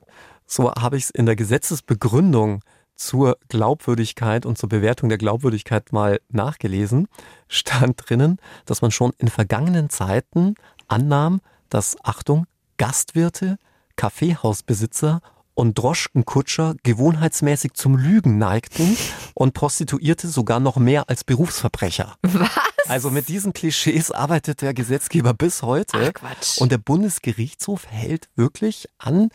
so 0.47 0.71
habe 0.73 0.97
ich 0.97 1.05
es 1.05 1.11
in 1.11 1.27
der 1.27 1.37
Gesetzesbegründung 1.37 2.63
zur 2.97 3.39
Glaubwürdigkeit 3.49 4.47
und 4.47 4.59
zur 4.59 4.69
Bewertung 4.69 5.09
der 5.09 5.19
Glaubwürdigkeit 5.19 5.93
mal 5.93 6.21
nachgelesen, 6.29 7.09
stand 7.49 8.09
drinnen, 8.09 8.39
dass 8.67 8.83
man 8.83 8.91
schon 8.91 9.13
in 9.19 9.29
vergangenen 9.29 9.91
Zeiten 9.91 10.55
annahm, 10.89 11.41
dass, 11.69 11.97
Achtung, 12.05 12.47
Gastwirte, 12.77 13.59
Kaffeehausbesitzer 13.97 15.21
und 15.55 15.79
Droschkenkutscher 15.79 16.75
gewohnheitsmäßig 16.83 17.75
zum 17.75 17.97
Lügen 17.97 18.39
neigten 18.39 18.97
und 19.35 19.55
Prostituierte 19.55 20.29
sogar 20.29 20.61
noch 20.61 20.77
mehr 20.77 21.09
als 21.09 21.25
Berufsverbrecher. 21.25 22.17
Was? 22.23 22.51
Also 22.89 23.11
mit 23.11 23.29
diesen 23.29 23.53
Klischees 23.53 24.11
arbeitet 24.11 24.61
der 24.61 24.75
Gesetzgeber 24.75 25.35
bis 25.35 25.63
heute. 25.63 25.99
Ach 26.09 26.15
Quatsch. 26.15 26.59
Und 26.59 26.73
der 26.73 26.79
Bundesgerichtshof 26.79 27.87
hält 27.87 28.29
wirklich 28.35 28.89
an 28.99 29.31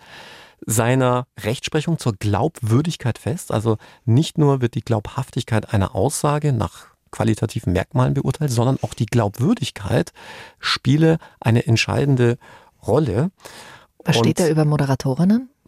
seiner 0.66 1.28
Rechtsprechung 1.39 1.99
zur 1.99 2.14
Glaubwürdigkeit 2.14 3.18
fest. 3.18 3.51
Also 3.51 3.78
nicht 4.05 4.38
nur 4.38 4.62
wird 4.62 4.76
die 4.76 4.82
Glaubhaftigkeit 4.82 5.74
einer 5.74 5.95
Aussage 5.95 6.51
nach 6.53 6.88
qualitativen 7.12 7.74
Merkmalen 7.74 8.14
beurteilt, 8.14 8.51
sondern 8.51 8.78
auch 8.82 8.93
die 8.93 9.05
Glaubwürdigkeit 9.05 10.12
spiele 10.60 11.20
eine 11.39 11.66
entscheidende 11.66 12.38
Rolle. 12.86 13.32
Was 14.03 14.18
steht 14.18 14.39
Und- 14.39 14.47
da 14.47 14.47
über 14.49 14.66
Moderatorinnen? 14.66 15.49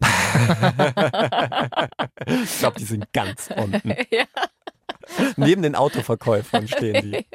Ich 2.26 2.58
glaube, 2.58 2.78
die 2.78 2.84
sind 2.84 3.12
ganz 3.12 3.48
unten. 3.54 3.94
Ja. 4.10 4.24
Neben 5.36 5.62
den 5.62 5.74
Autoverkäufern 5.74 6.68
stehen 6.68 7.10
die. 7.10 7.26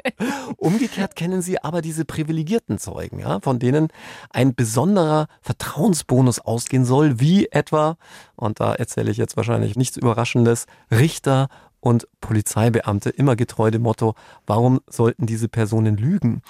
Umgekehrt 0.56 1.16
kennen 1.16 1.42
Sie 1.42 1.62
aber 1.62 1.82
diese 1.82 2.04
privilegierten 2.04 2.78
Zeugen, 2.78 3.18
ja, 3.18 3.40
von 3.40 3.58
denen 3.58 3.88
ein 4.30 4.54
besonderer 4.54 5.26
Vertrauensbonus 5.42 6.38
ausgehen 6.40 6.84
soll, 6.84 7.20
wie 7.20 7.46
etwa, 7.46 7.96
und 8.34 8.60
da 8.60 8.74
erzähle 8.74 9.10
ich 9.10 9.16
jetzt 9.16 9.36
wahrscheinlich 9.36 9.76
nichts 9.76 9.96
Überraschendes, 9.96 10.66
Richter 10.90 11.48
und 11.80 12.08
Polizeibeamte, 12.20 13.10
immer 13.10 13.36
getreu 13.36 13.70
dem 13.70 13.82
Motto, 13.82 14.14
warum 14.46 14.80
sollten 14.88 15.26
diese 15.26 15.48
Personen 15.48 15.96
lügen? 15.96 16.42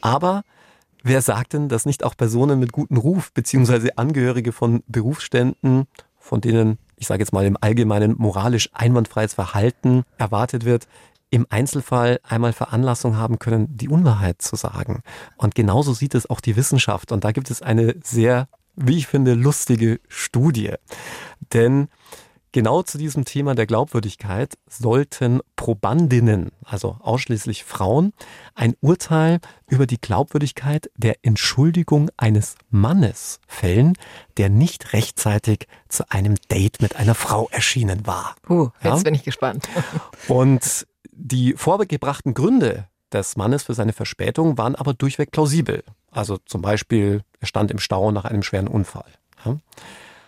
Aber 0.00 0.42
wer 1.02 1.20
sagt 1.20 1.52
denn, 1.52 1.68
dass 1.68 1.86
nicht 1.86 2.04
auch 2.04 2.16
Personen 2.16 2.60
mit 2.60 2.72
gutem 2.72 2.96
Ruf, 2.96 3.32
beziehungsweise 3.32 3.96
Angehörige 3.98 4.52
von 4.52 4.82
Berufsständen, 4.86 5.86
von 6.18 6.40
denen, 6.40 6.78
ich 7.04 7.08
sage 7.08 7.20
jetzt 7.20 7.34
mal 7.34 7.44
im 7.44 7.58
Allgemeinen, 7.60 8.14
moralisch 8.16 8.70
einwandfreies 8.72 9.34
Verhalten 9.34 10.04
erwartet 10.16 10.64
wird, 10.64 10.88
im 11.28 11.46
Einzelfall 11.50 12.18
einmal 12.22 12.54
Veranlassung 12.54 13.18
haben 13.18 13.38
können, 13.38 13.66
die 13.76 13.90
Unwahrheit 13.90 14.40
zu 14.40 14.56
sagen. 14.56 15.02
Und 15.36 15.54
genauso 15.54 15.92
sieht 15.92 16.14
es 16.14 16.30
auch 16.30 16.40
die 16.40 16.56
Wissenschaft. 16.56 17.12
Und 17.12 17.24
da 17.24 17.32
gibt 17.32 17.50
es 17.50 17.60
eine 17.60 17.94
sehr, 18.02 18.48
wie 18.74 18.96
ich 18.96 19.06
finde, 19.06 19.34
lustige 19.34 20.00
Studie. 20.08 20.72
Denn 21.52 21.88
genau 22.54 22.82
zu 22.84 22.98
diesem 22.98 23.24
Thema 23.24 23.56
der 23.56 23.66
Glaubwürdigkeit 23.66 24.54
sollten 24.70 25.40
Probandinnen, 25.56 26.52
also 26.64 26.96
ausschließlich 27.00 27.64
Frauen, 27.64 28.12
ein 28.54 28.74
Urteil 28.80 29.40
über 29.66 29.86
die 29.86 30.00
Glaubwürdigkeit 30.00 30.88
der 30.96 31.16
Entschuldigung 31.22 32.10
eines 32.16 32.54
Mannes 32.70 33.40
fällen, 33.48 33.94
der 34.36 34.50
nicht 34.50 34.92
rechtzeitig 34.92 35.66
zu 35.88 36.04
einem 36.10 36.36
Date 36.48 36.80
mit 36.80 36.94
einer 36.94 37.16
Frau 37.16 37.48
erschienen 37.50 38.06
war. 38.06 38.36
Puh, 38.42 38.70
jetzt 38.82 38.98
Ja? 38.98 39.02
bin 39.02 39.14
ich 39.14 39.24
gespannt. 39.24 39.68
Und 40.28 40.86
die 41.10 41.54
vorgebrachten 41.54 42.34
Gründe 42.34 42.86
des 43.12 43.36
Mannes 43.36 43.64
für 43.64 43.74
seine 43.74 43.92
Verspätung 43.92 44.58
waren 44.58 44.76
aber 44.76 44.94
durchweg 44.94 45.32
plausibel. 45.32 45.82
Also 46.12 46.38
zum 46.46 46.62
Beispiel, 46.62 47.22
er 47.40 47.48
stand 47.48 47.72
im 47.72 47.78
Stau 47.80 48.12
nach 48.12 48.24
einem 48.24 48.44
schweren 48.44 48.68
Unfall. 48.68 49.10
Ja. 49.44 49.58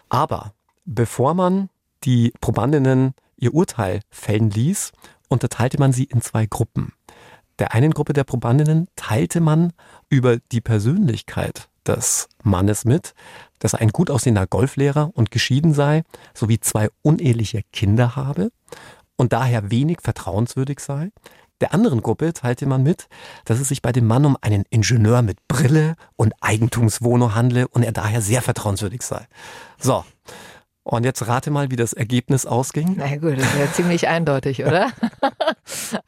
Aber 0.08 0.54
bevor 0.84 1.34
man 1.34 1.68
die 2.06 2.32
Probandinnen 2.40 3.14
ihr 3.36 3.52
Urteil 3.52 4.00
fällen 4.10 4.50
ließ, 4.50 4.92
unterteilte 5.28 5.78
man 5.78 5.92
sie 5.92 6.04
in 6.04 6.22
zwei 6.22 6.46
Gruppen. 6.46 6.92
Der 7.58 7.74
einen 7.74 7.92
Gruppe 7.92 8.12
der 8.12 8.24
Probandinnen 8.24 8.88
teilte 8.96 9.40
man 9.40 9.72
über 10.08 10.38
die 10.52 10.60
Persönlichkeit 10.60 11.68
des 11.86 12.28
Mannes 12.42 12.84
mit, 12.84 13.14
dass 13.58 13.72
er 13.72 13.80
ein 13.80 13.90
gut 13.90 14.10
aussehender 14.10 14.46
Golflehrer 14.46 15.10
und 15.14 15.30
geschieden 15.30 15.72
sei, 15.72 16.02
sowie 16.34 16.60
zwei 16.60 16.88
uneheliche 17.02 17.62
Kinder 17.72 18.16
habe 18.16 18.50
und 19.16 19.32
daher 19.32 19.70
wenig 19.70 19.98
vertrauenswürdig 20.02 20.80
sei. 20.80 21.10
Der 21.62 21.72
anderen 21.72 22.02
Gruppe 22.02 22.34
teilte 22.34 22.66
man 22.66 22.82
mit, 22.82 23.08
dass 23.46 23.60
es 23.60 23.68
sich 23.68 23.80
bei 23.80 23.90
dem 23.90 24.06
Mann 24.06 24.26
um 24.26 24.36
einen 24.42 24.64
Ingenieur 24.68 25.22
mit 25.22 25.38
Brille 25.48 25.94
und 26.16 26.34
Eigentumswohnung 26.42 27.34
handle 27.34 27.66
und 27.68 27.82
er 27.82 27.92
daher 27.92 28.20
sehr 28.20 28.42
vertrauenswürdig 28.42 29.02
sei. 29.02 29.26
So. 29.78 30.04
Und 30.86 31.02
jetzt 31.02 31.26
rate 31.26 31.50
mal, 31.50 31.72
wie 31.72 31.76
das 31.76 31.92
Ergebnis 31.94 32.46
ausging. 32.46 32.94
Na 32.96 33.08
gut, 33.16 33.38
das 33.38 33.44
ist 33.44 33.58
ja 33.58 33.72
ziemlich 33.72 34.08
eindeutig, 34.08 34.64
oder? 34.64 34.92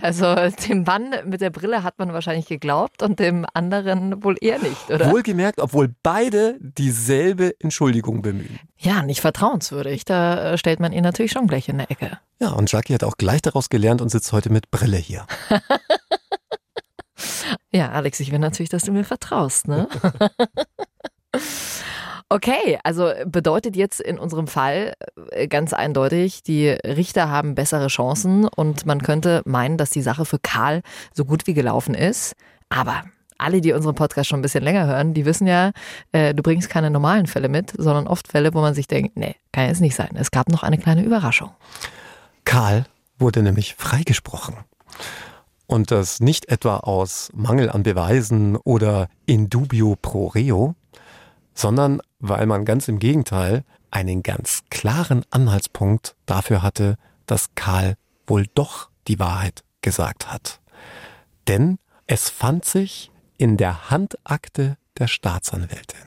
Also 0.00 0.34
dem 0.68 0.84
Mann 0.84 1.14
mit 1.24 1.40
der 1.40 1.50
Brille 1.50 1.82
hat 1.82 1.98
man 1.98 2.12
wahrscheinlich 2.12 2.46
geglaubt 2.46 3.02
und 3.02 3.18
dem 3.18 3.44
anderen 3.54 4.22
wohl 4.22 4.36
eher 4.40 4.60
nicht, 4.60 4.88
oder? 4.88 5.10
Wohlgemerkt, 5.10 5.60
obwohl 5.60 5.92
beide 6.02 6.56
dieselbe 6.60 7.54
Entschuldigung 7.58 8.22
bemühen. 8.22 8.60
Ja, 8.76 9.02
nicht 9.02 9.20
vertrauenswürdig. 9.20 10.04
Da 10.04 10.52
äh, 10.52 10.58
stellt 10.58 10.78
man 10.78 10.92
ihn 10.92 11.02
natürlich 11.02 11.32
schon 11.32 11.48
gleich 11.48 11.68
in 11.68 11.78
der 11.78 11.90
Ecke. 11.90 12.18
Ja, 12.40 12.50
und 12.50 12.70
Jackie 12.70 12.94
hat 12.94 13.02
auch 13.02 13.16
gleich 13.16 13.42
daraus 13.42 13.68
gelernt 13.68 14.00
und 14.00 14.10
sitzt 14.10 14.32
heute 14.32 14.50
mit 14.50 14.70
Brille 14.70 14.96
hier. 14.96 15.26
Ja, 17.70 17.90
Alex, 17.90 18.20
ich 18.20 18.32
will 18.32 18.38
natürlich, 18.38 18.70
dass 18.70 18.84
du 18.84 18.92
mir 18.92 19.04
vertraust, 19.04 19.68
ne? 19.68 19.88
Okay, 22.30 22.78
also 22.84 23.10
bedeutet 23.24 23.74
jetzt 23.74 24.00
in 24.00 24.18
unserem 24.18 24.48
Fall 24.48 24.94
äh, 25.30 25.48
ganz 25.48 25.72
eindeutig, 25.72 26.42
die 26.42 26.68
Richter 26.68 27.30
haben 27.30 27.54
bessere 27.54 27.86
Chancen 27.86 28.46
und 28.46 28.84
man 28.84 29.00
könnte 29.02 29.40
meinen, 29.46 29.78
dass 29.78 29.88
die 29.88 30.02
Sache 30.02 30.26
für 30.26 30.38
Karl 30.38 30.82
so 31.14 31.24
gut 31.24 31.46
wie 31.46 31.54
gelaufen 31.54 31.94
ist. 31.94 32.34
Aber 32.68 33.04
alle, 33.38 33.62
die 33.62 33.72
unseren 33.72 33.94
Podcast 33.94 34.28
schon 34.28 34.40
ein 34.40 34.42
bisschen 34.42 34.62
länger 34.62 34.86
hören, 34.86 35.14
die 35.14 35.24
wissen 35.24 35.46
ja, 35.46 35.70
äh, 36.12 36.34
du 36.34 36.42
bringst 36.42 36.68
keine 36.68 36.90
normalen 36.90 37.26
Fälle 37.26 37.48
mit, 37.48 37.72
sondern 37.78 38.06
oft 38.06 38.28
Fälle, 38.28 38.52
wo 38.52 38.60
man 38.60 38.74
sich 38.74 38.88
denkt, 38.88 39.16
nee, 39.16 39.36
kann 39.52 39.68
jetzt 39.68 39.80
nicht 39.80 39.94
sein. 39.94 40.10
Es 40.14 40.30
gab 40.30 40.50
noch 40.50 40.62
eine 40.62 40.76
kleine 40.76 41.04
Überraschung. 41.04 41.50
Karl 42.44 42.84
wurde 43.18 43.42
nämlich 43.42 43.74
freigesprochen. 43.76 44.56
Und 45.66 45.90
das 45.90 46.20
nicht 46.20 46.48
etwa 46.48 46.78
aus 46.78 47.30
Mangel 47.34 47.70
an 47.70 47.82
Beweisen 47.82 48.56
oder 48.56 49.08
in 49.26 49.48
dubio 49.48 49.96
pro 50.00 50.26
reo, 50.26 50.74
sondern 51.58 52.00
weil 52.20 52.46
man 52.46 52.64
ganz 52.64 52.86
im 52.86 53.00
Gegenteil 53.00 53.64
einen 53.90 54.22
ganz 54.22 54.62
klaren 54.70 55.24
Anhaltspunkt 55.30 56.14
dafür 56.24 56.62
hatte, 56.62 56.96
dass 57.26 57.54
Karl 57.56 57.96
wohl 58.28 58.46
doch 58.54 58.90
die 59.08 59.18
Wahrheit 59.18 59.64
gesagt 59.82 60.30
hat. 60.32 60.60
Denn 61.48 61.78
es 62.06 62.30
fand 62.30 62.64
sich 62.64 63.10
in 63.38 63.56
der 63.56 63.90
Handakte 63.90 64.76
der 64.98 65.08
Staatsanwältin 65.08 65.98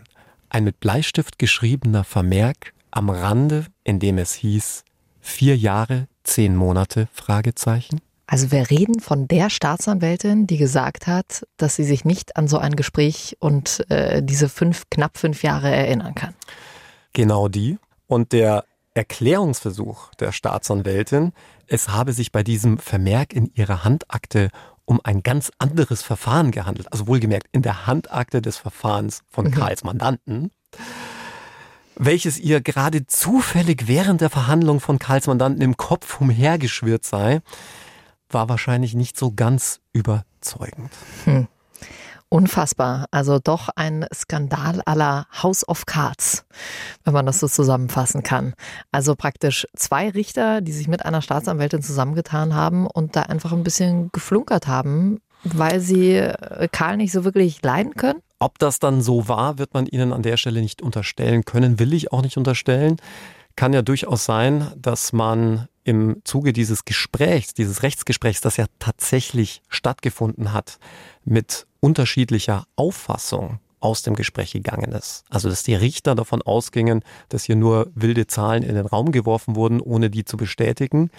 ein 0.47 0.64
mit 0.64 0.80
Bleistift 0.80 1.38
geschriebener 1.38 2.06
Vermerk 2.06 2.74
am 2.91 3.10
Rande, 3.10 3.66
in 3.84 3.99
dem 3.99 4.18
es 4.18 4.34
hieß, 4.34 4.84
vier 5.20 5.58
Jahre, 5.58 6.08
zehn 6.24 6.56
Monate, 6.56 7.08
Fragezeichen. 7.14 8.02
Also 8.32 8.49
wir 8.49 8.69
reden 8.69 9.01
von 9.01 9.27
der 9.27 9.49
Staatsanwältin, 9.49 10.47
die 10.47 10.55
gesagt 10.55 11.05
hat, 11.05 11.45
dass 11.57 11.75
sie 11.75 11.84
sich 11.84 12.05
nicht 12.05 12.38
an 12.38 12.47
so 12.47 12.59
ein 12.59 12.77
Gespräch 12.77 13.36
und 13.41 13.86
äh, 13.89 14.23
diese 14.23 14.47
fünf, 14.47 14.84
knapp 14.89 15.17
fünf 15.17 15.43
Jahre 15.43 15.69
erinnern 15.69 16.15
kann. 16.15 16.34
Genau 17.11 17.49
die. 17.49 17.77
Und 18.07 18.32
der 18.32 18.63
Erklärungsversuch 18.93 20.13
der 20.15 20.32
Staatsanwältin, 20.32 21.34
es 21.67 21.89
habe 21.89 22.13
sich 22.13 22.32
bei 22.32 22.41
diesem 22.41 22.77
Vermerk 22.77 23.34
in 23.34 23.51
ihrer 23.53 23.84
Handakte 23.84 24.49
um 24.86 25.01
ein 25.03 25.23
ganz 25.23 25.51
anderes 25.57 26.01
Verfahren 26.01 26.51
gehandelt. 26.51 26.88
Also 26.89 27.07
wohlgemerkt 27.07 27.47
in 27.51 27.63
der 27.63 27.86
Handakte 27.86 28.41
des 28.41 28.55
Verfahrens 28.55 29.23
von 29.29 29.47
mhm. 29.47 29.51
Karls 29.51 29.84
Mandanten, 29.84 30.51
welches 31.97 32.39
ihr 32.39 32.61
gerade 32.61 33.05
zufällig 33.07 33.89
während 33.89 34.21
der 34.21 34.29
Verhandlung 34.29 34.79
von 34.79 34.99
Karls 34.99 35.27
Mandanten 35.27 35.61
im 35.61 35.75
Kopf 35.75 36.21
umhergeschwirrt 36.21 37.03
sei, 37.03 37.41
war 38.34 38.49
wahrscheinlich 38.49 38.93
nicht 38.93 39.17
so 39.17 39.32
ganz 39.32 39.79
überzeugend. 39.93 40.91
Hm. 41.25 41.47
Unfassbar. 42.34 43.07
Also 43.11 43.39
doch 43.39 43.67
ein 43.75 44.05
Skandal 44.13 44.82
aller 44.86 45.27
House 45.43 45.67
of 45.67 45.86
Cards, 45.86 46.45
wenn 47.03 47.13
man 47.13 47.25
das 47.25 47.41
so 47.41 47.47
zusammenfassen 47.49 48.23
kann. 48.23 48.53
Also 48.93 49.15
praktisch 49.15 49.67
zwei 49.75 50.09
Richter, 50.09 50.61
die 50.61 50.71
sich 50.71 50.88
mit 50.88 51.05
einer 51.05 51.21
Staatsanwältin 51.21 51.82
zusammengetan 51.82 52.55
haben 52.55 52.88
und 52.88 53.17
da 53.17 53.23
einfach 53.23 53.51
ein 53.51 53.65
bisschen 53.65 54.13
geflunkert 54.13 54.67
haben, 54.67 55.19
weil 55.43 55.82
sie 55.82 56.15
äh, 56.15 56.69
Karl 56.71 56.95
nicht 56.95 57.11
so 57.11 57.25
wirklich 57.25 57.61
leiden 57.63 57.95
können. 57.95 58.21
Ob 58.39 58.59
das 58.59 58.79
dann 58.79 59.01
so 59.01 59.27
war, 59.27 59.57
wird 59.57 59.73
man 59.73 59.86
ihnen 59.86 60.13
an 60.13 60.23
der 60.23 60.38
Stelle 60.38 60.61
nicht 60.61 60.82
unterstellen 60.82 61.43
können, 61.43 61.79
will 61.79 61.93
ich 61.93 62.13
auch 62.13 62.21
nicht 62.21 62.38
unterstellen. 62.38 62.95
Kann 63.56 63.74
ja 63.74 63.82
durchaus 63.82 64.26
sein, 64.26 64.72
dass 64.78 65.14
man 65.14 65.68
im 65.84 66.22
Zuge 66.24 66.54
dieses 66.54 66.86
Gesprächs, 66.86 67.54
dieses 67.54 67.84
Rechtsgesprächs, 67.84 68.41
das 68.41 68.58
ja 68.58 68.66
tatsächlich 68.80 69.62
stattgefunden 69.68 70.54
hat, 70.54 70.80
mit 71.26 71.68
unterschiedlicher 71.80 72.66
Auffassung 72.76 73.60
aus 73.80 74.04
dem 74.04 74.16
Gespräch 74.16 74.52
gegangen 74.52 74.91
ist. 74.91 75.26
Also 75.30 75.49
dass 75.49 75.64
die 75.64 75.74
Richter 75.74 76.16
davon 76.16 76.41
ausgingen, 76.43 77.02
dass 77.30 77.43
hier 77.43 77.56
nur 77.56 77.91
wilde 77.95 78.28
Zahlen 78.28 78.64
in 78.64 78.76
den 78.76 78.86
Raum 78.86 79.12
geworfen 79.12 79.56
wurden, 79.56 79.82
ohne 79.82 80.10
die 80.10 80.24
zu 80.24 80.38
bestätigen. 80.38 81.10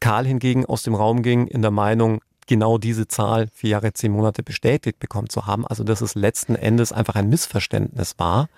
Karl 0.00 0.24
hingegen 0.24 0.64
aus 0.64 0.84
dem 0.84 0.94
Raum 0.94 1.22
ging 1.22 1.48
in 1.48 1.60
der 1.60 1.72
Meinung, 1.72 2.20
genau 2.46 2.78
diese 2.78 3.08
Zahl 3.08 3.48
vier 3.52 3.70
Jahre, 3.70 3.92
zehn 3.92 4.12
Monate 4.12 4.42
bestätigt 4.42 5.00
bekommen 5.00 5.28
zu 5.28 5.46
haben. 5.46 5.66
Also 5.66 5.82
dass 5.82 6.00
es 6.00 6.14
letzten 6.14 6.54
Endes 6.54 6.92
einfach 6.92 7.16
ein 7.16 7.28
Missverständnis 7.28 8.14
war. 8.18 8.48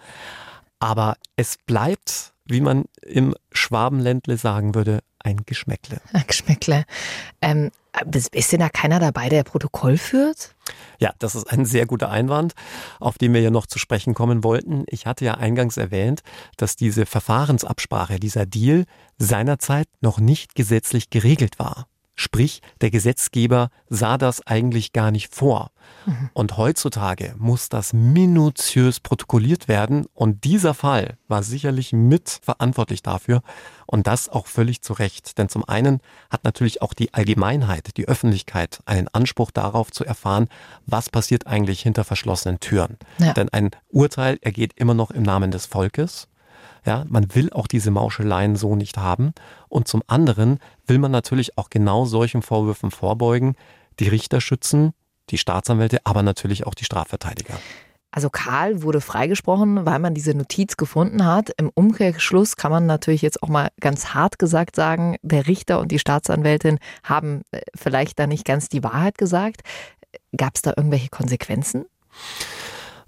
Aber 0.79 1.17
es 1.37 1.57
bleibt, 1.67 2.35
wie 2.47 2.61
man 2.61 2.85
im 3.03 3.35
Schwabenländle 3.53 4.37
sagen 4.37 4.75
würde, 4.75 5.01
ein 5.19 5.39
Geschmäckle. 5.45 6.01
Ein 6.13 6.25
Geschmäckle. 6.27 6.85
Ähm, 7.41 7.71
ist 8.33 8.53
denn 8.53 8.61
da 8.61 8.69
keiner 8.69 9.01
dabei, 9.01 9.29
der 9.29 9.43
Protokoll 9.43 9.99
führt? 9.99 10.55
Ja, 10.99 11.13
das 11.19 11.35
ist 11.35 11.51
ein 11.51 11.65
sehr 11.65 11.87
guter 11.87 12.11
Einwand, 12.11 12.55
auf 13.01 13.19
den 13.19 13.35
wir 13.35 13.41
ja 13.41 13.51
noch 13.51 13.67
zu 13.67 13.79
sprechen 13.79 14.15
kommen 14.15 14.45
wollten. 14.45 14.85
Ich 14.87 15.07
hatte 15.07 15.25
ja 15.25 15.35
eingangs 15.35 15.77
erwähnt, 15.77 16.21
dass 16.57 16.77
diese 16.77 17.07
Verfahrensabsprache, 17.07 18.21
dieser 18.21 18.47
Deal 18.47 18.85
seinerzeit 19.19 19.89
noch 20.01 20.19
nicht 20.19 20.55
gesetzlich 20.55 21.11
geregelt 21.11 21.59
war. 21.59 21.89
Sprich, 22.19 22.63
der 22.81 22.91
Gesetzgeber 22.91 23.69
sah 23.91 24.17
das 24.17 24.47
eigentlich 24.47 24.95
gar 24.95 25.11
nicht 25.11 25.35
vor. 25.35 25.71
Mhm. 26.07 26.31
Und 26.33 26.57
heutzutage 26.57 27.35
muss 27.37 27.69
das 27.69 27.93
minutiös 27.93 29.01
protokolliert 29.01 29.69
werden. 29.69 30.07
Und 30.15 30.45
dieser 30.45 30.73
Fall 30.73 31.19
war 31.29 31.43
sicherlich 31.43 31.93
mit 31.93 32.41
verantwortlich 32.43 33.03
dafür. 33.03 33.43
Und 33.85 34.07
das 34.07 34.31
auch 34.31 34.47
völlig 34.47 34.81
zu 34.81 34.95
Recht. 34.95 35.37
Denn 35.37 35.51
zum 35.51 35.63
einen 35.69 36.01
hat 36.31 36.43
natürlich 36.45 36.81
auch 36.81 36.95
die 36.95 37.13
Allgemeinheit, 37.13 37.99
die 37.99 38.09
Öffentlichkeit 38.09 38.81
einen 38.87 39.09
Anspruch 39.09 39.51
darauf 39.51 39.93
zu 39.93 40.05
erfahren, 40.05 40.49
was 40.87 41.11
passiert 41.11 41.47
eigentlich 41.47 41.83
hinter 41.83 42.03
verschlossenen 42.03 42.61
Türen. 42.61 42.97
Ja. 43.19 43.35
Denn 43.35 43.51
ein 43.51 43.71
Urteil 43.89 44.39
ergeht 44.41 44.73
immer 44.77 44.95
noch 44.95 45.11
im 45.11 45.23
Namen 45.23 45.51
des 45.51 45.67
Volkes. 45.67 46.29
Ja, 46.87 47.05
man 47.09 47.35
will 47.35 47.53
auch 47.53 47.67
diese 47.67 47.91
Mauscheleien 47.91 48.55
so 48.55 48.77
nicht 48.77 48.97
haben. 48.97 49.33
Und 49.69 49.89
zum 49.89 50.03
anderen 50.07 50.61
will 50.87 50.99
man 50.99 51.11
natürlich 51.11 51.59
auch 51.59 51.69
genau 51.69 52.05
solchen 52.05 52.43
Vorwürfen 52.43 52.93
vorbeugen, 52.93 53.57
die 53.99 54.09
Richter 54.09 54.41
schützen, 54.41 54.93
die 55.31 55.39
Staatsanwälte, 55.39 55.99
aber 56.05 56.23
natürlich 56.23 56.67
auch 56.67 56.75
die 56.75 56.85
Strafverteidiger. 56.85 57.59
Also 58.13 58.31
Karl 58.31 58.83
wurde 58.83 59.01
freigesprochen, 59.01 59.85
weil 59.85 59.99
man 59.99 60.15
diese 60.15 60.33
Notiz 60.33 60.77
gefunden 60.77 61.27
hat. 61.27 61.51
Im 61.59 61.71
Umkehrschluss 61.75 62.57
kann 62.57 62.71
man 62.71 62.87
natürlich 62.87 63.21
jetzt 63.21 63.43
auch 63.43 63.49
mal 63.49 63.69
ganz 63.81 64.15
hart 64.15 64.39
gesagt 64.39 64.77
sagen, 64.77 65.17
der 65.23 65.47
Richter 65.49 65.81
und 65.81 65.93
die 65.93 65.99
Staatsanwältin 65.99 66.79
haben 67.03 67.43
äh, 67.51 67.61
vielleicht 67.75 68.19
da 68.19 68.27
nicht 68.27 68.47
ganz 68.47 68.69
die 68.69 68.83
Wahrheit 68.83 69.19
gesagt. 69.19 69.63
Gab 70.35 70.55
es 70.55 70.63
da 70.63 70.73
irgendwelche 70.77 71.09
Konsequenzen? 71.11 71.85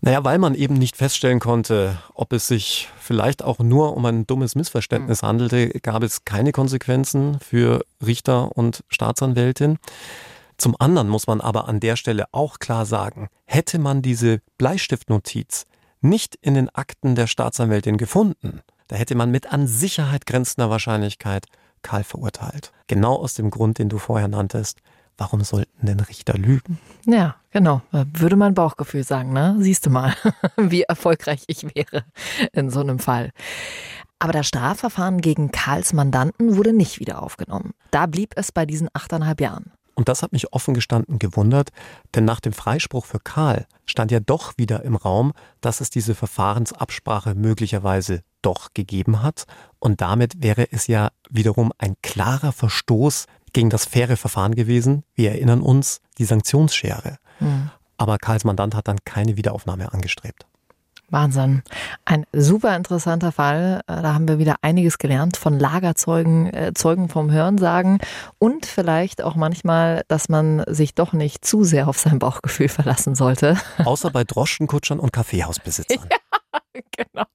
Naja, 0.01 0.22
weil 0.22 0.38
man 0.38 0.55
eben 0.55 0.74
nicht 0.74 0.96
feststellen 0.96 1.40
konnte, 1.40 1.99
ob 2.14 2.32
es 2.32 2.46
sich 2.46 2.88
vielleicht 3.01 3.42
auch 3.42 3.59
nur 3.59 3.96
um 3.96 4.05
ein 4.05 4.26
dummes 4.26 4.55
Missverständnis 4.55 5.22
hm. 5.22 5.28
handelte, 5.28 5.68
gab 5.80 6.03
es 6.03 6.24
keine 6.24 6.53
Konsequenzen 6.53 7.40
für 7.40 7.84
Richter 8.05 8.57
und 8.57 8.84
Staatsanwältin. 8.88 9.78
Zum 10.57 10.76
anderen 10.78 11.09
muss 11.09 11.26
man 11.26 11.40
aber 11.40 11.68
an 11.68 11.80
der 11.80 11.96
Stelle 11.96 12.26
auch 12.32 12.59
klar 12.59 12.86
sagen, 12.86 13.28
hätte 13.44 13.78
man 13.78 14.03
diese 14.03 14.40
Bleistiftnotiz 14.57 15.66
nicht 16.01 16.36
in 16.36 16.55
den 16.55 16.68
Akten 16.68 17.14
der 17.14 17.26
Staatsanwältin 17.26 17.96
gefunden, 17.96 18.61
da 18.88 18.96
hätte 18.96 19.14
man 19.14 19.30
mit 19.30 19.53
an 19.53 19.66
Sicherheit 19.66 20.26
grenzender 20.26 20.70
Wahrscheinlichkeit 20.70 21.46
Karl 21.82 22.05
verurteilt. 22.05 22.72
Genau 22.86 23.16
aus 23.16 23.34
dem 23.34 23.51
Grund, 23.51 23.78
den 23.78 23.88
du 23.88 23.99
vorher 23.99 24.28
nanntest, 24.28 24.80
Warum 25.19 25.43
sollten 25.43 25.87
denn 25.87 25.99
Richter 25.99 26.35
lügen? 26.35 26.79
Ja, 27.05 27.35
genau. 27.51 27.83
Würde 27.91 28.37
mein 28.37 28.55
Bauchgefühl 28.55 29.03
sagen, 29.03 29.33
ne? 29.33 29.57
Siehst 29.59 29.85
du 29.85 29.91
mal, 29.91 30.14
wie 30.57 30.83
erfolgreich 30.83 31.43
ich 31.49 31.64
wäre 31.75 32.05
in 32.53 32.71
so 32.71 32.81
einem 32.81 33.01
Fall. 33.01 33.33
Aber 34.21 34.33
das 34.33 34.47
Strafverfahren 34.47 35.21
gegen 35.21 35.51
Karls 35.51 35.93
Mandanten 35.93 36.57
wurde 36.57 36.73
nicht 36.73 37.01
wieder 37.01 37.21
aufgenommen. 37.23 37.75
Da 37.91 38.07
blieb 38.07 38.33
es 38.37 38.53
bei 38.53 38.64
diesen 38.64 38.89
achteinhalb 38.93 39.41
Jahren. 39.41 39.73
Und 39.95 40.09
das 40.09 40.23
hat 40.23 40.31
mich 40.31 40.53
offen 40.53 40.75
gestanden 40.75 41.19
gewundert, 41.19 41.71
denn 42.14 42.25
nach 42.25 42.39
dem 42.39 42.53
Freispruch 42.53 43.05
für 43.05 43.19
Karl 43.19 43.66
stand 43.85 44.12
ja 44.12 44.21
doch 44.21 44.53
wieder 44.57 44.85
im 44.85 44.95
Raum, 44.95 45.33
dass 45.61 45.81
es 45.81 45.91
diese 45.91 46.14
Verfahrensabsprache 46.14 47.35
möglicherweise 47.35 48.23
doch 48.41 48.69
gegeben 48.75 49.25
hat. 49.25 49.47
Und 49.81 50.01
damit 50.01 50.41
wäre 50.41 50.71
es 50.71 50.87
ja 50.87 51.11
wiederum 51.31 51.73
ein 51.79 51.97
klarer 52.01 52.53
Verstoß 52.53 53.27
gegen 53.53 53.70
das 53.70 53.84
faire 53.84 54.16
Verfahren 54.16 54.55
gewesen. 54.55 55.05
Wir 55.14 55.32
erinnern 55.32 55.61
uns, 55.61 56.01
die 56.18 56.24
Sanktionsschere. 56.24 57.16
Mhm. 57.40 57.70
Aber 57.96 58.18
Karls 58.18 58.44
Mandant 58.44 58.74
hat 58.74 58.88
dann 58.88 58.99
keine 59.05 59.36
Wiederaufnahme 59.36 59.92
angestrebt. 59.92 60.46
Wahnsinn. 61.11 61.62
Ein 62.05 62.26
super 62.32 62.76
interessanter 62.76 63.32
Fall. 63.32 63.80
Äh, 63.86 64.03
da 64.03 64.14
haben 64.14 64.28
wir 64.28 64.38
wieder 64.38 64.57
einiges 64.62 64.99
gelernt 64.99 65.36
von 65.36 65.59
Lagerzeugen, 65.59 66.53
äh, 66.53 66.72
Zeugen 66.74 67.09
vom 67.09 67.30
Hörensagen 67.30 67.99
und 68.38 68.66
vielleicht 68.66 69.22
auch 69.22 69.34
manchmal, 69.34 70.05
dass 70.09 70.28
man 70.28 70.64
sich 70.66 70.94
doch 70.94 71.12
nicht 71.12 71.44
zu 71.44 71.64
sehr 71.64 71.88
auf 71.88 71.99
sein 71.99 72.18
Bauchgefühl 72.18 72.68
verlassen 72.68 73.14
sollte. 73.14 73.57
Außer 73.84 74.11
bei 74.11 74.24
Droschenkutschern 74.24 74.99
und 75.01 75.12
Kaffeehausbesitzern. 75.12 76.09
Ja, 76.74 76.82
genau. 76.96 77.26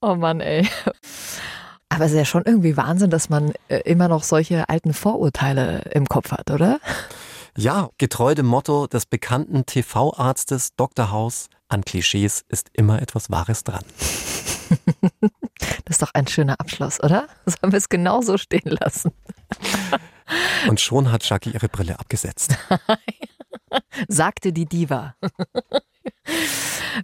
Oh 0.00 0.14
Mann, 0.14 0.40
ey. 0.40 0.66
Aber 1.94 2.06
es 2.06 2.10
ist 2.10 2.18
ja 2.18 2.24
schon 2.24 2.42
irgendwie 2.44 2.76
Wahnsinn, 2.76 3.10
dass 3.10 3.28
man 3.28 3.52
äh, 3.68 3.78
immer 3.84 4.08
noch 4.08 4.24
solche 4.24 4.68
alten 4.68 4.92
Vorurteile 4.92 5.82
im 5.92 6.06
Kopf 6.06 6.32
hat, 6.32 6.50
oder? 6.50 6.80
Ja, 7.56 7.90
getreu 7.98 8.34
dem 8.34 8.46
Motto 8.46 8.88
des 8.88 9.06
bekannten 9.06 9.64
TV-Arztes 9.64 10.74
Dr. 10.76 11.12
House, 11.12 11.48
an 11.68 11.84
Klischees 11.84 12.44
ist 12.48 12.68
immer 12.72 13.00
etwas 13.00 13.30
Wahres 13.30 13.64
dran. 13.64 13.84
Das 15.84 15.96
ist 15.96 16.02
doch 16.02 16.14
ein 16.14 16.26
schöner 16.26 16.58
Abschluss, 16.58 16.98
oder? 17.02 17.28
Sollen 17.46 17.72
wir 17.72 17.76
es 17.76 17.90
genau 17.90 18.22
so 18.22 18.38
stehen 18.38 18.76
lassen? 18.80 19.12
Und 20.68 20.80
schon 20.80 21.12
hat 21.12 21.28
Jackie 21.28 21.50
ihre 21.50 21.68
Brille 21.68 21.98
abgesetzt. 21.98 22.56
Sagte 24.08 24.52
die 24.52 24.64
Diva. 24.64 25.14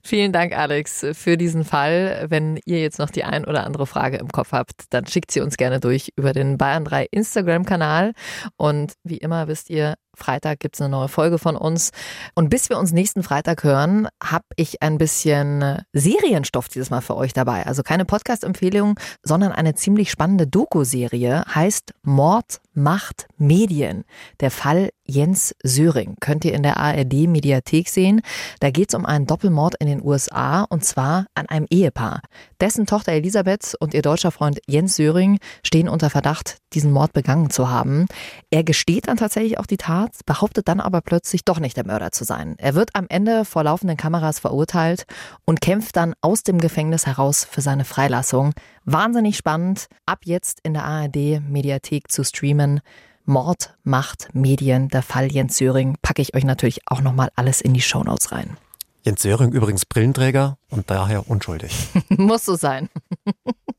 Vielen 0.02 0.32
Dank, 0.32 0.56
Alex, 0.56 1.04
für 1.12 1.36
diesen 1.36 1.64
Fall. 1.64 2.26
Wenn 2.28 2.60
ihr 2.64 2.80
jetzt 2.80 2.98
noch 2.98 3.10
die 3.10 3.24
ein 3.24 3.44
oder 3.44 3.64
andere 3.64 3.86
Frage 3.86 4.18
im 4.18 4.28
Kopf 4.28 4.52
habt, 4.52 4.84
dann 4.90 5.06
schickt 5.06 5.30
sie 5.32 5.40
uns 5.40 5.56
gerne 5.56 5.80
durch 5.80 6.12
über 6.16 6.32
den 6.32 6.58
Bayern 6.58 6.84
3 6.84 7.06
Instagram-Kanal. 7.10 8.12
Und 8.56 8.94
wie 9.02 9.18
immer 9.18 9.48
wisst 9.48 9.68
ihr, 9.68 9.94
Freitag 10.20 10.60
gibt 10.60 10.76
es 10.76 10.80
eine 10.80 10.90
neue 10.90 11.08
Folge 11.08 11.38
von 11.38 11.56
uns. 11.56 11.90
Und 12.34 12.50
bis 12.50 12.68
wir 12.68 12.78
uns 12.78 12.92
nächsten 12.92 13.22
Freitag 13.22 13.64
hören, 13.64 14.08
habe 14.22 14.44
ich 14.56 14.82
ein 14.82 14.98
bisschen 14.98 15.82
Serienstoff 15.92 16.68
dieses 16.68 16.90
Mal 16.90 17.00
für 17.00 17.16
euch 17.16 17.32
dabei. 17.32 17.66
Also 17.66 17.82
keine 17.82 18.04
Podcast-Empfehlung, 18.04 18.98
sondern 19.22 19.52
eine 19.52 19.74
ziemlich 19.74 20.10
spannende 20.10 20.46
Doku-Serie. 20.46 21.44
Heißt 21.54 21.94
Mord 22.02 22.60
macht 22.72 23.26
Medien. 23.36 24.04
Der 24.40 24.50
Fall 24.50 24.90
Jens 25.04 25.54
Söring 25.62 26.14
könnt 26.20 26.44
ihr 26.44 26.54
in 26.54 26.62
der 26.62 26.76
ARD-Mediathek 26.76 27.88
sehen. 27.88 28.20
Da 28.60 28.70
geht 28.70 28.90
es 28.90 28.94
um 28.94 29.04
einen 29.06 29.26
Doppelmord 29.26 29.74
in 29.80 29.88
den 29.88 30.04
USA 30.04 30.62
und 30.62 30.84
zwar 30.84 31.26
an 31.34 31.48
einem 31.48 31.66
Ehepaar. 31.68 32.22
Dessen 32.60 32.86
Tochter 32.86 33.12
Elisabeth 33.12 33.74
und 33.80 33.94
ihr 33.94 34.02
deutscher 34.02 34.30
Freund 34.30 34.60
Jens 34.66 34.96
Söring 34.96 35.38
stehen 35.64 35.88
unter 35.88 36.10
Verdacht, 36.10 36.58
diesen 36.74 36.92
Mord 36.92 37.12
begangen 37.12 37.50
zu 37.50 37.68
haben. 37.68 38.06
Er 38.50 38.64
gesteht 38.64 39.08
dann 39.08 39.16
tatsächlich 39.16 39.58
auch 39.58 39.66
die 39.66 39.76
Tat, 39.76 40.12
behauptet 40.26 40.68
dann 40.68 40.80
aber 40.80 41.00
plötzlich 41.00 41.44
doch 41.44 41.60
nicht 41.60 41.76
der 41.76 41.86
Mörder 41.86 42.12
zu 42.12 42.24
sein. 42.24 42.54
Er 42.58 42.74
wird 42.74 42.90
am 42.94 43.06
Ende 43.08 43.44
vor 43.44 43.64
laufenden 43.64 43.96
Kameras 43.96 44.38
verurteilt 44.38 45.04
und 45.44 45.60
kämpft 45.60 45.96
dann 45.96 46.14
aus 46.20 46.42
dem 46.42 46.58
Gefängnis 46.58 47.06
heraus 47.06 47.46
für 47.48 47.60
seine 47.60 47.84
Freilassung. 47.84 48.52
Wahnsinnig 48.84 49.36
spannend, 49.36 49.86
ab 50.06 50.20
jetzt 50.24 50.60
in 50.62 50.74
der 50.74 50.84
ARD 50.84 51.40
Mediathek 51.40 52.10
zu 52.10 52.24
streamen. 52.24 52.80
Mord, 53.24 53.74
Macht, 53.84 54.28
Medien, 54.32 54.88
der 54.88 55.02
Fall 55.02 55.30
Jens 55.30 55.56
Söring 55.56 55.96
packe 56.02 56.22
ich 56.22 56.34
euch 56.34 56.44
natürlich 56.44 56.80
auch 56.86 57.00
nochmal 57.00 57.30
alles 57.36 57.60
in 57.60 57.74
die 57.74 57.80
Shownotes 57.80 58.32
rein. 58.32 58.56
Jens 59.02 59.22
Söring 59.22 59.52
übrigens 59.52 59.86
Brillenträger 59.86 60.58
und 60.68 60.90
daher 60.90 61.28
unschuldig. 61.30 61.88
Muss 62.08 62.44
so 62.44 62.56
sein. 62.56 62.88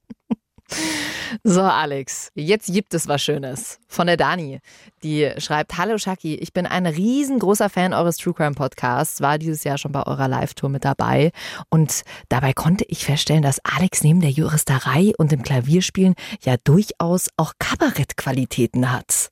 So, 1.44 1.62
Alex, 1.62 2.30
jetzt 2.36 2.72
gibt 2.74 2.94
es 2.94 3.08
was 3.08 3.22
Schönes 3.22 3.80
von 3.88 4.08
der 4.08 4.18
Dani. 4.18 4.60
Die 5.04 5.32
schreibt: 5.38 5.78
Hallo 5.78 5.98
Shaki, 5.98 6.36
ich 6.36 6.54
bin 6.54 6.66
ein 6.66 6.86
riesengroßer 6.86 7.70
Fan 7.70 7.94
eures 7.94 8.18
True 8.18 8.34
Crime 8.34 8.54
Podcasts, 8.54 9.22
war 9.22 9.38
dieses 9.38 9.64
Jahr 9.64 9.78
schon 9.78 9.92
bei 9.92 10.06
eurer 10.06 10.28
Live-Tour 10.28 10.70
mit 10.70 10.86
dabei. 10.86 11.32
Und 11.70 12.04
dabei 12.30 12.54
konnte 12.54 12.86
ich 12.88 13.06
feststellen, 13.06 13.44
dass 13.44 13.60
Alex 13.64 14.04
neben 14.04 14.22
der 14.22 14.32
Juristerei 14.32 15.14
und 15.18 15.32
dem 15.32 15.44
Klavierspielen 15.44 16.16
ja 16.44 16.56
durchaus 16.64 17.30
auch 17.38 17.54
Kabarettqualitäten 17.60 18.92
hat. 18.92 19.32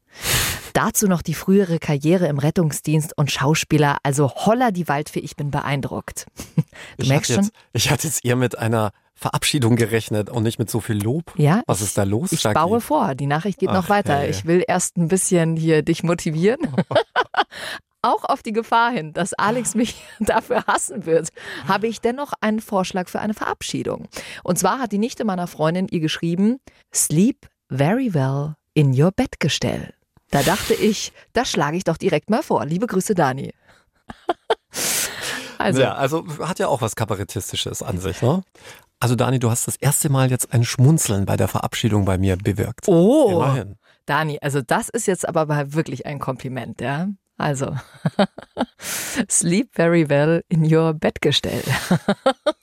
Dazu 0.74 1.08
noch 1.08 1.22
die 1.22 1.34
frühere 1.34 1.80
Karriere 1.80 2.28
im 2.28 2.40
Rettungsdienst 2.40 3.18
und 3.18 3.32
Schauspieler. 3.32 3.98
Also 4.04 4.32
holla 4.34 4.72
die 4.72 4.88
Waldfee, 4.88 5.20
ich 5.20 5.36
bin 5.36 5.52
beeindruckt. 5.52 6.26
Du 6.98 7.04
ich 7.04 7.10
merkst 7.10 7.34
schon? 7.34 7.44
Jetzt, 7.44 7.54
ich 7.74 7.92
hatte 7.92 8.08
jetzt 8.08 8.24
eher 8.24 8.38
mit 8.38 8.58
einer 8.58 8.92
Verabschiedung 9.20 9.76
gerechnet 9.76 10.30
und 10.30 10.44
nicht 10.44 10.60
mit 10.60 10.70
so 10.70 10.80
viel 10.80 11.02
Lob. 11.04 11.34
Ja. 11.38 11.62
Was 11.68 11.82
ist 11.82 11.98
da 11.98 12.04
los? 12.04 12.32
Ich 12.32 12.42
Shaki? 12.42 12.54
baue 12.54 12.80
vor. 12.82 13.16
Die 13.16 13.28
Nachricht 13.28 13.60
geht 13.60 13.70
Ach, 13.70 13.74
noch 13.76 13.90
weiter. 13.90 14.16
hey. 14.18 14.30
Ich 14.30 14.46
will 14.46 14.64
erst 14.68 14.98
ein 14.98 15.08
bisschen 15.10 15.56
hier 15.58 15.82
dich 15.84 16.04
motivieren. 16.04 16.60
Auch 18.02 18.24
auf 18.24 18.42
die 18.44 18.54
Gefahr 18.54 18.92
hin, 18.92 19.12
dass 19.12 19.34
Alex 19.34 19.76
mich 19.76 20.02
dafür 20.22 20.64
hassen 20.68 21.06
wird, 21.06 21.30
habe 21.68 21.88
ich 21.88 22.00
dennoch 22.00 22.32
einen 22.40 22.62
Vorschlag 22.62 23.10
für 23.10 23.20
eine 23.20 23.34
Verabschiedung. 23.34 24.08
Und 24.44 24.58
zwar 24.58 24.80
hat 24.80 24.94
die 24.94 24.98
Nichte 25.00 25.26
meiner 25.26 25.48
Freundin 25.48 25.88
ihr 25.90 26.00
geschrieben, 26.00 26.60
Sleep 26.96 27.46
very 27.70 28.14
well 28.14 28.56
in 28.74 29.00
your 29.00 29.12
Bettgestell. 29.12 29.94
Da 30.32 30.44
dachte 30.44 30.74
ich, 30.76 31.12
das 31.34 31.52
schlage 31.52 31.76
ich 31.76 31.84
doch 31.84 31.98
direkt 31.98 32.30
mal 32.30 32.42
vor. 32.44 32.66
Liebe 32.66 32.88
Grüße, 32.88 33.16
Dani. 33.16 33.54
Also, 35.58 35.82
Ja, 35.82 35.96
also 35.96 36.26
hat 36.40 36.58
ja 36.60 36.70
auch 36.70 36.82
was 36.82 36.96
Kabarettistisches 36.96 37.84
an 37.84 38.00
sich, 38.00 38.22
ne? 38.22 38.44
Also 39.00 39.16
Dani, 39.16 39.40
du 39.40 39.50
hast 39.50 39.68
das 39.68 39.78
erste 39.78 40.10
Mal 40.10 40.30
jetzt 40.30 40.54
ein 40.54 40.66
Schmunzeln 40.66 41.26
bei 41.26 41.38
der 41.38 41.48
Verabschiedung 41.48 42.04
bei 42.04 42.18
mir 42.18 42.36
bewirkt. 42.36 42.88
oh, 42.88 43.32
Immerhin. 43.32 43.76
Dani, 44.06 44.40
also 44.42 44.62
das 44.62 44.90
ist 44.90 45.08
jetzt 45.08 45.28
aber 45.28 45.46
mal 45.46 45.74
wirklich 45.74 46.06
ein 46.06 46.20
Kompliment, 46.20 46.82
ja? 46.82 47.08
Also, 47.38 47.74
sleep 49.30 49.70
very 49.74 50.10
well 50.10 50.44
in 50.50 50.66
your 50.74 50.94
Bettgestell. 50.94 51.64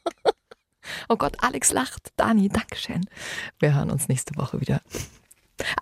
oh 1.08 1.16
Gott, 1.16 1.36
Alex 1.40 1.72
lacht. 1.72 2.12
Dani, 2.16 2.50
Dankeschön. 2.50 3.06
Wir 3.58 3.74
hören 3.74 3.90
uns 3.90 4.08
nächste 4.08 4.36
Woche 4.36 4.60
wieder. 4.60 4.82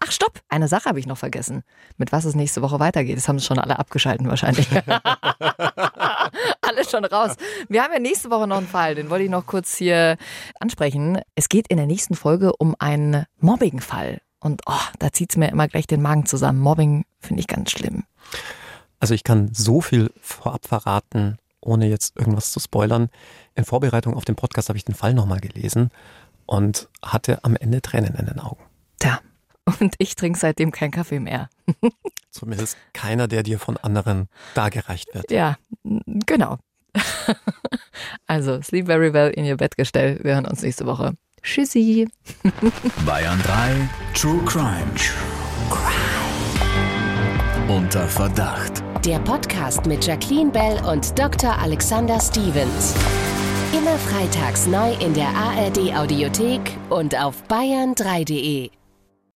Ach, 0.00 0.12
stopp! 0.12 0.40
Eine 0.48 0.68
Sache 0.68 0.88
habe 0.88 1.00
ich 1.00 1.06
noch 1.06 1.18
vergessen. 1.18 1.64
Mit 1.96 2.12
was 2.12 2.24
es 2.24 2.36
nächste 2.36 2.62
Woche 2.62 2.78
weitergeht. 2.78 3.16
Das 3.16 3.26
haben 3.26 3.40
schon 3.40 3.58
alle 3.58 3.80
abgeschalten 3.80 4.28
wahrscheinlich. 4.28 4.68
alle 6.68 6.84
schon 6.84 7.04
raus. 7.04 7.34
Wir 7.68 7.82
haben 7.82 7.92
ja 7.92 7.98
nächste 7.98 8.30
Woche 8.30 8.46
noch 8.46 8.58
einen 8.58 8.66
Fall, 8.66 8.94
den 8.94 9.10
wollte 9.10 9.24
ich 9.24 9.30
noch 9.30 9.46
kurz 9.46 9.76
hier 9.76 10.16
ansprechen. 10.60 11.20
Es 11.34 11.48
geht 11.48 11.68
in 11.68 11.76
der 11.76 11.86
nächsten 11.86 12.14
Folge 12.14 12.54
um 12.56 12.74
einen 12.78 13.26
Mobbing-Fall. 13.40 14.20
Und 14.40 14.62
oh, 14.66 14.72
da 14.98 15.10
zieht 15.12 15.30
es 15.30 15.36
mir 15.36 15.48
immer 15.48 15.68
gleich 15.68 15.86
den 15.86 16.02
Magen 16.02 16.26
zusammen. 16.26 16.60
Mobbing 16.60 17.04
finde 17.20 17.40
ich 17.40 17.46
ganz 17.46 17.70
schlimm. 17.70 18.04
Also 19.00 19.14
ich 19.14 19.24
kann 19.24 19.50
so 19.54 19.80
viel 19.80 20.10
vorab 20.20 20.66
verraten, 20.66 21.38
ohne 21.60 21.88
jetzt 21.88 22.16
irgendwas 22.18 22.52
zu 22.52 22.60
spoilern. 22.60 23.08
In 23.54 23.64
Vorbereitung 23.64 24.14
auf 24.14 24.24
den 24.24 24.36
Podcast 24.36 24.68
habe 24.68 24.76
ich 24.76 24.84
den 24.84 24.94
Fall 24.94 25.14
nochmal 25.14 25.40
gelesen 25.40 25.90
und 26.46 26.88
hatte 27.02 27.42
am 27.42 27.56
Ende 27.56 27.80
Tränen 27.80 28.14
in 28.14 28.26
den 28.26 28.38
Augen. 28.38 28.62
Tja, 28.98 29.20
und 29.80 29.94
ich 29.98 30.14
trinke 30.16 30.38
seitdem 30.38 30.72
keinen 30.72 30.90
Kaffee 30.90 31.20
mehr. 31.20 31.48
Zumindest 32.34 32.76
keiner, 32.92 33.28
der 33.28 33.44
dir 33.44 33.60
von 33.60 33.76
anderen 33.76 34.28
dargereicht 34.54 35.14
wird. 35.14 35.30
Ja, 35.30 35.56
genau. 36.26 36.58
also, 38.26 38.60
sleep 38.60 38.86
very 38.86 39.12
well 39.12 39.30
in 39.30 39.48
your 39.48 39.56
Bettgestell. 39.56 40.18
Wir 40.22 40.34
hören 40.34 40.46
uns 40.46 40.62
nächste 40.62 40.84
Woche. 40.84 41.14
Tschüssi. 41.44 42.08
Bayern 43.06 43.40
3 43.42 43.88
True 44.14 44.40
Crime. 44.46 44.90
Unter 47.68 48.08
Verdacht. 48.08 48.82
Der 49.04 49.20
Podcast 49.20 49.86
mit 49.86 50.04
Jacqueline 50.04 50.50
Bell 50.50 50.82
und 50.84 51.16
Dr. 51.16 51.56
Alexander 51.56 52.18
Stevens. 52.18 52.96
Immer 53.72 53.96
freitags 53.98 54.66
neu 54.66 54.92
in 54.94 55.14
der 55.14 55.28
ARD 55.28 55.94
Audiothek 55.94 56.76
und 56.90 57.16
auf 57.16 57.44
bayern3.de. 57.48 58.70